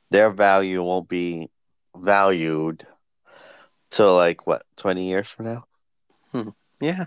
their 0.09 0.31
value 0.31 0.83
won't 0.83 1.11
be 1.11 1.51
valued 1.95 2.87
till 3.91 4.17
like 4.17 4.47
what, 4.47 4.65
twenty 4.77 5.05
years 5.07 5.29
from 5.29 5.45
now? 5.45 5.67
Hmm. 6.33 6.49
yeah. 6.81 7.07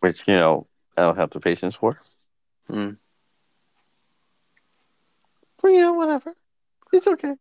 Which, 0.00 0.22
you 0.26 0.36
know, 0.36 0.66
I 0.96 1.02
don't 1.02 1.16
have 1.16 1.30
the 1.30 1.40
patience 1.40 1.74
for. 1.74 2.00
Mm. 2.70 2.96
But 5.60 5.68
you 5.68 5.80
know, 5.80 5.92
whatever. 5.92 6.32
It's 6.92 7.06
okay. 7.06 7.34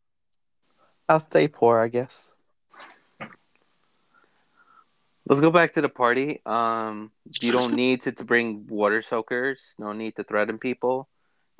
I'll 1.07 1.19
stay 1.19 1.47
poor, 1.47 1.79
I 1.79 1.87
guess. 1.87 2.31
Let's 5.27 5.41
go 5.41 5.49
back 5.49 5.71
to 5.71 5.81
the 5.81 5.89
party. 5.89 6.41
Um, 6.45 7.11
you 7.41 7.51
don't 7.51 7.73
need 7.83 8.01
to, 8.01 8.11
to 8.11 8.23
bring 8.23 8.67
water 8.67 9.01
soakers. 9.01 9.75
No 9.79 9.91
need 9.91 10.15
to 10.15 10.23
threaten 10.23 10.59
people. 10.59 11.09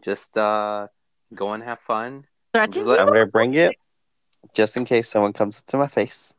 Just 0.04 0.38
uh, 0.38 0.88
go 1.34 1.54
and 1.54 1.64
have 1.64 1.80
fun. 1.80 2.26
Threaten 2.54 2.88
I'm 2.88 3.08
gonna 3.08 3.26
bring 3.26 3.56
it 3.56 3.76
just 4.54 4.78
in 4.78 4.86
case 4.86 5.10
someone 5.10 5.34
comes 5.34 5.64
to 5.68 5.78
my 5.78 5.88
face 5.88 6.34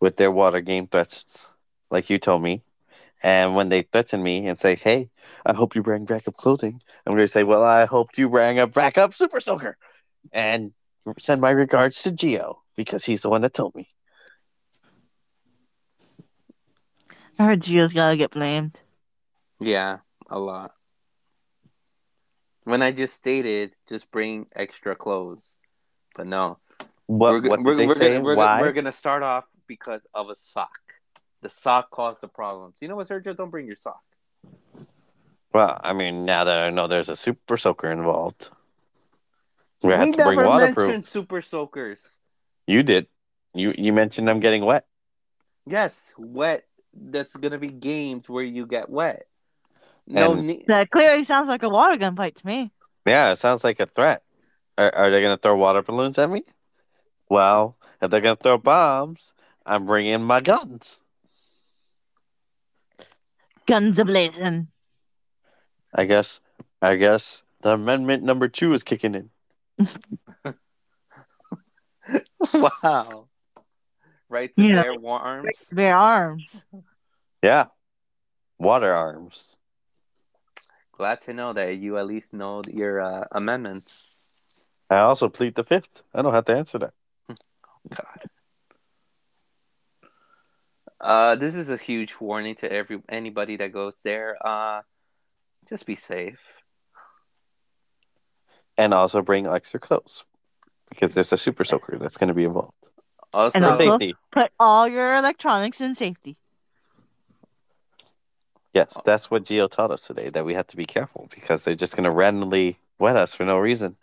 with 0.00 0.16
their 0.16 0.30
water 0.30 0.60
game 0.60 0.86
threats, 0.86 1.46
like 1.90 2.08
you 2.08 2.18
told 2.18 2.42
me. 2.42 2.62
And 3.22 3.54
when 3.54 3.68
they 3.68 3.82
threaten 3.82 4.22
me 4.22 4.46
and 4.48 4.58
say, 4.58 4.74
"Hey, 4.74 5.10
I 5.46 5.54
hope 5.54 5.74
you 5.74 5.82
bring 5.82 6.04
backup 6.04 6.36
clothing," 6.36 6.82
I'm 7.06 7.12
gonna 7.12 7.28
say, 7.28 7.44
"Well, 7.44 7.62
I 7.62 7.84
hope 7.86 8.18
you 8.18 8.28
bring 8.28 8.58
a 8.58 8.66
backup 8.66 9.14
super 9.14 9.40
soaker," 9.40 9.76
and 10.32 10.72
send 11.18 11.40
my 11.40 11.50
regards 11.50 12.02
to 12.02 12.12
Gio 12.12 12.56
because 12.76 13.04
he's 13.04 13.22
the 13.22 13.28
one 13.30 13.42
that 13.42 13.54
told 13.54 13.74
me. 13.74 13.88
I 17.38 17.44
heard 17.44 17.60
Gio's 17.62 17.92
gotta 17.92 18.16
get 18.16 18.30
blamed. 18.30 18.78
Yeah, 19.60 19.98
a 20.30 20.38
lot. 20.38 20.72
When 22.64 22.82
I 22.82 22.92
just 22.92 23.14
stated, 23.14 23.72
just 23.88 24.10
bring 24.10 24.46
extra 24.54 24.94
clothes, 24.96 25.58
but 26.16 26.26
no, 26.26 26.58
What? 27.06 27.42
we're, 27.42 27.48
what 27.50 27.62
we're, 27.62 27.74
they 27.76 27.86
we're 27.86 27.94
say? 27.94 28.08
gonna 28.10 28.20
we're, 28.20 28.36
Why? 28.36 28.46
gonna- 28.46 28.62
we're 28.62 28.72
gonna 28.72 28.92
start 28.92 29.22
off 29.22 29.44
because 29.66 30.06
of 30.14 30.30
a 30.30 30.34
sock. 30.36 30.70
The 31.42 31.50
sock 31.50 31.90
caused 31.90 32.22
the 32.22 32.28
problems. 32.28 32.76
You 32.80 32.88
know 32.88 32.96
what, 32.96 33.08
Sergio? 33.08 33.36
Don't 33.36 33.50
bring 33.50 33.66
your 33.66 33.76
sock. 33.78 34.00
Well, 35.52 35.78
I 35.84 35.92
mean, 35.92 36.24
now 36.24 36.44
that 36.44 36.58
I 36.58 36.70
know 36.70 36.86
there's 36.86 37.10
a 37.10 37.16
super 37.16 37.56
soaker 37.58 37.90
involved, 37.90 38.48
we 39.84 39.92
have 39.92 40.06
we 40.06 40.12
to 40.12 40.24
bring 40.24 40.36
never 40.36 40.48
waterproof. 40.48 40.86
mentioned 40.88 41.04
super 41.04 41.42
soakers. 41.42 42.20
You 42.66 42.82
did. 42.82 43.06
You 43.54 43.74
you 43.76 43.92
mentioned 43.92 44.28
I'm 44.28 44.40
getting 44.40 44.64
wet. 44.64 44.86
Yes, 45.66 46.14
wet. 46.18 46.64
There's 46.92 47.32
gonna 47.32 47.58
be 47.58 47.68
games 47.68 48.28
where 48.28 48.44
you 48.44 48.66
get 48.66 48.90
wet. 48.90 49.26
No 50.06 50.32
And- 50.32 50.46
need. 50.46 50.64
That 50.68 50.90
clearly 50.90 51.24
sounds 51.24 51.48
like 51.48 51.62
a 51.62 51.68
water 51.68 51.96
gun 51.96 52.16
fight 52.16 52.36
to 52.36 52.46
me. 52.46 52.72
Yeah, 53.06 53.32
it 53.32 53.36
sounds 53.38 53.64
like 53.64 53.80
a 53.80 53.86
threat. 53.86 54.22
Are, 54.76 54.92
are 54.94 55.10
they 55.10 55.20
going 55.20 55.36
to 55.36 55.40
throw 55.40 55.56
water 55.56 55.82
balloons 55.82 56.18
at 56.18 56.28
me? 56.28 56.42
Well, 57.28 57.76
if 58.02 58.10
they're 58.10 58.20
going 58.20 58.36
to 58.36 58.42
throw 58.42 58.58
bombs, 58.58 59.34
I'm 59.64 59.86
bringing 59.86 60.22
my 60.22 60.40
guns. 60.40 61.00
Guns 63.66 63.98
ablazing. 63.98 64.66
I 65.94 66.04
guess. 66.06 66.40
I 66.82 66.96
guess 66.96 67.42
the 67.62 67.70
amendment 67.74 68.22
number 68.24 68.48
two 68.48 68.72
is 68.74 68.82
kicking 68.82 69.14
in. 69.14 69.30
wow. 72.54 73.28
Right 74.28 74.54
to 74.54 74.62
Yeah. 74.62 74.82
bear 74.82 74.94
arms. 75.16 75.68
Bare 75.72 75.96
arms. 75.96 76.48
Yeah, 77.42 77.66
water 78.58 78.92
arms. 78.94 79.56
Glad 80.92 81.20
to 81.22 81.32
know 81.34 81.52
that 81.52 81.76
you 81.76 81.98
at 81.98 82.06
least 82.06 82.32
know 82.32 82.62
your 82.68 83.00
uh, 83.00 83.24
amendments. 83.32 84.14
I 84.88 84.98
also 84.98 85.28
plead 85.28 85.54
the 85.56 85.64
fifth. 85.64 86.02
I 86.14 86.22
don't 86.22 86.32
have 86.32 86.44
to 86.46 86.56
answer 86.56 86.78
that. 86.78 86.94
God. 87.90 88.30
Uh, 91.00 91.34
this 91.36 91.54
is 91.54 91.68
a 91.70 91.76
huge 91.76 92.16
warning 92.20 92.54
to 92.56 92.72
every 92.72 93.02
anybody 93.08 93.56
that 93.56 93.72
goes 93.72 94.00
there. 94.04 94.36
Uh, 94.40 94.82
just 95.68 95.84
be 95.84 95.96
safe. 95.96 96.53
And 98.76 98.92
also 98.92 99.22
bring 99.22 99.46
extra 99.46 99.78
clothes 99.80 100.24
because 100.88 101.14
there's 101.14 101.32
a 101.32 101.38
super 101.38 101.64
soaker 101.64 101.96
that's 101.98 102.16
going 102.16 102.28
to 102.28 102.34
be 102.34 102.44
involved 102.44 102.72
Also, 103.32 103.56
And 103.58 103.64
also- 103.66 103.98
safety. 103.98 104.14
Put 104.32 104.50
all 104.58 104.88
your 104.88 105.14
electronics 105.16 105.80
in 105.80 105.94
safety. 105.94 106.36
Yes, 108.72 108.92
that's 109.04 109.30
what 109.30 109.44
Gio 109.44 109.70
taught 109.70 109.92
us 109.92 110.02
today. 110.02 110.30
That 110.30 110.44
we 110.44 110.54
have 110.54 110.66
to 110.68 110.76
be 110.76 110.84
careful 110.84 111.28
because 111.32 111.62
they're 111.62 111.76
just 111.76 111.94
going 111.96 112.04
to 112.04 112.10
randomly 112.10 112.76
wet 112.98 113.16
us 113.16 113.32
for 113.34 113.44
no 113.44 113.58
reason. 113.58 113.96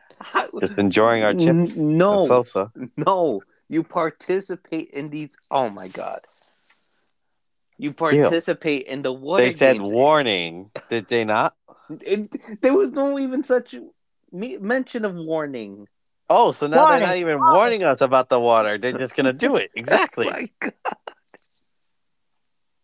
Just 0.60 0.78
enjoying 0.78 1.24
our 1.24 1.34
chips. 1.34 1.76
No. 1.76 2.22
and 2.22 2.30
salsa. 2.30 2.72
no, 2.96 3.42
you 3.68 3.84
participate 3.84 4.92
in 4.92 5.10
these. 5.10 5.36
Oh 5.50 5.70
my 5.70 5.90
god. 5.90 6.22
You 7.78 7.92
participate 7.92 8.84
in 8.84 9.02
the 9.02 9.12
water. 9.12 9.44
They 9.44 9.52
said 9.52 9.74
games. 9.78 9.90
warning. 9.90 10.70
Did 10.90 11.08
they 11.08 11.26
not? 11.26 11.56
It, 11.90 12.62
there 12.62 12.74
was 12.76 12.92
no 12.92 13.18
even 13.20 13.44
such 13.44 13.76
me- 14.32 14.58
mention 14.58 15.06
of 15.06 15.16
warning. 15.16 15.88
Oh, 16.30 16.52
so 16.54 16.68
now 16.68 16.84
Warning. 16.84 17.00
they're 17.00 17.08
not 17.10 17.18
even 17.18 17.40
warning 17.42 17.84
us 17.84 18.00
about 18.00 18.30
the 18.30 18.40
water. 18.40 18.78
They're 18.78 18.94
just 18.94 19.16
gonna 19.16 19.34
do 19.34 19.58
it. 19.58 19.70
Exactly. 19.76 20.28
Oh 20.30 20.32
my 20.32 20.50
God. 20.62 20.74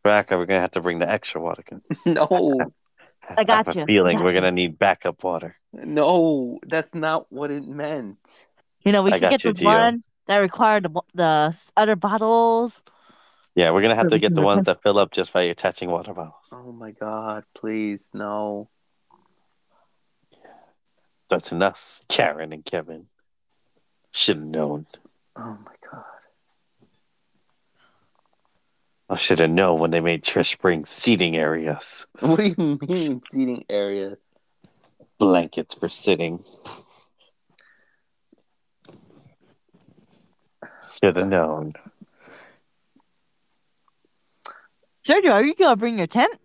Rebecca, 0.03 0.37
we're 0.37 0.45
gonna 0.45 0.61
have 0.61 0.71
to 0.71 0.81
bring 0.81 0.99
the 0.99 1.09
extra 1.09 1.41
water. 1.41 1.63
Can- 1.63 1.81
No, 2.05 2.59
I 3.37 3.43
got 3.43 3.65
have 3.65 3.75
a 3.75 3.77
you. 3.79 3.83
I 3.83 3.85
feeling 3.85 4.17
got 4.17 4.23
we're 4.23 4.29
you. 4.31 4.35
gonna 4.35 4.51
need 4.51 4.77
backup 4.79 5.23
water. 5.23 5.55
no, 5.73 6.59
that's 6.65 6.93
not 6.93 7.31
what 7.31 7.51
it 7.51 7.65
meant. 7.67 8.47
You 8.83 8.91
know, 8.91 9.01
we 9.01 9.11
I 9.11 9.17
should 9.17 9.29
get 9.29 9.43
you, 9.43 9.53
those 9.53 9.61
Gio. 9.61 9.65
ones 9.65 10.09
that 10.27 10.37
require 10.37 10.79
the 10.81 10.89
the 11.13 11.55
other 11.75 11.95
bottles. 11.95 12.81
Yeah, 13.55 13.71
we're 13.71 13.81
gonna 13.81 13.95
have 13.95 14.05
So 14.05 14.09
to 14.09 14.19
get 14.19 14.35
the 14.35 14.41
ones 14.41 14.65
that 14.67 14.81
fill 14.83 14.99
up 14.99 15.11
just 15.11 15.33
by 15.33 15.41
attaching 15.43 15.89
water 15.89 16.13
bottles. 16.13 16.35
Oh 16.51 16.71
my 16.71 16.91
God! 16.91 17.43
Please, 17.55 18.11
no. 18.13 18.69
That's 21.29 21.51
us, 21.51 22.01
Karen 22.07 22.53
and 22.53 22.63
Kevin. 22.63 23.07
Should 24.11 24.37
have 24.37 24.45
known. 24.45 24.85
Oh 25.35 25.57
my 25.63 25.75
God! 25.91 26.03
I 29.09 29.15
should 29.15 29.39
have 29.39 29.49
known 29.49 29.79
when 29.79 29.91
they 29.91 29.99
made 29.99 30.23
Trish 30.23 30.57
bring 30.59 30.85
seating 30.85 31.35
areas, 31.37 32.05
What 32.19 32.39
do 32.39 32.47
you 32.57 32.79
mean 32.87 33.21
seating 33.23 33.65
area? 33.69 34.17
blankets 35.19 35.73
for 35.73 35.89
sitting. 35.89 36.43
Should 41.01 41.15
have 41.15 41.27
known. 41.27 41.73
Sergio, 45.07 45.31
are 45.31 45.43
you 45.43 45.55
gonna 45.55 45.75
bring 45.75 45.97
your 45.97 46.07
tent? 46.07 46.37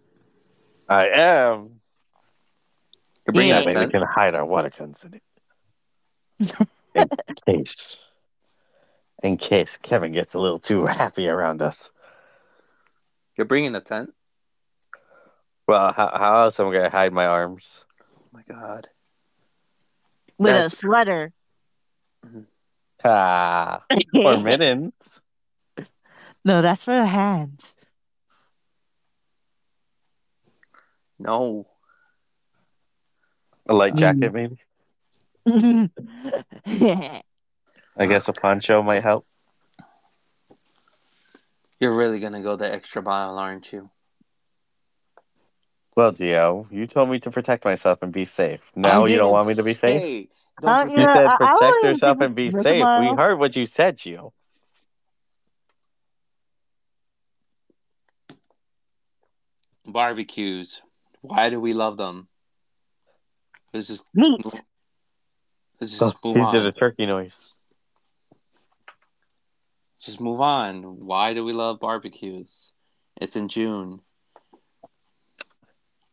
I 0.88 1.08
am. 1.08 1.81
You're 3.32 3.34
bringing 3.34 3.54
Yeah, 3.54 3.60
That 3.60 3.74
way 3.80 3.86
we 3.86 3.92
can 3.92 4.02
hide 4.02 4.34
our 4.34 4.44
water 4.44 4.70
guns 4.76 5.02
in 5.04 5.14
it. 5.14 6.68
in 6.94 7.08
case. 7.46 7.96
In 9.22 9.36
case 9.38 9.78
Kevin 9.80 10.12
gets 10.12 10.34
a 10.34 10.38
little 10.38 10.58
too 10.58 10.84
happy 10.84 11.28
around 11.28 11.62
us. 11.62 11.90
You're 13.38 13.46
bringing 13.46 13.74
a 13.74 13.80
tent? 13.80 14.10
Well, 15.66 15.92
how, 15.92 16.10
how 16.14 16.42
else 16.42 16.60
am 16.60 16.66
I 16.66 16.72
going 16.72 16.84
to 16.84 16.90
hide 16.90 17.14
my 17.14 17.24
arms? 17.24 17.86
Oh 18.18 18.24
my 18.32 18.42
God! 18.42 18.88
With 20.36 20.48
That's- 20.50 20.74
a 20.74 20.76
sweater. 20.76 21.32
Ah, 23.02 23.82
or 24.14 24.38
mittens. 24.38 24.92
no, 26.44 26.60
that's 26.60 26.82
for 26.82 26.94
the 26.94 27.06
hands. 27.06 27.74
No. 31.18 31.66
A 33.68 33.74
light 33.74 33.94
mm. 33.94 33.98
jacket, 33.98 34.32
maybe. 34.32 34.58
I 37.96 38.06
guess 38.06 38.28
a 38.28 38.32
poncho 38.32 38.82
might 38.82 39.02
help. 39.02 39.26
You're 41.78 41.96
really 41.96 42.20
gonna 42.20 42.42
go 42.42 42.56
the 42.56 42.72
extra 42.72 43.02
mile, 43.02 43.38
aren't 43.38 43.72
you? 43.72 43.90
Well, 45.96 46.12
Gio, 46.12 46.66
you 46.70 46.86
told 46.86 47.10
me 47.10 47.18
to 47.20 47.30
protect 47.30 47.64
myself 47.64 47.98
and 48.02 48.12
be 48.12 48.24
safe. 48.24 48.60
Now 48.74 49.04
I 49.04 49.08
you 49.08 49.18
don't 49.18 49.32
want 49.32 49.48
me 49.48 49.54
to 49.54 49.62
be 49.62 49.74
safe? 49.74 50.00
say- 50.02 50.28
Don't 50.60 50.90
You 50.90 50.98
Yeah, 50.98 51.06
protect- 51.06 51.16
said 51.16 51.26
I- 51.26 51.32
I 51.32 51.36
protect 51.36 51.60
wouldn't 51.60 51.82
yourself 51.84 52.20
and 52.20 52.34
be 52.34 52.46
it's 52.46 52.54
worth 52.54 52.62
safe. 52.62 52.86
We 53.00 53.06
heard 53.16 53.38
what 53.38 53.56
you 53.56 53.66
said, 53.66 53.98
Gio. 53.98 54.32
barbecues. 59.86 60.80
Why 61.20 61.50
do 61.50 61.60
we 61.60 61.72
love 61.72 61.96
them? 61.96 62.28
Let's 63.72 63.88
just 63.88 64.04
Meat. 64.14 64.44
let's 65.80 66.00
Oh, 66.00 66.10
just 66.10 66.24
move 66.24 66.36
you 66.36 66.50
did 66.52 66.62
a 66.64 66.68
on. 66.68 66.72
turkey 66.74 67.06
noise. 67.06 67.34
Just 70.00 70.20
move 70.20 70.40
on. 70.40 71.04
Why 71.06 71.32
do 71.32 71.44
we 71.44 71.52
love 71.52 71.78
barbecues? 71.80 72.72
It's 73.20 73.36
in 73.36 73.48
June. 73.48 74.00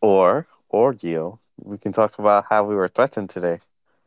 Or, 0.02 0.48
or 0.70 0.94
Gio, 0.94 1.40
we 1.58 1.78
can 1.78 1.92
talk 1.92 2.20
about 2.20 2.46
how 2.50 2.64
we 2.64 2.76
were 2.76 2.88
threatened 2.88 3.30
today 3.30 3.60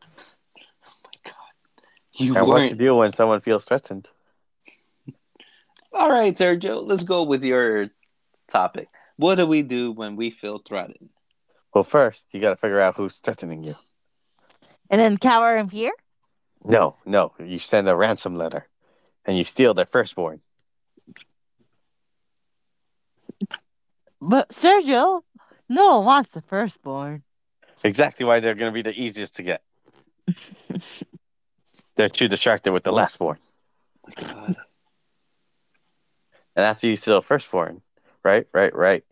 Oh 0.07 0.94
My 1.05 1.11
God, 1.24 1.34
you 2.16 2.36
and 2.36 2.46
what 2.46 2.59
to 2.61 2.66
weren't. 2.68 2.78
do 2.78 2.94
when 2.96 3.12
someone 3.12 3.40
feels 3.40 3.64
threatened. 3.64 4.09
All 5.92 6.11
right, 6.11 6.34
Sergio. 6.34 6.82
Let's 6.82 7.05
go 7.05 7.24
with 7.24 7.44
your 7.44 7.90
topic. 8.48 8.88
What 9.16 9.34
do 9.34 9.46
we 9.46 9.62
do 9.62 9.92
when 9.92 10.16
we 10.16 10.30
feel 10.30 10.59
threatened? 10.59 11.11
Well, 11.74 11.84
first, 11.84 12.22
you 12.32 12.40
got 12.40 12.50
to 12.50 12.56
figure 12.56 12.80
out 12.80 12.96
who's 12.96 13.16
threatening 13.16 13.62
you. 13.62 13.74
And 14.90 15.00
then 15.00 15.16
cower 15.16 15.56
in 15.56 15.68
fear? 15.68 15.92
No, 16.64 16.96
no, 17.06 17.32
you 17.38 17.58
send 17.58 17.88
a 17.88 17.96
ransom 17.96 18.36
letter 18.36 18.68
and 19.24 19.36
you 19.36 19.44
steal 19.44 19.74
their 19.74 19.86
firstborn. 19.86 20.40
But 24.20 24.50
Sergio, 24.50 25.22
no 25.68 25.96
one 25.96 26.04
wants 26.04 26.30
the 26.32 26.42
firstborn. 26.42 27.22
Exactly 27.82 28.24
why 28.24 28.38
they're 28.40 28.54
going 28.54 28.72
to 28.72 28.74
be 28.74 28.82
the 28.82 29.00
easiest 29.00 29.36
to 29.36 29.42
get. 29.42 29.62
They're 31.96 32.08
too 32.08 32.28
distracted 32.28 32.72
with 32.72 32.84
the 32.84 32.92
lastborn. 32.92 33.36
Oh 34.06 34.10
my 34.16 34.24
God. 34.24 34.56
And 36.54 36.64
after 36.64 36.86
you 36.86 36.96
steal 36.96 37.18
a 37.18 37.22
firstborn, 37.22 37.82
right, 38.22 38.46
right, 38.52 38.74
right, 38.74 39.04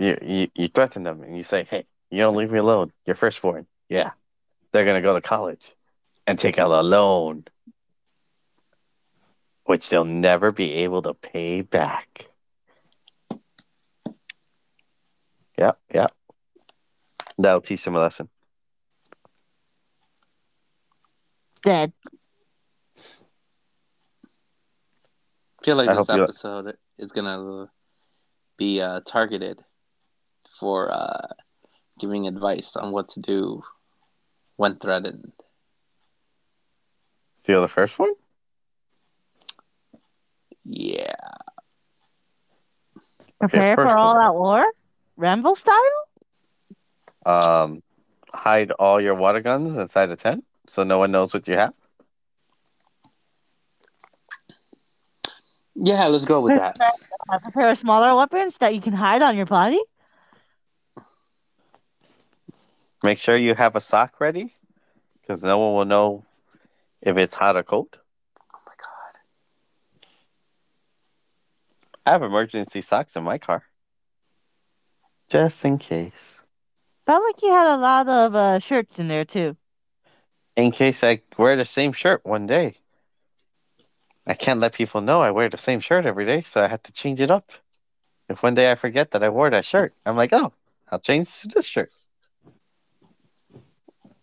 you, 0.00 0.16
you 0.22 0.48
you 0.54 0.68
threaten 0.68 1.02
them 1.02 1.22
and 1.22 1.36
you 1.36 1.42
say, 1.42 1.64
"Hey, 1.64 1.84
you 2.10 2.18
don't 2.20 2.34
leave 2.34 2.50
me 2.50 2.58
alone. 2.58 2.90
Your 3.04 3.16
firstborn, 3.16 3.66
yeah, 3.88 4.12
they're 4.72 4.86
gonna 4.86 5.02
go 5.02 5.14
to 5.14 5.20
college 5.20 5.74
and 6.26 6.38
take 6.38 6.58
out 6.58 6.70
a 6.70 6.80
loan, 6.82 7.44
which 9.64 9.90
they'll 9.90 10.04
never 10.04 10.52
be 10.52 10.72
able 10.72 11.02
to 11.02 11.12
pay 11.12 11.60
back." 11.60 12.28
Yep, 15.58 15.78
yep. 15.92 16.12
That'll 17.36 17.60
teach 17.60 17.84
them 17.84 17.94
a 17.94 18.00
lesson. 18.00 18.30
Dead. 21.62 21.92
I 25.60 25.64
feel 25.64 25.76
like 25.76 25.90
I 25.90 25.94
this 25.94 26.08
episode 26.08 26.76
is 26.96 27.12
gonna 27.12 27.70
be 28.56 28.80
uh, 28.80 29.00
targeted 29.04 29.62
for 30.60 30.92
uh, 30.92 31.26
giving 31.98 32.28
advice 32.28 32.76
on 32.76 32.92
what 32.92 33.08
to 33.08 33.20
do 33.20 33.62
when 34.56 34.76
threatened. 34.76 35.32
Steal 37.42 37.62
the 37.62 37.68
first 37.68 37.98
one? 37.98 38.12
Yeah. 40.64 41.14
Prepare 43.40 43.74
for 43.74 43.88
all 43.88 44.16
of 44.16 44.22
out 44.22 44.34
war? 44.34 44.64
Rambo 45.16 45.54
style? 45.54 45.76
Um, 47.24 47.82
hide 48.32 48.70
all 48.72 49.00
your 49.00 49.14
water 49.14 49.40
guns 49.40 49.76
inside 49.76 50.10
a 50.10 50.16
tent 50.16 50.44
so 50.68 50.84
no 50.84 50.98
one 50.98 51.10
knows 51.10 51.34
what 51.34 51.48
you 51.48 51.54
have. 51.54 51.74
Yeah, 55.74 56.06
let's 56.06 56.24
go 56.24 56.40
with 56.40 56.54
that. 56.56 56.76
Prepare 57.42 57.74
smaller 57.74 58.14
weapons 58.14 58.58
that 58.58 58.74
you 58.74 58.80
can 58.80 58.92
hide 58.92 59.22
on 59.22 59.36
your 59.36 59.46
body? 59.46 59.80
Make 63.02 63.18
sure 63.18 63.36
you 63.36 63.54
have 63.54 63.76
a 63.76 63.80
sock 63.80 64.20
ready 64.20 64.54
because 65.20 65.42
no 65.42 65.58
one 65.58 65.74
will 65.74 65.84
know 65.84 66.24
if 67.00 67.16
it's 67.16 67.34
hot 67.34 67.56
or 67.56 67.62
cold. 67.62 67.98
Oh 68.54 68.58
my 68.66 68.74
god. 68.76 69.20
I 72.06 72.10
have 72.12 72.22
emergency 72.22 72.80
socks 72.80 73.16
in 73.16 73.24
my 73.24 73.38
car 73.38 73.64
just 75.30 75.64
in 75.64 75.78
case. 75.78 76.42
Felt 77.06 77.22
like 77.24 77.42
you 77.42 77.50
had 77.50 77.72
a 77.72 77.78
lot 77.78 78.08
of 78.08 78.34
uh, 78.34 78.58
shirts 78.58 78.98
in 78.98 79.08
there 79.08 79.24
too. 79.24 79.56
In 80.56 80.72
case 80.72 81.02
I 81.02 81.22
wear 81.38 81.56
the 81.56 81.64
same 81.64 81.92
shirt 81.92 82.24
one 82.24 82.46
day. 82.46 82.76
I 84.26 84.34
can't 84.34 84.60
let 84.60 84.74
people 84.74 85.00
know 85.00 85.22
I 85.22 85.30
wear 85.30 85.48
the 85.48 85.56
same 85.56 85.80
shirt 85.80 86.04
every 86.04 86.26
day, 86.26 86.42
so 86.42 86.62
I 86.62 86.68
have 86.68 86.82
to 86.84 86.92
change 86.92 87.20
it 87.20 87.30
up. 87.30 87.50
If 88.28 88.42
one 88.42 88.54
day 88.54 88.70
I 88.70 88.74
forget 88.74 89.12
that 89.12 89.22
I 89.22 89.28
wore 89.30 89.50
that 89.50 89.64
shirt, 89.64 89.94
I'm 90.04 90.16
like, 90.16 90.32
oh, 90.32 90.52
I'll 90.90 91.00
change 91.00 91.40
to 91.40 91.48
this 91.48 91.66
shirt. 91.66 91.90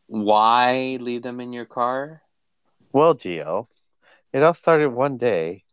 Why 0.08 0.98
leave 1.00 1.22
them 1.22 1.40
in 1.40 1.54
your 1.54 1.66
car? 1.66 2.22
Well, 2.92 3.16
Gio, 3.16 3.68
it 4.34 4.44
all 4.44 4.54
started 4.54 4.90
one 4.90 5.18
day 5.18 5.64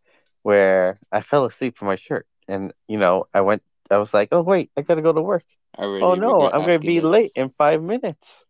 where 0.42 0.98
I 1.10 1.22
fell 1.22 1.44
asleep 1.44 1.76
in 1.80 1.86
my 1.86 1.96
shirt. 1.96 2.26
And, 2.48 2.72
you 2.88 2.98
know, 2.98 3.26
I 3.32 3.40
went, 3.40 3.62
I 3.90 3.96
was 3.96 4.12
like, 4.12 4.28
oh, 4.32 4.42
wait, 4.42 4.70
I 4.76 4.82
got 4.82 4.96
to 4.96 5.02
go 5.02 5.12
to 5.12 5.22
work. 5.22 5.44
I 5.76 5.84
really 5.84 6.02
oh, 6.02 6.14
no, 6.14 6.50
I'm 6.50 6.60
going 6.60 6.80
to 6.80 6.86
be 6.86 7.00
this. 7.00 7.10
late 7.10 7.30
in 7.36 7.50
five 7.50 7.82
minutes. 7.82 8.44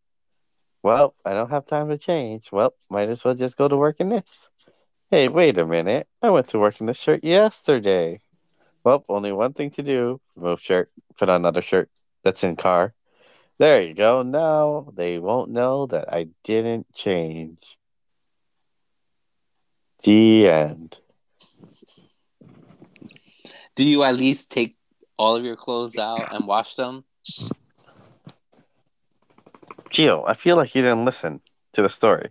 Well, 0.82 1.14
I 1.24 1.32
don't 1.32 1.50
have 1.50 1.66
time 1.66 1.88
to 1.88 1.98
change. 1.98 2.50
Well, 2.52 2.74
might 2.90 3.08
as 3.08 3.24
well 3.24 3.34
just 3.34 3.56
go 3.56 3.68
to 3.68 3.76
work 3.76 4.00
in 4.00 4.08
this. 4.08 4.50
Hey, 5.10 5.28
wait 5.28 5.56
a 5.58 5.64
minute. 5.64 6.08
I 6.20 6.30
went 6.30 6.48
to 6.48 6.58
work 6.58 6.80
in 6.80 6.86
this 6.86 6.98
shirt 6.98 7.24
yesterday. 7.24 8.20
Well, 8.84 9.04
only 9.08 9.32
one 9.32 9.54
thing 9.54 9.70
to 9.72 9.82
do: 9.82 10.20
remove 10.36 10.60
shirt, 10.60 10.90
put 11.16 11.30
on 11.30 11.36
another 11.36 11.62
shirt 11.62 11.88
that's 12.22 12.44
in 12.44 12.56
car. 12.56 12.92
There 13.58 13.82
you 13.82 13.94
go. 13.94 14.22
Now 14.22 14.92
they 14.94 15.18
won't 15.18 15.50
know 15.50 15.86
that 15.86 16.12
I 16.12 16.28
didn't 16.42 16.92
change. 16.92 17.78
The 20.02 20.48
end. 20.48 20.98
Do 23.76 23.84
you 23.84 24.02
at 24.02 24.16
least 24.16 24.50
take 24.50 24.76
all 25.16 25.36
of 25.36 25.44
your 25.44 25.56
clothes 25.56 25.96
out 25.96 26.34
and 26.34 26.46
wash 26.46 26.74
them? 26.74 27.04
Gio, 29.90 30.24
I 30.26 30.34
feel 30.34 30.56
like 30.56 30.74
you 30.74 30.82
didn't 30.82 31.04
listen 31.04 31.40
to 31.72 31.82
the 31.82 31.88
story. 31.88 32.30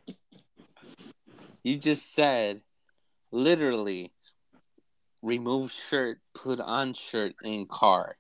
You 1.64 1.78
just 1.78 2.14
said 2.14 2.62
literally 3.32 4.12
remove 5.22 5.72
shirt, 5.72 6.20
put 6.36 6.60
on 6.60 6.94
shirt 6.94 7.36
in 7.44 7.66
car. 7.66 8.18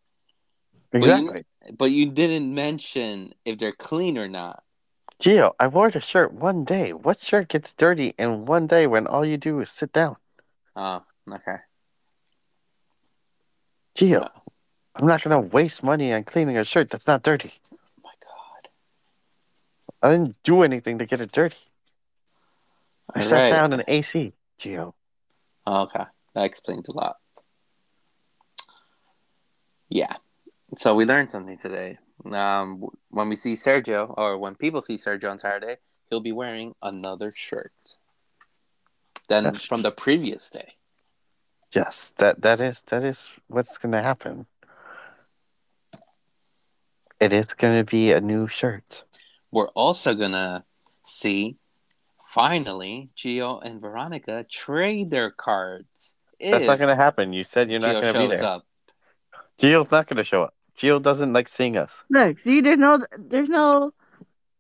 Exactly. 0.93 1.43
But 1.77 1.91
you 1.91 2.11
didn't 2.11 2.53
mention 2.53 3.33
if 3.45 3.57
they're 3.57 3.71
clean 3.71 4.17
or 4.17 4.27
not. 4.27 4.63
Gio, 5.21 5.53
I 5.59 5.67
wore 5.67 5.89
the 5.89 5.99
shirt 5.99 6.33
one 6.33 6.65
day. 6.65 6.93
What 6.93 7.19
shirt 7.19 7.47
gets 7.47 7.73
dirty 7.73 8.13
in 8.17 8.45
one 8.45 8.67
day 8.67 8.87
when 8.87 9.07
all 9.07 9.25
you 9.25 9.37
do 9.37 9.59
is 9.61 9.69
sit 9.71 9.91
down? 9.93 10.17
Oh, 10.75 11.03
okay. 11.31 11.57
Gio, 13.95 14.21
No. 14.21 14.29
I'm 14.95 15.07
not 15.07 15.23
gonna 15.23 15.39
waste 15.39 15.83
money 15.83 16.13
on 16.13 16.23
cleaning 16.23 16.57
a 16.57 16.63
shirt 16.65 16.89
that's 16.89 17.07
not 17.07 17.23
dirty. 17.23 17.53
Oh 17.71 17.77
my 18.03 18.11
god. 18.21 18.69
I 20.01 20.11
didn't 20.11 20.35
do 20.43 20.63
anything 20.63 20.99
to 20.99 21.05
get 21.05 21.21
it 21.21 21.31
dirty. 21.31 21.57
I 23.15 23.19
All 23.19 23.25
sat 23.25 23.41
right. 23.43 23.49
down 23.49 23.73
in 23.73 23.83
AC, 23.87 24.33
Gio. 24.59 24.93
Oh, 25.65 25.83
okay. 25.83 26.05
That 26.35 26.45
explains 26.45 26.89
a 26.89 26.93
lot. 26.93 27.17
Yeah. 29.89 30.15
So 30.78 30.95
we 30.95 31.05
learned 31.05 31.30
something 31.30 31.57
today. 31.57 31.97
Um, 32.32 32.86
when 33.09 33.30
we 33.30 33.36
see 33.36 33.53
Sergio, 33.53 34.13
or 34.17 34.38
when 34.38 34.55
people 34.55 34.82
see 34.82 34.97
Sergio 34.97 35.30
on 35.30 35.38
Saturday, 35.39 35.78
he'll 36.09 36.19
be 36.21 36.32
wearing 36.32 36.74
another 36.82 37.32
shirt 37.36 37.97
than 39.28 39.43
Yes. 39.45 39.65
from 39.65 39.82
the 39.82 39.91
previous 39.91 40.49
day. 40.49 40.76
Yes, 41.71 42.13
that 42.17 42.41
that 42.41 42.59
is 42.59 42.82
that 42.84 43.03
is 43.03 43.30
what's 43.47 43.78
gonna 43.78 44.01
happen. 44.01 44.45
It 47.19 47.34
is 47.34 47.53
gonna 47.53 47.84
be 47.84 48.11
a 48.11 48.21
new 48.21 48.47
shirt. 48.47 49.05
We're 49.51 49.69
also 49.69 50.13
gonna 50.13 50.65
see 51.03 51.57
finally 52.26 53.09
Gio 53.15 53.61
and 53.63 53.82
Veronica 53.82 54.45
trade 54.49 55.09
their 55.09 55.32
cards. 55.32 56.15
That's 56.39 56.67
not 56.67 56.80
gonna 56.80 56.95
happen. 56.95 57.34
You 57.34 57.43
said 57.43 57.69
you're 57.71 57.80
not 57.80 58.01
gonna 58.01 58.28
be 58.30 58.36
there. 58.36 58.43
up. 58.43 58.67
Gio's 59.59 59.91
not 59.91 60.07
gonna 60.07 60.24
show 60.24 60.43
up. 60.43 60.53
Gio 60.78 61.01
doesn't 61.01 61.34
like 61.34 61.47
seeing 61.47 61.78
us. 61.78 61.91
Look, 62.09 62.39
see, 62.39 62.61
there's 62.61 62.80
no, 62.80 63.05
there's 63.17 63.49
no, 63.49 63.93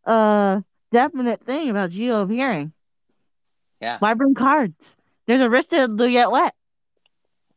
uh, 0.05 0.61
definite 0.91 1.43
thing 1.45 1.69
about 1.69 1.89
Gio 1.89 2.23
appearing. 2.23 2.71
Yeah, 3.81 3.97
Why 3.99 4.13
bring 4.13 4.33
cards? 4.33 4.95
There's 5.25 5.41
a 5.41 5.49
risk 5.49 5.69
that 5.69 5.95
they'll 5.97 6.09
get 6.09 6.31
wet. 6.31 6.53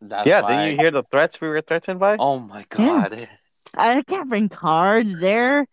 that's 0.01 0.27
yeah, 0.27 0.41
why. 0.41 0.51
didn't 0.51 0.71
you 0.73 0.77
hear 0.77 0.91
the 0.91 1.05
threats 1.05 1.41
we 1.41 1.49
were 1.49 1.61
threatened 1.61 2.01
by? 2.01 2.17
Oh 2.19 2.39
my 2.39 2.65
god. 2.69 3.17
Yeah. 3.19 3.27
I 3.77 4.03
can't 4.03 4.29
bring 4.29 4.49
cards 4.49 5.15
there. 5.19 5.67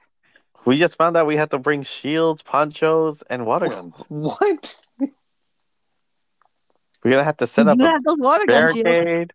We 0.65 0.79
just 0.79 0.97
found 0.97 1.17
out 1.17 1.27
we 1.27 1.35
had 1.35 1.51
to 1.51 1.59
bring 1.59 1.83
shields, 1.83 2.41
ponchos, 2.41 3.23
and 3.29 3.45
water 3.45 3.67
guns. 3.67 3.95
What? 4.07 4.79
We're 7.03 7.11
gonna 7.11 7.23
have 7.23 7.37
to 7.37 7.47
set 7.47 7.67
up 7.67 7.77
you 7.77 7.85
a 7.85 7.89
have 7.89 8.03
those 8.03 8.17
water 8.17 8.45
guns. 8.45 8.81
Barricade. 8.81 9.31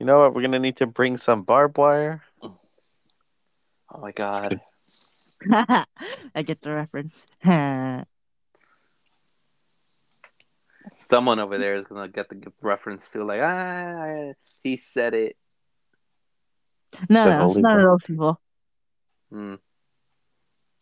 You 0.00 0.06
know 0.06 0.18
what? 0.20 0.34
We're 0.34 0.42
gonna 0.42 0.58
need 0.58 0.78
to 0.78 0.86
bring 0.86 1.16
some 1.16 1.42
barbed 1.42 1.78
wire. 1.78 2.22
Oh 3.94 4.00
my 4.00 4.12
god. 4.12 4.60
I 5.50 6.42
get 6.44 6.60
the 6.62 6.72
reference. 6.72 7.14
Someone 11.00 11.38
over 11.38 11.58
there 11.58 11.74
is 11.74 11.84
gonna 11.84 12.08
get 12.08 12.28
the 12.28 12.52
reference 12.60 13.10
to 13.12 13.24
like 13.24 13.40
ah 13.42 14.32
he 14.62 14.76
said 14.76 15.14
it. 15.14 15.36
no, 17.08 17.24
The 17.24 17.30
it's 17.34 17.42
holy 17.42 17.62
none 17.62 17.78
of 17.80 17.84
those 17.84 18.02
people. 18.04 18.40
Hmm. 19.30 19.54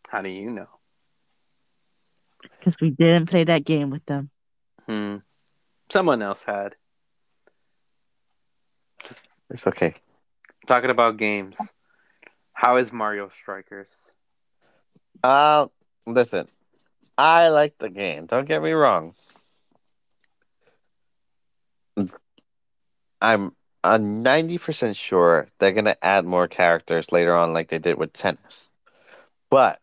How 0.09 0.21
do 0.21 0.29
you 0.29 0.51
know? 0.51 0.67
Because 2.41 2.75
we 2.81 2.89
didn't 2.91 3.27
play 3.27 3.43
that 3.43 3.65
game 3.65 3.89
with 3.89 4.05
them. 4.05 4.29
Hmm. 4.85 5.17
Someone 5.89 6.21
else 6.21 6.43
had. 6.43 6.75
It's 9.49 9.65
okay. 9.67 9.95
Talking 10.65 10.89
about 10.89 11.17
games. 11.17 11.73
How 12.57 12.77
is 12.77 12.91
Mario 12.91 13.29
Strikers? 13.29 14.15
Uh, 15.23 15.67
listen, 16.07 16.47
I 17.15 17.49
like 17.49 17.77
the 17.77 17.87
game. 17.87 18.25
Don't 18.25 18.47
get 18.47 18.63
me 18.63 18.71
wrong. 18.71 19.13
I'm 23.21 23.55
a 23.83 23.99
ninety 23.99 24.57
percent 24.57 24.97
sure 24.97 25.47
they're 25.59 25.71
gonna 25.71 25.97
add 26.01 26.25
more 26.25 26.47
characters 26.47 27.11
later 27.11 27.35
on, 27.35 27.53
like 27.53 27.69
they 27.69 27.77
did 27.77 27.99
with 27.99 28.11
tennis. 28.11 28.71
But 29.51 29.79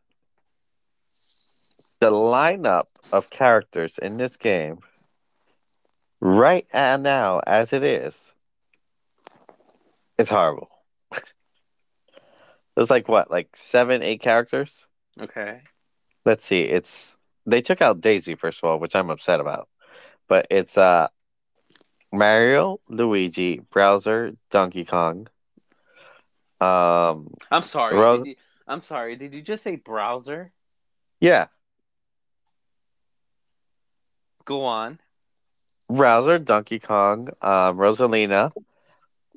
the 2.00 2.10
lineup 2.10 2.86
of 3.12 3.30
characters 3.30 3.98
in 3.98 4.16
this 4.16 4.36
game, 4.36 4.80
right 6.20 6.66
now, 6.74 7.40
as 7.46 7.72
it 7.72 7.84
is, 7.84 8.18
is 10.18 10.28
horrible. 10.28 10.73
There's 12.74 12.90
like 12.90 13.08
what, 13.08 13.30
like 13.30 13.54
seven, 13.56 14.02
eight 14.02 14.20
characters? 14.20 14.86
Okay. 15.20 15.60
let's 16.24 16.44
see 16.44 16.62
it's 16.62 17.16
they 17.46 17.60
took 17.62 17.80
out 17.80 18.00
daisy 18.00 18.34
first 18.34 18.58
of 18.62 18.68
all 18.68 18.80
which 18.80 18.96
i'm 18.96 19.10
upset 19.10 19.38
about 19.38 19.68
but 20.26 20.46
it's 20.50 20.76
uh 20.76 21.06
mario 22.12 22.80
luigi 22.88 23.60
browser 23.70 24.32
donkey 24.50 24.84
kong 24.84 25.28
um 26.60 27.32
I'm 27.50 27.62
sorry. 27.62 27.96
Ro- 27.96 28.24
you, 28.24 28.34
I'm 28.66 28.80
sorry. 28.80 29.14
Did 29.14 29.34
you 29.34 29.42
just 29.42 29.62
say 29.62 29.76
browser? 29.76 30.50
yeah 31.20 31.46
Go 34.44 34.64
on. 34.64 34.98
browser 35.88 36.38
donkey 36.38 36.80
kong 36.80 37.28
um 37.40 37.76
rosalina 37.76 38.50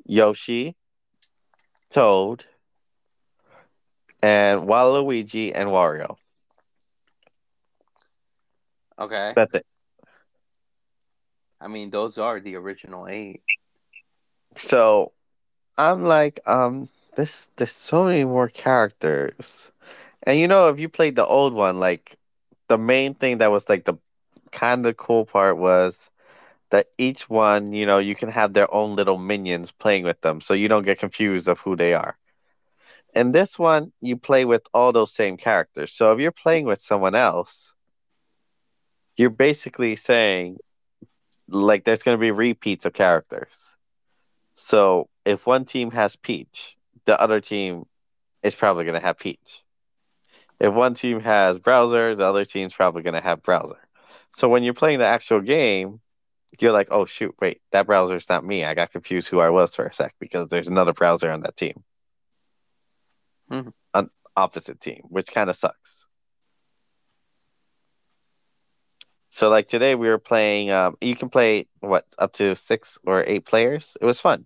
yoshi 0.06 0.76
toad 1.92 2.46
and 4.28 4.62
waluigi 4.70 5.46
and 5.60 5.70
wario 5.76 6.10
Okay. 9.00 9.36
that's 9.36 9.56
it 9.56 9.66
I 11.62 11.68
mean, 11.68 11.90
those 11.92 12.18
are 12.18 12.40
the 12.40 12.56
original 12.56 13.08
eight. 13.08 13.44
So 14.56 15.12
I'm 15.78 16.04
like, 16.04 16.40
um, 16.46 16.90
this 17.16 17.48
there's 17.58 17.72
so 17.72 18.06
many 18.06 18.24
more 18.26 18.48
characters. 18.50 19.72
And 20.24 20.38
you 20.40 20.48
know, 20.48 20.68
if 20.70 20.80
you 20.80 20.90
played 20.90 21.16
the 21.16 21.26
old 21.26 21.54
one, 21.54 21.80
like 21.80 22.18
the 22.68 22.78
main 22.78 23.14
thing 23.16 23.38
that 23.40 23.52
was 23.52 23.68
like 23.70 23.86
the 23.86 23.96
kind 24.52 24.86
of 24.86 24.98
cool 24.98 25.26
part 25.26 25.58
was 25.58 26.10
that 26.70 26.88
each 26.98 27.30
one, 27.30 27.74
you 27.74 27.86
know, 27.86 27.98
you 28.00 28.16
can 28.16 28.30
have 28.30 28.54
their 28.54 28.72
own 28.74 28.96
little 28.96 29.18
minions 29.18 29.72
playing 29.72 30.04
with 30.04 30.22
them, 30.22 30.42
so 30.42 30.54
you 30.54 30.68
don't 30.68 30.84
get 30.86 31.00
confused 31.00 31.48
of 31.48 31.60
who 31.60 31.76
they 31.76 31.94
are. 31.94 32.18
In 33.14 33.32
this 33.32 33.58
one, 33.58 33.92
you 34.02 34.18
play 34.18 34.46
with 34.46 34.64
all 34.74 34.92
those 34.92 35.14
same 35.14 35.38
characters. 35.38 35.94
So 35.94 36.12
if 36.12 36.20
you're 36.20 36.32
playing 36.32 36.66
with 36.66 36.82
someone 36.82 37.16
else, 37.16 37.74
you're 39.16 39.30
basically 39.30 39.96
saying 39.96 40.58
like 41.50 41.84
there's 41.84 42.04
going 42.04 42.18
to 42.18 42.22
be 42.22 42.32
repeats 42.32 42.86
of 42.86 42.94
characters. 42.94 43.54
So 44.54 45.10
if 45.26 45.46
one 45.46 45.66
team 45.66 45.92
has 45.92 46.16
Peach, 46.16 46.78
the 47.06 47.20
other 47.20 47.42
team 47.42 47.86
is 48.44 48.54
probably 48.54 48.84
going 48.84 49.00
to 49.00 49.06
have 49.06 49.18
Peach. 49.18 49.64
If 50.60 50.74
one 50.74 50.96
team 50.96 51.20
has 51.22 51.60
Browser, 51.60 52.16
the 52.16 52.26
other 52.26 52.46
team's 52.46 52.74
probably 52.74 53.04
going 53.04 53.14
to 53.14 53.22
have 53.22 53.44
Browser. 53.44 53.80
So 54.36 54.50
when 54.50 54.64
you're 54.64 54.74
playing 54.74 55.00
the 55.00 55.06
actual 55.06 55.42
game, 55.42 56.02
you're 56.60 56.72
like, 56.72 56.88
oh 56.92 57.06
shoot, 57.06 57.36
wait, 57.40 57.62
that 57.72 57.86
browser's 57.86 58.30
not 58.30 58.46
me. 58.46 58.64
I 58.64 58.74
got 58.74 58.92
confused 58.92 59.28
who 59.28 59.40
I 59.40 59.50
was 59.50 59.76
for 59.76 59.86
a 59.86 59.94
sec 59.94 60.16
because 60.20 60.50
there's 60.50 60.68
another 60.68 60.94
browser 60.94 61.32
on 61.32 61.42
that 61.42 61.56
team. 61.56 61.84
Mhm. 63.52 63.74
An 63.94 64.10
opposite 64.38 64.80
team, 64.80 65.04
which 65.10 65.32
kind 65.32 65.50
of 65.50 65.56
sucks. 65.58 66.08
So 69.30 69.50
like 69.50 69.68
today 69.68 69.96
we 69.96 70.08
were 70.10 70.18
playing 70.18 70.72
um 70.72 70.98
you 71.02 71.16
can 71.16 71.30
play 71.30 71.68
what 71.80 72.06
up 72.18 72.34
to 72.34 72.56
6 72.56 72.98
or 73.06 73.24
8 73.26 73.46
players. 73.46 73.98
It 74.02 74.06
was 74.06 74.20
fun. 74.20 74.46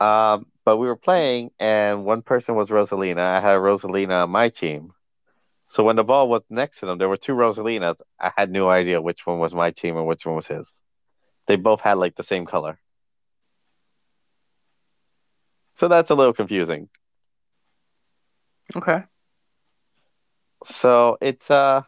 Um 0.00 0.46
but 0.64 0.78
we 0.78 0.86
were 0.88 0.96
playing 0.96 1.50
and 1.60 2.04
one 2.04 2.22
person 2.22 2.56
was 2.56 2.70
Rosalina. 2.70 3.20
I 3.20 3.40
had 3.40 3.58
Rosalina 3.58 4.24
on 4.24 4.30
my 4.30 4.48
team. 4.50 4.92
So 5.68 5.84
when 5.84 5.96
the 5.96 6.04
ball 6.04 6.28
was 6.28 6.42
next 6.50 6.80
to 6.80 6.86
them, 6.86 6.98
there 6.98 7.08
were 7.08 7.16
two 7.18 7.34
Rosalinas. 7.34 8.02
I 8.20 8.32
had 8.36 8.50
no 8.50 8.70
idea 8.70 9.02
which 9.02 9.26
one 9.26 9.38
was 9.40 9.54
my 9.54 9.70
team 9.72 9.96
and 9.96 10.06
which 10.06 10.26
one 10.26 10.36
was 10.36 10.48
his. 10.48 10.68
They 11.46 11.56
both 11.56 11.80
had 11.82 11.94
like 11.98 12.16
the 12.16 12.22
same 12.24 12.46
color. 12.46 12.78
So 15.74 15.88
that's 15.88 16.10
a 16.10 16.14
little 16.14 16.32
confusing. 16.32 16.88
Okay. 18.72 19.04
So 20.64 21.16
it's 21.20 21.50
uh 21.50 21.82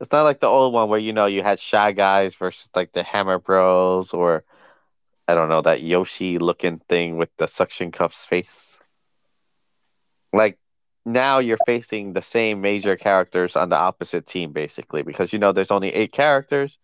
it's 0.00 0.12
not 0.12 0.22
like 0.22 0.40
the 0.40 0.46
old 0.46 0.72
one 0.72 0.88
where 0.88 0.98
you 0.98 1.12
know 1.12 1.26
you 1.26 1.42
had 1.42 1.58
Shy 1.58 1.92
Guys 1.92 2.34
versus 2.34 2.68
like 2.74 2.92
the 2.92 3.02
Hammer 3.02 3.38
Bros 3.38 4.12
or 4.12 4.44
I 5.28 5.34
don't 5.34 5.48
know 5.48 5.62
that 5.62 5.82
Yoshi 5.82 6.38
looking 6.38 6.78
thing 6.88 7.16
with 7.16 7.30
the 7.36 7.46
suction 7.46 7.90
cuffs 7.92 8.24
face. 8.24 8.78
Like 10.32 10.58
now 11.04 11.38
you're 11.38 11.58
facing 11.66 12.12
the 12.12 12.22
same 12.22 12.60
major 12.60 12.96
characters 12.96 13.56
on 13.56 13.68
the 13.68 13.76
opposite 13.76 14.26
team 14.26 14.52
basically 14.52 15.02
because 15.02 15.32
you 15.32 15.38
know 15.38 15.52
there's 15.52 15.70
only 15.70 15.90
eight 15.94 16.12
characters. 16.12 16.78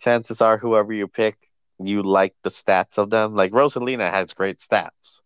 Chances 0.00 0.40
are 0.40 0.56
whoever 0.58 0.92
you 0.92 1.06
pick, 1.08 1.36
you 1.78 2.02
like 2.02 2.34
the 2.42 2.50
stats 2.50 2.98
of 2.98 3.10
them. 3.10 3.34
Like 3.34 3.52
Rosalina 3.52 4.10
has 4.10 4.32
great 4.32 4.58
stats. 4.58 5.20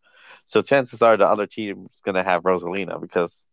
So 0.45 0.62
chances 0.62 1.03
are 1.03 1.16
the 1.16 1.26
other 1.26 1.47
team's 1.47 2.01
gonna 2.05 2.22
have 2.24 2.42
Rosalina 2.42 3.01
because 3.01 3.47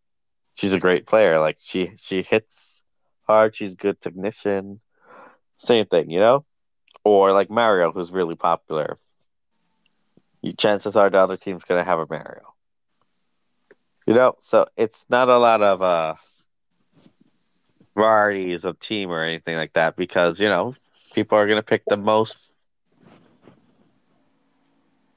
she's 0.53 0.73
a 0.73 0.79
great 0.79 1.05
player. 1.05 1.39
Like 1.39 1.57
she 1.59 1.91
she 1.95 2.21
hits 2.21 2.83
hard, 3.27 3.55
she's 3.55 3.73
a 3.73 3.75
good 3.75 4.01
technician. 4.01 4.79
Same 5.57 5.85
thing, 5.85 6.09
you 6.09 6.19
know? 6.19 6.45
Or 7.03 7.31
like 7.33 7.49
Mario, 7.49 7.91
who's 7.91 8.11
really 8.11 8.35
popular. 8.35 8.97
You, 10.41 10.53
chances 10.53 10.95
are 10.95 11.09
the 11.09 11.17
other 11.19 11.37
team's 11.37 11.63
gonna 11.63 11.83
have 11.83 11.99
a 11.99 12.05
Mario. 12.09 12.53
You 14.05 14.13
know, 14.13 14.35
so 14.39 14.67
it's 14.77 15.05
not 15.09 15.29
a 15.29 15.37
lot 15.37 15.61
of 15.61 15.81
uh 15.81 16.15
varieties 17.95 18.63
of 18.65 18.79
team 18.79 19.09
or 19.11 19.23
anything 19.23 19.55
like 19.55 19.73
that 19.73 19.95
because, 19.95 20.39
you 20.39 20.47
know, 20.47 20.75
people 21.13 21.37
are 21.37 21.47
gonna 21.47 21.61
pick 21.63 21.87
the 21.87 21.97
most 21.97 22.53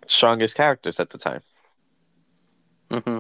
strongest 0.07 0.55
characters 0.55 0.99
at 1.01 1.11
the 1.11 1.19
time. 1.19 1.43
Hmm 2.91 3.19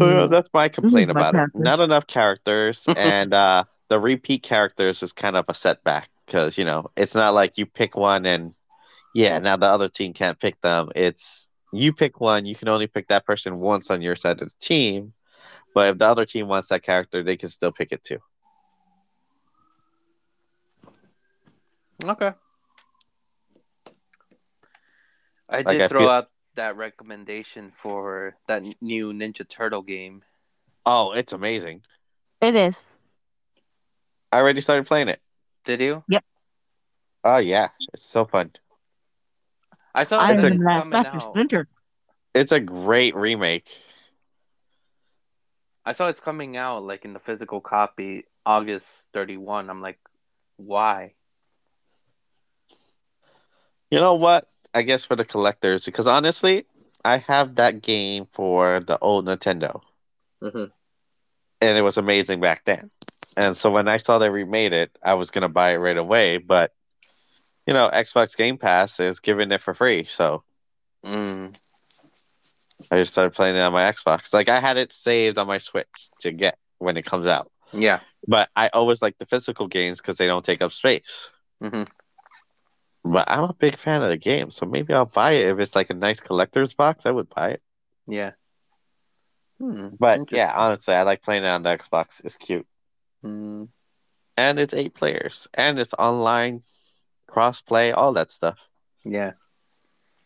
So, 0.00 0.08
yeah, 0.08 0.26
that's 0.26 0.48
my 0.52 0.68
complaint 0.68 1.10
Mm, 1.10 1.14
my 1.14 1.20
about 1.20 1.34
it. 1.36 1.44
Not 1.54 1.80
enough 1.80 2.06
characters, 2.06 2.88
and 2.94 3.32
uh, 3.34 3.64
the 3.88 3.98
repeat 4.00 4.42
characters 4.42 5.02
is 5.02 5.12
kind 5.12 5.36
of 5.36 5.44
a 5.48 5.54
setback 5.54 6.08
because 6.26 6.56
you 6.58 6.64
know 6.64 6.90
it's 6.96 7.14
not 7.14 7.34
like 7.34 7.58
you 7.58 7.66
pick 7.66 7.96
one 7.96 8.26
and 8.26 8.54
yeah, 9.14 9.38
now 9.38 9.56
the 9.56 9.66
other 9.66 9.88
team 9.88 10.12
can't 10.12 10.38
pick 10.40 10.60
them. 10.62 10.90
It's 10.94 11.48
you 11.72 11.92
pick 11.92 12.20
one, 12.20 12.46
you 12.46 12.54
can 12.54 12.68
only 12.68 12.86
pick 12.86 13.08
that 13.08 13.26
person 13.26 13.58
once 13.58 13.90
on 13.90 14.02
your 14.02 14.16
side 14.16 14.40
of 14.42 14.48
the 14.48 14.54
team, 14.60 15.12
but 15.74 15.90
if 15.92 15.98
the 15.98 16.08
other 16.08 16.24
team 16.26 16.48
wants 16.48 16.68
that 16.68 16.82
character, 16.82 17.22
they 17.22 17.36
can 17.36 17.48
still 17.50 17.72
pick 17.72 17.92
it 17.92 18.04
too. 18.04 18.18
Okay. 22.04 22.32
I 25.48 25.56
Like, 25.62 25.66
did 25.68 25.80
I 25.82 25.88
throw 25.88 26.00
feel- 26.00 26.10
out 26.10 26.30
that 26.54 26.76
recommendation 26.76 27.70
for 27.70 28.36
that 28.48 28.62
new 28.80 29.12
Ninja 29.12 29.48
Turtle 29.48 29.82
game. 29.82 30.22
Oh, 30.84 31.12
it's 31.12 31.32
amazing! 31.32 31.82
It 32.40 32.54
is. 32.54 32.76
I 34.32 34.38
already 34.38 34.60
started 34.60 34.86
playing 34.86 35.08
it. 35.08 35.20
Did 35.64 35.80
you? 35.80 36.02
Yep. 36.08 36.24
Oh 37.24 37.38
yeah, 37.38 37.68
it's 37.92 38.06
so 38.06 38.24
fun. 38.24 38.52
I 39.94 40.04
saw 40.04 40.20
I'm 40.20 40.36
that 40.36 40.52
it's 40.52 40.58
that 40.58 40.64
coming 40.78 40.88
Master 40.90 41.16
out. 41.16 41.22
Splinter. 41.22 41.68
It's 42.34 42.52
a 42.52 42.60
great 42.60 43.14
remake. 43.16 43.66
I 45.84 45.92
saw 45.92 46.08
it's 46.08 46.20
coming 46.20 46.56
out 46.56 46.82
like 46.84 47.04
in 47.04 47.12
the 47.14 47.18
physical 47.18 47.60
copy 47.60 48.24
August 48.44 49.08
31. 49.14 49.70
I'm 49.70 49.80
like, 49.80 49.98
why? 50.56 51.14
You 53.90 53.98
know 54.00 54.14
what? 54.14 54.48
I 54.74 54.82
guess 54.82 55.04
for 55.04 55.16
the 55.16 55.24
collectors, 55.24 55.84
because 55.84 56.06
honestly, 56.06 56.66
I 57.04 57.18
have 57.18 57.56
that 57.56 57.82
game 57.82 58.26
for 58.32 58.80
the 58.80 58.98
old 58.98 59.26
Nintendo. 59.26 59.80
Mm-hmm. 60.42 60.64
and 61.60 61.78
it 61.78 61.82
was 61.82 61.96
amazing 61.96 62.40
back 62.40 62.64
then. 62.64 62.90
And 63.36 63.56
so 63.56 63.70
when 63.70 63.88
I 63.88 63.96
saw 63.96 64.18
they 64.18 64.30
remade 64.30 64.72
it, 64.72 64.96
I 65.02 65.14
was 65.14 65.30
gonna 65.30 65.48
buy 65.48 65.70
it 65.72 65.78
right 65.78 65.96
away. 65.96 66.36
But 66.38 66.72
you 67.66 67.74
know, 67.74 67.90
Xbox 67.92 68.36
Game 68.36 68.56
Pass 68.56 69.00
is 69.00 69.18
giving 69.20 69.50
it 69.52 69.60
for 69.60 69.74
free, 69.74 70.04
so 70.04 70.42
Mm. 71.04 71.54
I 72.90 72.98
just 72.98 73.12
started 73.12 73.34
playing 73.34 73.56
it 73.56 73.60
on 73.60 73.72
my 73.72 73.90
Xbox. 73.90 74.32
Like 74.32 74.48
I 74.48 74.60
had 74.60 74.76
it 74.76 74.92
saved 74.92 75.36
on 75.38 75.46
my 75.48 75.58
Switch 75.58 76.08
to 76.20 76.30
get 76.32 76.56
when 76.78 76.96
it 76.96 77.04
comes 77.04 77.26
out, 77.26 77.50
Yeah. 77.72 78.00
but 78.26 78.48
I 78.54 78.68
always 78.68 79.02
like 79.02 79.18
the 79.18 79.26
physical 79.26 79.66
games 79.66 79.98
because 79.98 80.16
they 80.18 80.26
don't 80.28 80.44
take 80.44 80.62
up 80.62 80.72
space. 80.72 81.30
hmm 81.60 81.82
But 83.10 83.30
I'm 83.30 83.44
a 83.44 83.54
big 83.54 83.76
fan 83.78 84.02
of 84.02 84.10
the 84.10 84.18
game, 84.18 84.50
so 84.50 84.66
maybe 84.66 84.92
I'll 84.92 85.06
buy 85.06 85.32
it 85.32 85.46
if 85.48 85.58
it's 85.60 85.74
like 85.74 85.88
a 85.88 85.94
nice 85.94 86.20
collector's 86.20 86.74
box. 86.74 87.06
I 87.06 87.10
would 87.10 87.28
buy 87.30 87.50
it. 87.52 87.62
Yeah. 88.06 88.32
Hmm. 89.58 89.88
But 89.98 90.30
yeah, 90.30 90.52
honestly, 90.54 90.94
I 90.94 91.02
like 91.02 91.22
playing 91.22 91.44
it 91.44 91.48
on 91.48 91.62
the 91.62 91.70
Xbox. 91.70 92.22
It's 92.24 92.36
cute, 92.36 92.66
Mm. 93.24 93.68
and 94.36 94.58
it's 94.60 94.74
eight 94.74 94.94
players, 94.94 95.48
and 95.54 95.78
it's 95.78 95.94
online, 95.94 96.62
cross 97.26 97.60
play, 97.62 97.92
all 97.92 98.12
that 98.12 98.30
stuff. 98.30 98.58
Yeah. 99.04 99.32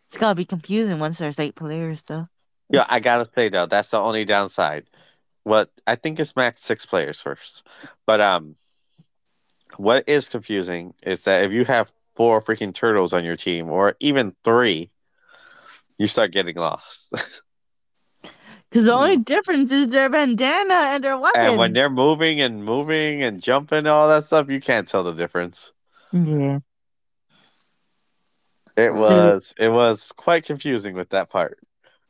It's 0.08 0.18
gonna 0.18 0.34
be 0.34 0.44
confusing 0.44 0.98
once 0.98 1.18
there's 1.18 1.38
eight 1.38 1.54
players, 1.54 2.02
though. 2.02 2.28
Yeah, 2.68 2.84
I 2.88 3.00
gotta 3.00 3.24
say 3.24 3.48
though, 3.48 3.66
that's 3.66 3.90
the 3.90 3.98
only 3.98 4.24
downside. 4.24 4.86
What 5.44 5.70
I 5.86 5.96
think 5.96 6.20
is 6.20 6.36
max 6.36 6.62
six 6.62 6.84
players 6.84 7.20
first, 7.20 7.66
but 8.06 8.20
um, 8.20 8.56
what 9.76 10.08
is 10.08 10.28
confusing 10.28 10.94
is 11.02 11.22
that 11.22 11.44
if 11.44 11.52
you 11.52 11.64
have 11.64 11.90
four 12.14 12.42
freaking 12.42 12.74
turtles 12.74 13.12
on 13.12 13.24
your 13.24 13.36
team, 13.36 13.70
or 13.70 13.96
even 14.00 14.34
three, 14.44 14.90
you 15.98 16.06
start 16.06 16.32
getting 16.32 16.56
lost. 16.56 17.12
Because 18.72 18.86
the 18.86 18.92
only 18.94 19.16
hmm. 19.16 19.22
difference 19.22 19.70
is 19.70 19.88
their 19.88 20.08
bandana 20.08 20.72
and 20.72 21.04
their 21.04 21.18
weapon. 21.18 21.42
and 21.42 21.58
when 21.58 21.74
they're 21.74 21.90
moving 21.90 22.40
and 22.40 22.64
moving 22.64 23.22
and 23.22 23.42
jumping 23.42 23.80
and 23.80 23.88
all 23.88 24.08
that 24.08 24.24
stuff, 24.24 24.48
you 24.48 24.62
can't 24.62 24.88
tell 24.88 25.04
the 25.04 25.12
difference. 25.12 25.72
yeah. 26.12 26.60
It 28.74 28.90
hmm. 28.90 28.98
was 28.98 29.52
it 29.58 29.68
was 29.68 30.10
quite 30.16 30.46
confusing 30.46 30.94
with 30.94 31.10
that 31.10 31.28
part. 31.28 31.58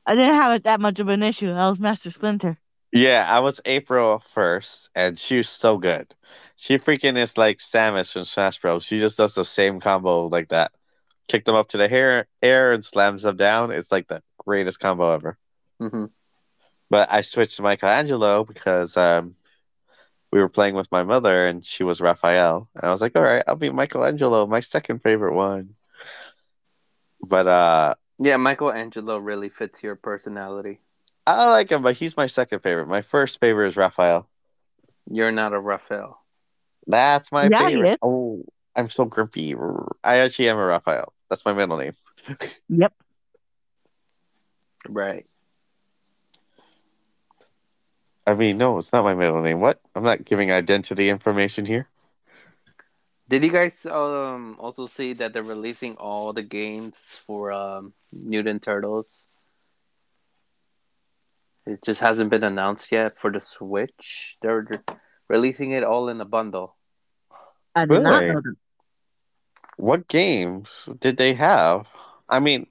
I 0.07 0.15
didn't 0.15 0.35
have 0.35 0.53
it 0.53 0.63
that 0.63 0.81
much 0.81 1.01
of 1.01 1.09
an 1.09 1.25
issue. 1.25 1.51
I 1.51 1.69
was 1.69 1.81
Master 1.81 2.13
Splinter. 2.13 2.59
Yeah, 2.93 3.27
I 3.29 3.41
was 3.41 3.61
April 3.65 4.23
first, 4.33 4.89
and 4.95 5.19
she 5.19 5.39
was 5.39 5.49
so 5.49 5.79
good. 5.79 6.15
She 6.63 6.79
freaking 6.79 7.19
is 7.19 7.37
like 7.37 7.59
Samus 7.59 8.13
from 8.13 8.25
Smash 8.25 8.61
Bros. 8.61 8.85
She 8.85 9.01
just 9.01 9.17
does 9.17 9.35
the 9.35 9.45
same 9.45 9.81
combo 9.81 10.29
like 10.29 10.51
that. 10.51 10.71
Kick 11.27 11.45
them 11.45 11.57
up 11.57 11.71
to 11.71 11.77
the 11.77 11.89
hair, 11.89 12.29
air 12.41 12.73
and 12.73 12.85
slams 12.85 13.25
them 13.25 13.37
down. 13.37 13.73
It's 13.73 13.91
like 13.91 14.07
the 14.07 14.23
greatest 14.39 14.79
combo 14.79 15.11
ever. 15.11 15.37
hmm 15.81 16.05
But 16.89 17.11
I 17.11 17.23
switched 17.23 17.57
to 17.57 17.63
Michelangelo 17.63 18.45
because 18.45 18.97
um, 18.97 19.35
we 20.31 20.39
were 20.39 20.49
playing 20.49 20.77
with 20.77 20.87
my 20.93 21.03
mother 21.03 21.49
and 21.49 21.67
she 21.67 21.83
was 21.83 22.01
Raphael. 22.01 22.69
And 22.77 22.85
I 22.85 22.91
was 22.93 23.01
like, 23.01 23.17
all 23.17 23.23
right, 23.23 23.43
I'll 23.49 23.57
be 23.57 23.71
Michelangelo, 23.71 24.47
my 24.47 24.61
second 24.61 25.03
favorite 25.03 25.35
one. 25.35 25.75
But 27.21 27.49
uh, 27.49 27.95
Yeah, 28.21 28.37
Michelangelo 28.37 29.19
really 29.19 29.49
fits 29.49 29.83
your 29.83 29.97
personality. 29.97 30.79
I 31.27 31.45
like 31.51 31.73
him, 31.73 31.83
but 31.83 31.97
he's 31.97 32.17
my 32.17 32.29
second 32.29 32.61
favorite. 32.61 32.87
My 32.87 33.03
first 33.03 33.41
favorite 33.41 33.67
is 33.67 33.77
Raphael. 33.77 34.29
You're 35.11 35.33
not 35.33 35.53
a 35.53 35.59
Raphael. 35.59 36.22
That's 36.87 37.31
my 37.33 37.49
Yeah, 37.49 37.69
favorite. 37.69 37.99
Oh, 38.03 38.45
I'm 38.75 38.91
so 38.91 39.05
grumpy. 39.05 39.55
I 40.03 40.19
actually 40.19 40.49
am 40.49 40.59
a 40.59 40.65
Raphael. 40.65 41.13
That's 41.29 41.45
my 41.45 41.53
middle 41.53 41.77
name. 41.79 41.95
Yep. 42.69 42.95
Right. 44.89 45.27
I 48.27 48.35
mean, 48.35 48.59
no, 48.59 48.79
it's 48.79 48.93
not 48.93 49.05
my 49.05 49.15
middle 49.15 49.43
name. 49.43 49.61
What? 49.61 49.81
I'm 49.95 50.05
not 50.05 50.25
giving 50.25 50.51
identity 50.51 51.09
information 51.09 51.67
here. 51.67 51.89
Did 53.29 53.45
you 53.45 53.51
guys 53.51 53.87
um 53.87 54.57
also 54.59 54.87
see 54.87 55.13
that 55.15 55.33
they're 55.33 55.43
releasing 55.43 55.97
all 55.97 56.33
the 56.33 56.43
games 56.43 57.19
for 57.25 57.53
um 57.53 57.95
Mutant 58.13 58.63
Turtles? 58.63 59.27
It 61.67 61.81
just 61.85 62.01
hasn't 62.01 62.31
been 62.31 62.45
announced 62.45 62.91
yet 62.93 63.19
for 63.19 63.31
the 63.31 63.41
Switch. 63.41 64.37
They're 64.43 64.67
releasing 65.29 65.71
it 65.71 65.83
all 65.85 66.09
in 66.09 66.21
a 66.21 66.25
bundle. 66.25 66.77
I 67.75 67.85
did 67.87 68.03
not 68.03 68.25
Really? 68.25 68.27
know 68.27 68.41
that. 68.41 68.57
What 69.77 70.09
games 70.09 70.89
did 71.01 71.17
they 71.17 71.35
have? 71.35 71.87
I 72.29 72.41
mean, 72.41 72.67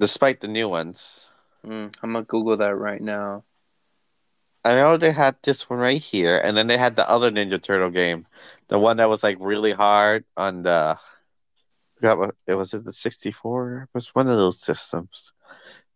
despite 0.00 0.40
the 0.40 0.48
new 0.48 0.68
ones, 0.68 1.30
Mm, 1.64 1.94
I'm 2.02 2.12
gonna 2.12 2.24
Google 2.24 2.56
that 2.58 2.76
right 2.76 3.00
now. 3.00 3.44
I 4.64 4.74
know 4.74 4.96
they 4.96 5.12
had 5.12 5.36
this 5.42 5.68
one 5.70 5.78
right 5.78 6.00
here, 6.00 6.38
and 6.38 6.56
then 6.56 6.66
they 6.66 6.76
had 6.78 6.96
the 6.96 7.08
other 7.08 7.30
Ninja 7.30 7.62
Turtle 7.62 7.90
game, 7.90 8.26
the 8.68 8.78
one 8.78 8.96
that 8.98 9.08
was 9.08 9.22
like 9.22 9.36
really 9.40 9.72
hard 9.72 10.24
on 10.36 10.62
the. 10.62 10.98
I 10.98 10.98
forgot 11.96 12.18
what 12.18 12.34
it 12.46 12.54
was. 12.54 12.74
It 12.74 12.84
the 12.84 12.92
64? 12.92 13.82
It 13.84 13.94
was 13.94 14.14
one 14.14 14.28
of 14.28 14.36
those 14.36 14.60
systems, 14.60 15.32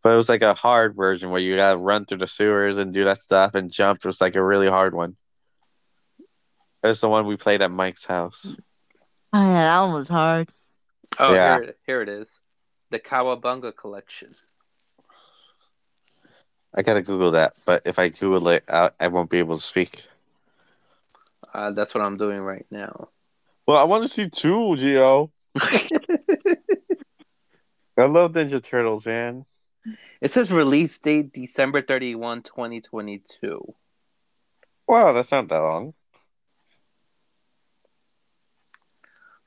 but 0.03 0.13
it 0.13 0.17
was 0.17 0.29
like 0.29 0.43
a 0.43 0.55
hard 0.55 0.95
version 0.97 1.31
where 1.31 1.41
you 1.41 1.57
gotta 1.57 1.79
run 1.79 2.05
through 2.07 2.19
the 2.19 2.27
sewers 2.27 2.79
and 2.79 2.93
do 2.93 3.05
that 3.05 3.19
stuff 3.19 3.55
and 3.55 3.71
jump. 3.71 3.99
It 4.01 4.07
was 4.07 4.21
like 4.21 4.37
a 4.37 4.45
really 4.45 4.69
hard 4.69 4.95
one. 4.95 5.17
It's 6.83 7.01
the 7.01 7.09
one 7.09 7.27
we 7.27 7.37
played 7.37 7.63
at 7.63 7.71
Mike's 7.71 8.05
house. 8.05 8.57
Oh, 9.33 9.43
yeah, 9.43 9.65
that 9.65 9.81
one 9.81 9.95
was 9.95 10.09
hard. 10.09 10.49
Oh, 11.19 11.33
Yeah. 11.35 11.59
here, 11.59 11.75
here 11.87 12.03
it 12.03 12.09
is. 12.09 12.41
the 12.91 12.99
Cowabunga 13.01 13.75
collection. 13.77 14.33
I 16.75 16.83
gotta 16.83 17.03
Google 17.03 17.33
that, 17.33 17.55
but 17.65 17.83
if 17.85 17.99
I 17.99 18.11
Google 18.11 18.49
it, 18.51 18.65
I, 18.69 18.91
I 19.01 19.09
won't 19.09 19.31
be 19.31 19.39
able 19.39 19.59
to 19.59 19.65
speak. 19.65 20.05
Uh, 21.53 21.73
that's 21.73 21.95
what 21.95 22.05
I'm 22.05 22.17
doing 22.17 22.41
right 22.41 22.67
now. 22.71 23.09
Well, 23.67 23.79
I 23.79 23.85
want 23.85 24.05
to 24.05 24.09
see 24.09 24.29
two, 24.29 24.77
Gio. 24.77 25.31
I 27.99 28.05
love 28.05 28.33
Ninja 28.33 28.63
Turtles, 28.63 29.07
man. 29.07 29.47
It 30.21 30.33
says 30.33 30.53
release 30.53 30.99
date 30.99 31.33
December 31.33 31.81
31, 31.81 32.43
2022. 32.43 33.75
Wow, 34.87 35.13
that's 35.13 35.31
not 35.31 35.49
that 35.49 35.59
long. 35.59 35.95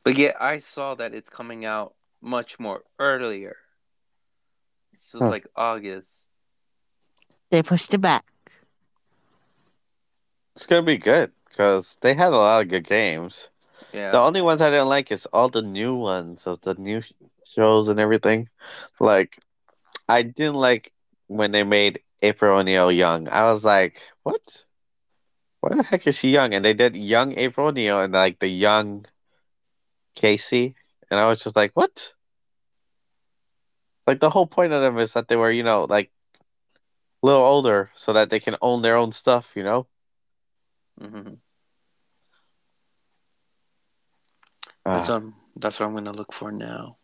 But 0.03 0.17
yet 0.17 0.35
I 0.41 0.59
saw 0.59 0.95
that 0.95 1.13
it's 1.13 1.29
coming 1.29 1.65
out 1.65 1.93
much 2.21 2.59
more 2.59 2.83
earlier. 2.97 3.57
So 4.95 5.19
it's 5.19 5.25
Huh. 5.25 5.29
like 5.31 5.47
August. 5.55 6.29
They 7.51 7.63
pushed 7.63 7.93
it 7.93 7.99
back. 7.99 8.25
It's 10.55 10.65
gonna 10.65 10.83
be 10.83 10.97
good 10.97 11.31
because 11.49 11.97
they 12.01 12.13
had 12.13 12.33
a 12.33 12.37
lot 12.37 12.61
of 12.61 12.69
good 12.69 12.87
games. 12.87 13.47
Yeah. 13.93 14.11
The 14.11 14.19
only 14.19 14.41
ones 14.41 14.61
I 14.61 14.69
didn't 14.69 14.89
like 14.89 15.11
is 15.11 15.25
all 15.27 15.49
the 15.49 15.61
new 15.61 15.95
ones 15.95 16.45
of 16.45 16.61
the 16.61 16.75
new 16.75 17.01
shows 17.47 17.87
and 17.87 17.99
everything. 17.99 18.49
Like, 18.99 19.39
I 20.07 20.23
didn't 20.23 20.55
like 20.55 20.91
when 21.27 21.51
they 21.51 21.63
made 21.63 22.01
April 22.21 22.57
O'Neil 22.59 22.91
young. 22.91 23.29
I 23.29 23.51
was 23.51 23.63
like, 23.63 24.01
what? 24.23 24.41
Why 25.61 25.75
the 25.75 25.83
heck 25.83 26.07
is 26.07 26.17
she 26.17 26.31
young? 26.31 26.53
And 26.53 26.63
they 26.63 26.73
did 26.73 26.95
young 26.95 27.37
April 27.37 27.67
O'Neil 27.67 28.01
and 28.01 28.13
like 28.13 28.39
the 28.39 28.47
young 28.47 29.05
Casey, 30.19 30.75
and 31.09 31.19
I 31.19 31.29
was 31.29 31.39
just 31.41 31.55
like, 31.55 31.71
what? 31.75 32.13
Like 34.05 34.19
the 34.19 34.29
whole 34.29 34.47
point 34.47 34.73
of 34.73 34.81
them 34.81 34.97
is 34.99 35.13
that 35.13 35.27
they 35.29 35.37
were, 35.37 35.49
you 35.51 35.63
know, 35.63 35.85
like 35.85 36.11
a 37.23 37.25
little 37.25 37.43
older 37.43 37.89
so 37.95 38.13
that 38.13 38.29
they 38.29 38.39
can 38.39 38.57
own 38.61 38.81
their 38.81 38.97
own 38.97 39.11
stuff, 39.13 39.51
you 39.55 39.63
know? 39.63 39.87
hmm 40.99 41.35
That's 44.85 45.07
Ah. 45.09 45.13
what 45.13 45.15
I'm, 45.15 45.35
that's 45.55 45.79
what 45.79 45.85
I'm 45.85 45.93
gonna 45.93 46.11
look 46.11 46.33
for 46.33 46.51
now. 46.51 46.97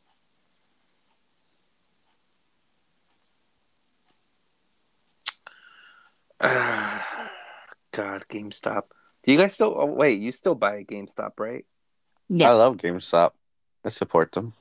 God, 6.41 8.26
GameStop. 8.28 8.84
Do 9.24 9.32
you 9.32 9.38
guys 9.38 9.53
still? 9.53 9.74
Oh, 9.78 9.86
wait, 9.86 10.20
you 10.20 10.32
still 10.34 10.55
buy 10.55 10.80
at 10.80 10.88
GameStop, 10.88 11.39
right? 11.39 11.66
Yes. 12.30 12.49
I 12.49 12.53
love 12.53 12.78
GameStop. 12.78 13.32
I 13.84 13.89
support 13.89 14.32
them. 14.32 14.53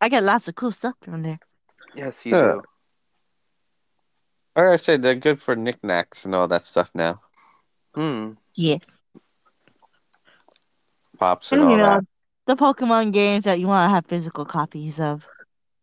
I 0.00 0.08
get 0.08 0.22
lots 0.22 0.48
of 0.48 0.54
cool 0.54 0.72
stuff 0.72 0.94
from 1.02 1.22
there. 1.22 1.38
Yes, 1.94 2.26
you 2.26 2.34
Yeah. 2.36 2.42
do. 2.42 2.62
Or 4.54 4.72
I 4.72 4.76
say 4.76 4.96
they're 4.98 5.14
good 5.14 5.40
for 5.40 5.56
knickknacks 5.56 6.24
and 6.24 6.34
all 6.34 6.48
that 6.48 6.66
stuff 6.66 6.90
now. 6.94 7.22
Hmm. 7.94 8.32
Yes. 8.54 8.80
Pops 11.18 11.52
and 11.52 11.62
And, 11.62 11.70
all 11.70 11.76
you 11.76 11.82
know, 11.82 12.00
that. 12.00 12.06
the 12.46 12.56
Pokemon 12.56 13.12
games 13.12 13.44
that 13.44 13.60
you 13.60 13.68
want 13.68 13.88
to 13.88 13.94
have 13.94 14.06
physical 14.06 14.44
copies 14.44 15.00
of. 15.00 15.26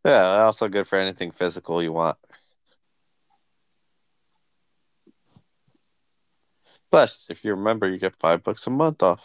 Yeah, 0.05 0.43
also 0.43 0.67
good 0.67 0.87
for 0.87 0.99
anything 0.99 1.31
physical 1.31 1.81
you 1.81 1.93
want. 1.93 2.17
Plus, 6.91 7.25
if 7.29 7.43
you 7.45 7.51
remember, 7.51 7.87
you 7.87 7.97
get 7.99 8.15
five 8.19 8.43
bucks 8.43 8.65
a 8.67 8.69
month 8.69 9.03
off. 9.03 9.21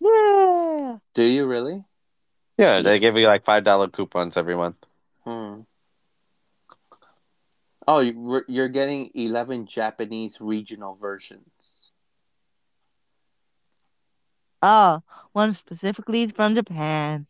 Yeah. 0.00 0.98
Do 1.14 1.22
you 1.22 1.46
really? 1.46 1.84
Yeah, 2.58 2.80
they 2.82 2.98
give 2.98 3.16
you 3.16 3.26
like 3.26 3.44
five 3.44 3.64
dollar 3.64 3.88
coupons 3.88 4.36
every 4.36 4.56
month. 4.56 4.76
Hmm. 5.24 5.60
Oh, 7.88 8.00
you- 8.00 8.44
you're 8.48 8.68
getting 8.68 9.10
eleven 9.14 9.66
Japanese 9.66 10.40
regional 10.40 10.94
versions. 10.94 11.92
Oh, 14.62 15.02
one 15.32 15.52
specifically 15.52 16.26
from 16.28 16.54
Japan. 16.54 17.26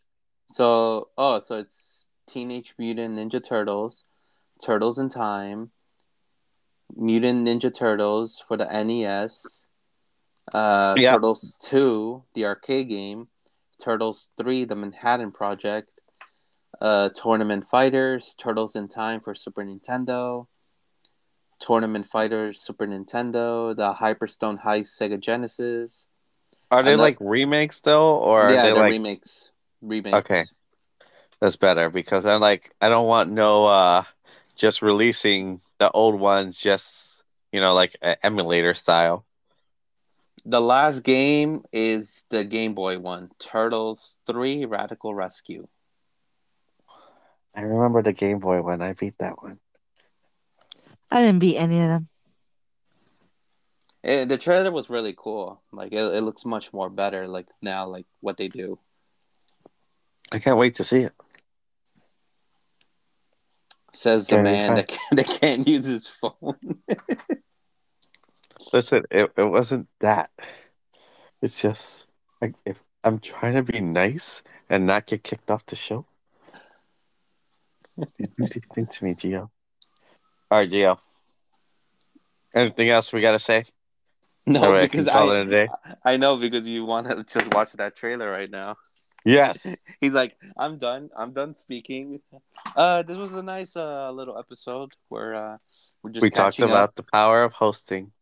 So, 0.46 1.10
oh, 1.16 1.38
so 1.38 1.58
it's 1.58 2.08
Teenage 2.26 2.74
Mutant 2.76 3.16
Ninja 3.16 3.42
Turtles, 3.42 4.04
Turtles 4.64 4.98
in 4.98 5.08
Time, 5.08 5.70
Mutant 6.96 7.46
Ninja 7.46 7.72
Turtles 7.72 8.42
for 8.46 8.56
the 8.56 8.66
NES, 8.66 9.68
uh, 10.54 10.94
Yeah. 10.96 11.12
Turtles 11.12 11.58
2, 11.62 12.24
the 12.34 12.44
arcade 12.46 12.88
game, 12.88 13.28
Turtles 13.82 14.28
3, 14.36 14.64
the 14.64 14.76
Manhattan 14.76 15.32
Project, 15.32 15.88
uh, 16.80 17.10
Tournament 17.10 17.66
Fighters, 17.68 18.34
Turtles 18.34 18.74
in 18.74 18.88
Time 18.88 19.20
for 19.20 19.34
Super 19.34 19.62
Nintendo, 19.64 20.46
Tournament 21.58 22.06
Fighters 22.08 22.60
Super 22.60 22.86
Nintendo, 22.86 23.76
the 23.76 23.94
Hyperstone 23.94 24.62
Heist 24.62 24.98
Sega 24.98 25.20
Genesis. 25.20 26.06
Are 26.70 26.82
they 26.82 26.92
the- 26.92 27.02
like 27.02 27.18
remakes 27.20 27.80
though, 27.80 28.16
or 28.16 28.42
are 28.42 28.52
yeah, 28.52 28.62
they 28.64 28.72
the 28.72 28.80
like 28.80 28.90
remakes. 28.90 29.52
Remakes. 29.82 30.14
Okay. 30.16 30.44
that's 31.40 31.56
better? 31.56 31.90
Because 31.90 32.24
I'm 32.24 32.40
like 32.40 32.72
I 32.80 32.88
don't 32.88 33.06
want 33.06 33.30
no 33.30 33.66
uh 33.66 34.04
just 34.56 34.82
releasing 34.82 35.60
the 35.78 35.90
old 35.90 36.18
ones 36.20 36.56
just 36.58 37.22
you 37.52 37.60
know 37.60 37.74
like 37.74 37.96
emulator 38.22 38.74
style. 38.74 39.24
The 40.44 40.60
last 40.60 41.00
game 41.00 41.64
is 41.72 42.24
the 42.30 42.44
Game 42.44 42.74
Boy 42.74 42.98
one, 42.98 43.30
Turtles 43.38 44.18
3 44.26 44.64
Radical 44.64 45.14
Rescue. 45.14 45.68
I 47.54 47.62
remember 47.62 48.02
the 48.02 48.12
Game 48.12 48.38
Boy 48.38 48.62
one. 48.62 48.80
I 48.80 48.92
beat 48.94 49.18
that 49.18 49.42
one. 49.42 49.58
I 51.10 51.22
didn't 51.22 51.40
beat 51.40 51.56
any 51.56 51.80
of 51.80 51.88
them. 51.88 52.08
Eh, 54.02 54.24
the 54.24 54.38
trailer 54.38 54.70
was 54.70 54.88
really 54.88 55.14
cool. 55.16 55.60
Like 55.72 55.92
it, 55.92 55.98
it 55.98 56.22
looks 56.22 56.44
much 56.44 56.72
more 56.72 56.88
better 56.88 57.28
like 57.28 57.48
now 57.60 57.86
like 57.86 58.06
what 58.20 58.36
they 58.38 58.48
do. 58.48 58.78
I 60.32 60.38
can't 60.38 60.56
wait 60.56 60.76
to 60.76 60.84
see 60.84 61.00
it. 61.00 61.12
Says 63.92 64.28
the 64.28 64.36
Okay, 64.36 64.42
man 64.42 64.74
that 64.76 64.88
can't, 64.88 65.00
that 65.16 65.26
can't 65.40 65.66
use 65.66 65.84
his 65.84 66.08
phone. 66.08 66.56
Listen, 68.72 69.04
it, 69.10 69.30
it 69.36 69.44
wasn't 69.44 69.88
that. 70.00 70.30
It's 71.42 71.60
just 71.60 72.06
like 72.40 72.54
if 72.64 72.78
I'm 73.02 73.18
trying 73.18 73.54
to 73.54 73.62
be 73.62 73.80
nice 73.80 74.42
and 74.68 74.86
not 74.86 75.06
get 75.06 75.24
kicked 75.24 75.50
off 75.50 75.66
the 75.66 75.76
show. 75.76 76.06
You 77.96 78.28
do 78.74 78.86
to 78.86 79.04
me, 79.04 79.14
Gio. 79.14 79.40
All 79.40 80.58
right, 80.58 80.70
Gio. 80.70 80.98
Anything 82.54 82.90
else 82.90 83.12
we 83.12 83.20
gotta 83.20 83.38
say? 83.38 83.64
no, 84.46 84.74
I 84.74 84.82
because 84.82 85.08
I, 85.08 85.44
day. 85.44 85.68
I 86.04 86.16
know 86.16 86.36
because 86.36 86.66
you 86.66 86.84
want 86.84 87.08
to 87.08 87.24
just 87.24 87.52
watch 87.54 87.72
that 87.74 87.96
trailer 87.96 88.30
right 88.30 88.50
now. 88.50 88.76
Yes. 89.24 89.66
He's 90.00 90.14
like, 90.14 90.36
I'm 90.56 90.78
done. 90.78 91.10
I'm 91.16 91.32
done 91.32 91.54
speaking. 91.54 92.20
Uh, 92.74 93.02
this 93.02 93.16
was 93.16 93.32
a 93.32 93.42
nice 93.42 93.76
uh 93.76 94.10
little 94.10 94.38
episode 94.38 94.92
where 95.08 95.34
uh 95.34 95.56
we're 96.02 96.10
just 96.10 96.22
we 96.22 96.30
talked 96.30 96.58
about 96.58 96.90
up. 96.90 96.94
the 96.94 97.02
power 97.02 97.44
of 97.44 97.52
hosting. 97.52 98.12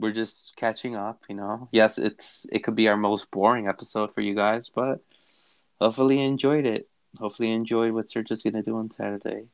We're 0.00 0.12
just 0.12 0.56
catching 0.56 0.96
up. 0.96 1.22
You 1.28 1.36
know, 1.36 1.68
yes, 1.72 1.98
it's 1.98 2.46
it 2.50 2.60
could 2.64 2.74
be 2.74 2.88
our 2.88 2.96
most 2.96 3.30
boring 3.30 3.68
episode 3.68 4.12
for 4.14 4.20
you 4.22 4.34
guys, 4.34 4.70
but 4.74 5.00
hopefully 5.80 6.18
you 6.20 6.26
enjoyed 6.26 6.66
it. 6.66 6.88
Hopefully 7.18 7.48
you 7.50 7.54
enjoyed 7.56 7.92
what 7.92 8.08
Serge 8.10 8.30
is 8.32 8.42
gonna 8.42 8.62
do 8.62 8.76
on 8.78 8.90
Saturday. 8.90 9.44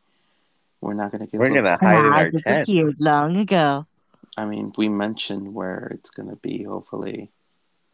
We're 0.81 0.95
not 0.95 1.11
gonna 1.11 1.27
give. 1.27 1.41
We're 1.41 1.47
a- 1.53 1.55
gonna 1.55 1.79
hide 1.81 1.99
in 1.99 2.13
our 2.13 2.31
tent. 2.31 2.67
disappeared 2.67 3.01
long 3.01 3.37
ago. 3.37 3.87
I 4.37 4.47
mean, 4.47 4.73
we 4.77 4.89
mentioned 4.89 5.53
where 5.55 5.89
it's 5.95 6.11
gonna 6.11 6.37
be. 6.37 6.63
Hopefully, 6.65 7.31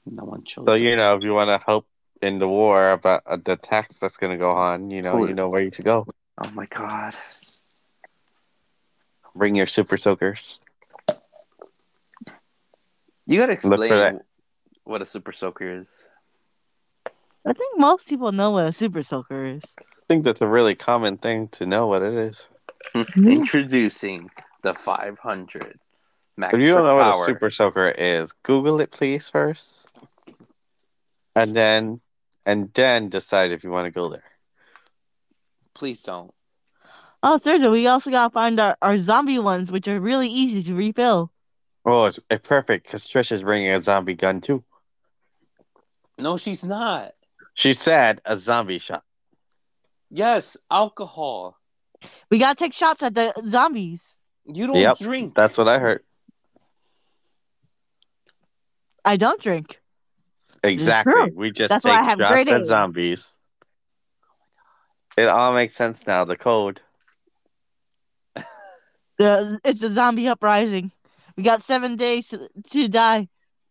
no 0.05 0.25
one 0.25 0.45
chose. 0.45 0.65
So 0.65 0.73
it. 0.73 0.83
you 0.83 0.97
know, 0.97 1.17
if 1.17 1.23
you 1.23 1.33
want 1.33 1.49
to 1.49 1.65
help 1.65 1.87
in 2.21 2.39
the 2.39 2.49
war 2.49 2.91
about 2.91 3.23
uh, 3.27 3.37
the 3.43 3.57
tax 3.57 3.97
that's 3.99 4.17
gonna 4.17 4.37
go 4.37 4.51
on, 4.51 4.91
you 4.91 5.01
know, 5.03 5.13
Cool. 5.13 5.29
you 5.29 5.35
know 5.35 5.49
where 5.49 5.63
you 5.63 5.71
should 5.73 5.85
go. 5.85 6.07
Oh 6.39 6.51
my 6.51 6.67
god. 6.67 7.15
Bring 9.35 9.55
your 9.55 9.67
super 9.67 9.97
soakers. 9.97 10.59
You 13.27 13.39
gotta 13.39 13.53
explain 13.53 14.21
what 14.85 15.03
a 15.03 15.07
super 15.07 15.33
soaker 15.33 15.71
is. 15.71 16.09
I 17.47 17.53
think 17.53 17.79
most 17.79 18.07
people 18.07 18.33
know 18.33 18.51
what 18.51 18.67
a 18.67 18.73
super 18.73 19.03
soaker 19.03 19.45
is. 19.45 19.63
I 19.79 19.83
think 20.09 20.25
that's 20.25 20.41
a 20.41 20.47
really 20.47 20.75
common 20.75 21.19
thing 21.19 21.49
to 21.53 21.67
know 21.67 21.87
what 21.87 22.03
it 22.03 22.15
is. 22.15 22.43
Introducing 23.17 24.31
the 24.63 24.75
500 24.75 25.79
max 26.37 26.55
If 26.55 26.61
you 26.61 26.69
don't 26.69 26.83
per 26.83 26.87
know 26.87 26.97
what 26.97 27.23
a 27.23 27.25
super 27.25 27.51
soaker 27.51 27.89
is, 27.89 28.33
Google 28.43 28.81
it 28.81 28.91
please 28.91 29.29
first, 29.29 29.87
and 31.35 31.55
then 31.55 32.01
and 32.45 32.73
then 32.75 33.09
decide 33.09 33.53
if 33.53 33.63
you 33.63 33.71
want 33.71 33.87
to 33.87 33.91
go 33.91 34.09
there. 34.09 34.25
Please 35.75 36.03
don't. 36.03 36.33
Oh, 37.23 37.39
Sergio, 37.41 37.71
we 37.71 37.87
also 37.87 38.11
gotta 38.11 38.33
find 38.33 38.59
our, 38.59 38.77
our 38.83 38.99
zombie 38.99 39.39
ones, 39.39 39.71
which 39.71 39.87
are 39.87 40.01
really 40.01 40.29
easy 40.29 40.63
to 40.65 40.75
refill. 40.75 41.31
Oh, 41.85 42.07
it's, 42.07 42.19
it's 42.31 42.47
perfect 42.47 42.87
because 42.87 43.07
Trish 43.07 43.33
is 43.33 43.43
bringing 43.43 43.71
a 43.71 43.83
zombie 43.83 44.15
gun 44.15 44.41
too. 44.41 44.63
No, 46.19 46.37
she's 46.37 46.65
not. 46.65 47.13
She 47.55 47.73
said 47.73 48.21
a 48.25 48.39
zombie 48.39 48.79
shot. 48.79 49.03
Yes, 50.11 50.57
alcohol. 50.71 51.57
We 52.31 52.39
gotta 52.39 52.57
take 52.57 52.75
shots 52.75 53.03
at 53.03 53.15
the 53.15 53.33
zombies. 53.49 54.03
You 54.45 54.67
don't 54.67 54.77
Yep, 54.77 54.99
drink. 54.99 55.35
That's 55.35 55.57
what 55.59 55.69
I 55.69 55.79
heard. 55.79 56.03
I 59.05 59.17
don't 59.17 59.41
drink. 59.41 59.81
Exactly. 60.63 61.31
We 61.35 61.51
just 61.51 61.71
That's 61.71 61.85
take 61.85 61.95
why 61.95 62.01
I 62.01 62.05
have 62.05 62.19
shots 62.19 62.33
grade 62.33 62.49
at 62.49 62.65
zombies. 62.65 63.33
It 65.17 65.29
all 65.29 65.53
makes 65.53 65.75
sense 65.75 66.01
now. 66.07 66.25
The 66.25 66.37
code. 66.37 66.81
The 69.19 69.61
it's 69.65 69.83
a 69.83 69.91
zombie 69.91 70.29
uprising. 70.29 70.91
We 71.37 71.43
got 71.43 71.63
seven 71.63 71.97
days 71.97 72.29
to, 72.29 72.49
to 72.71 72.89
die. 72.89 73.29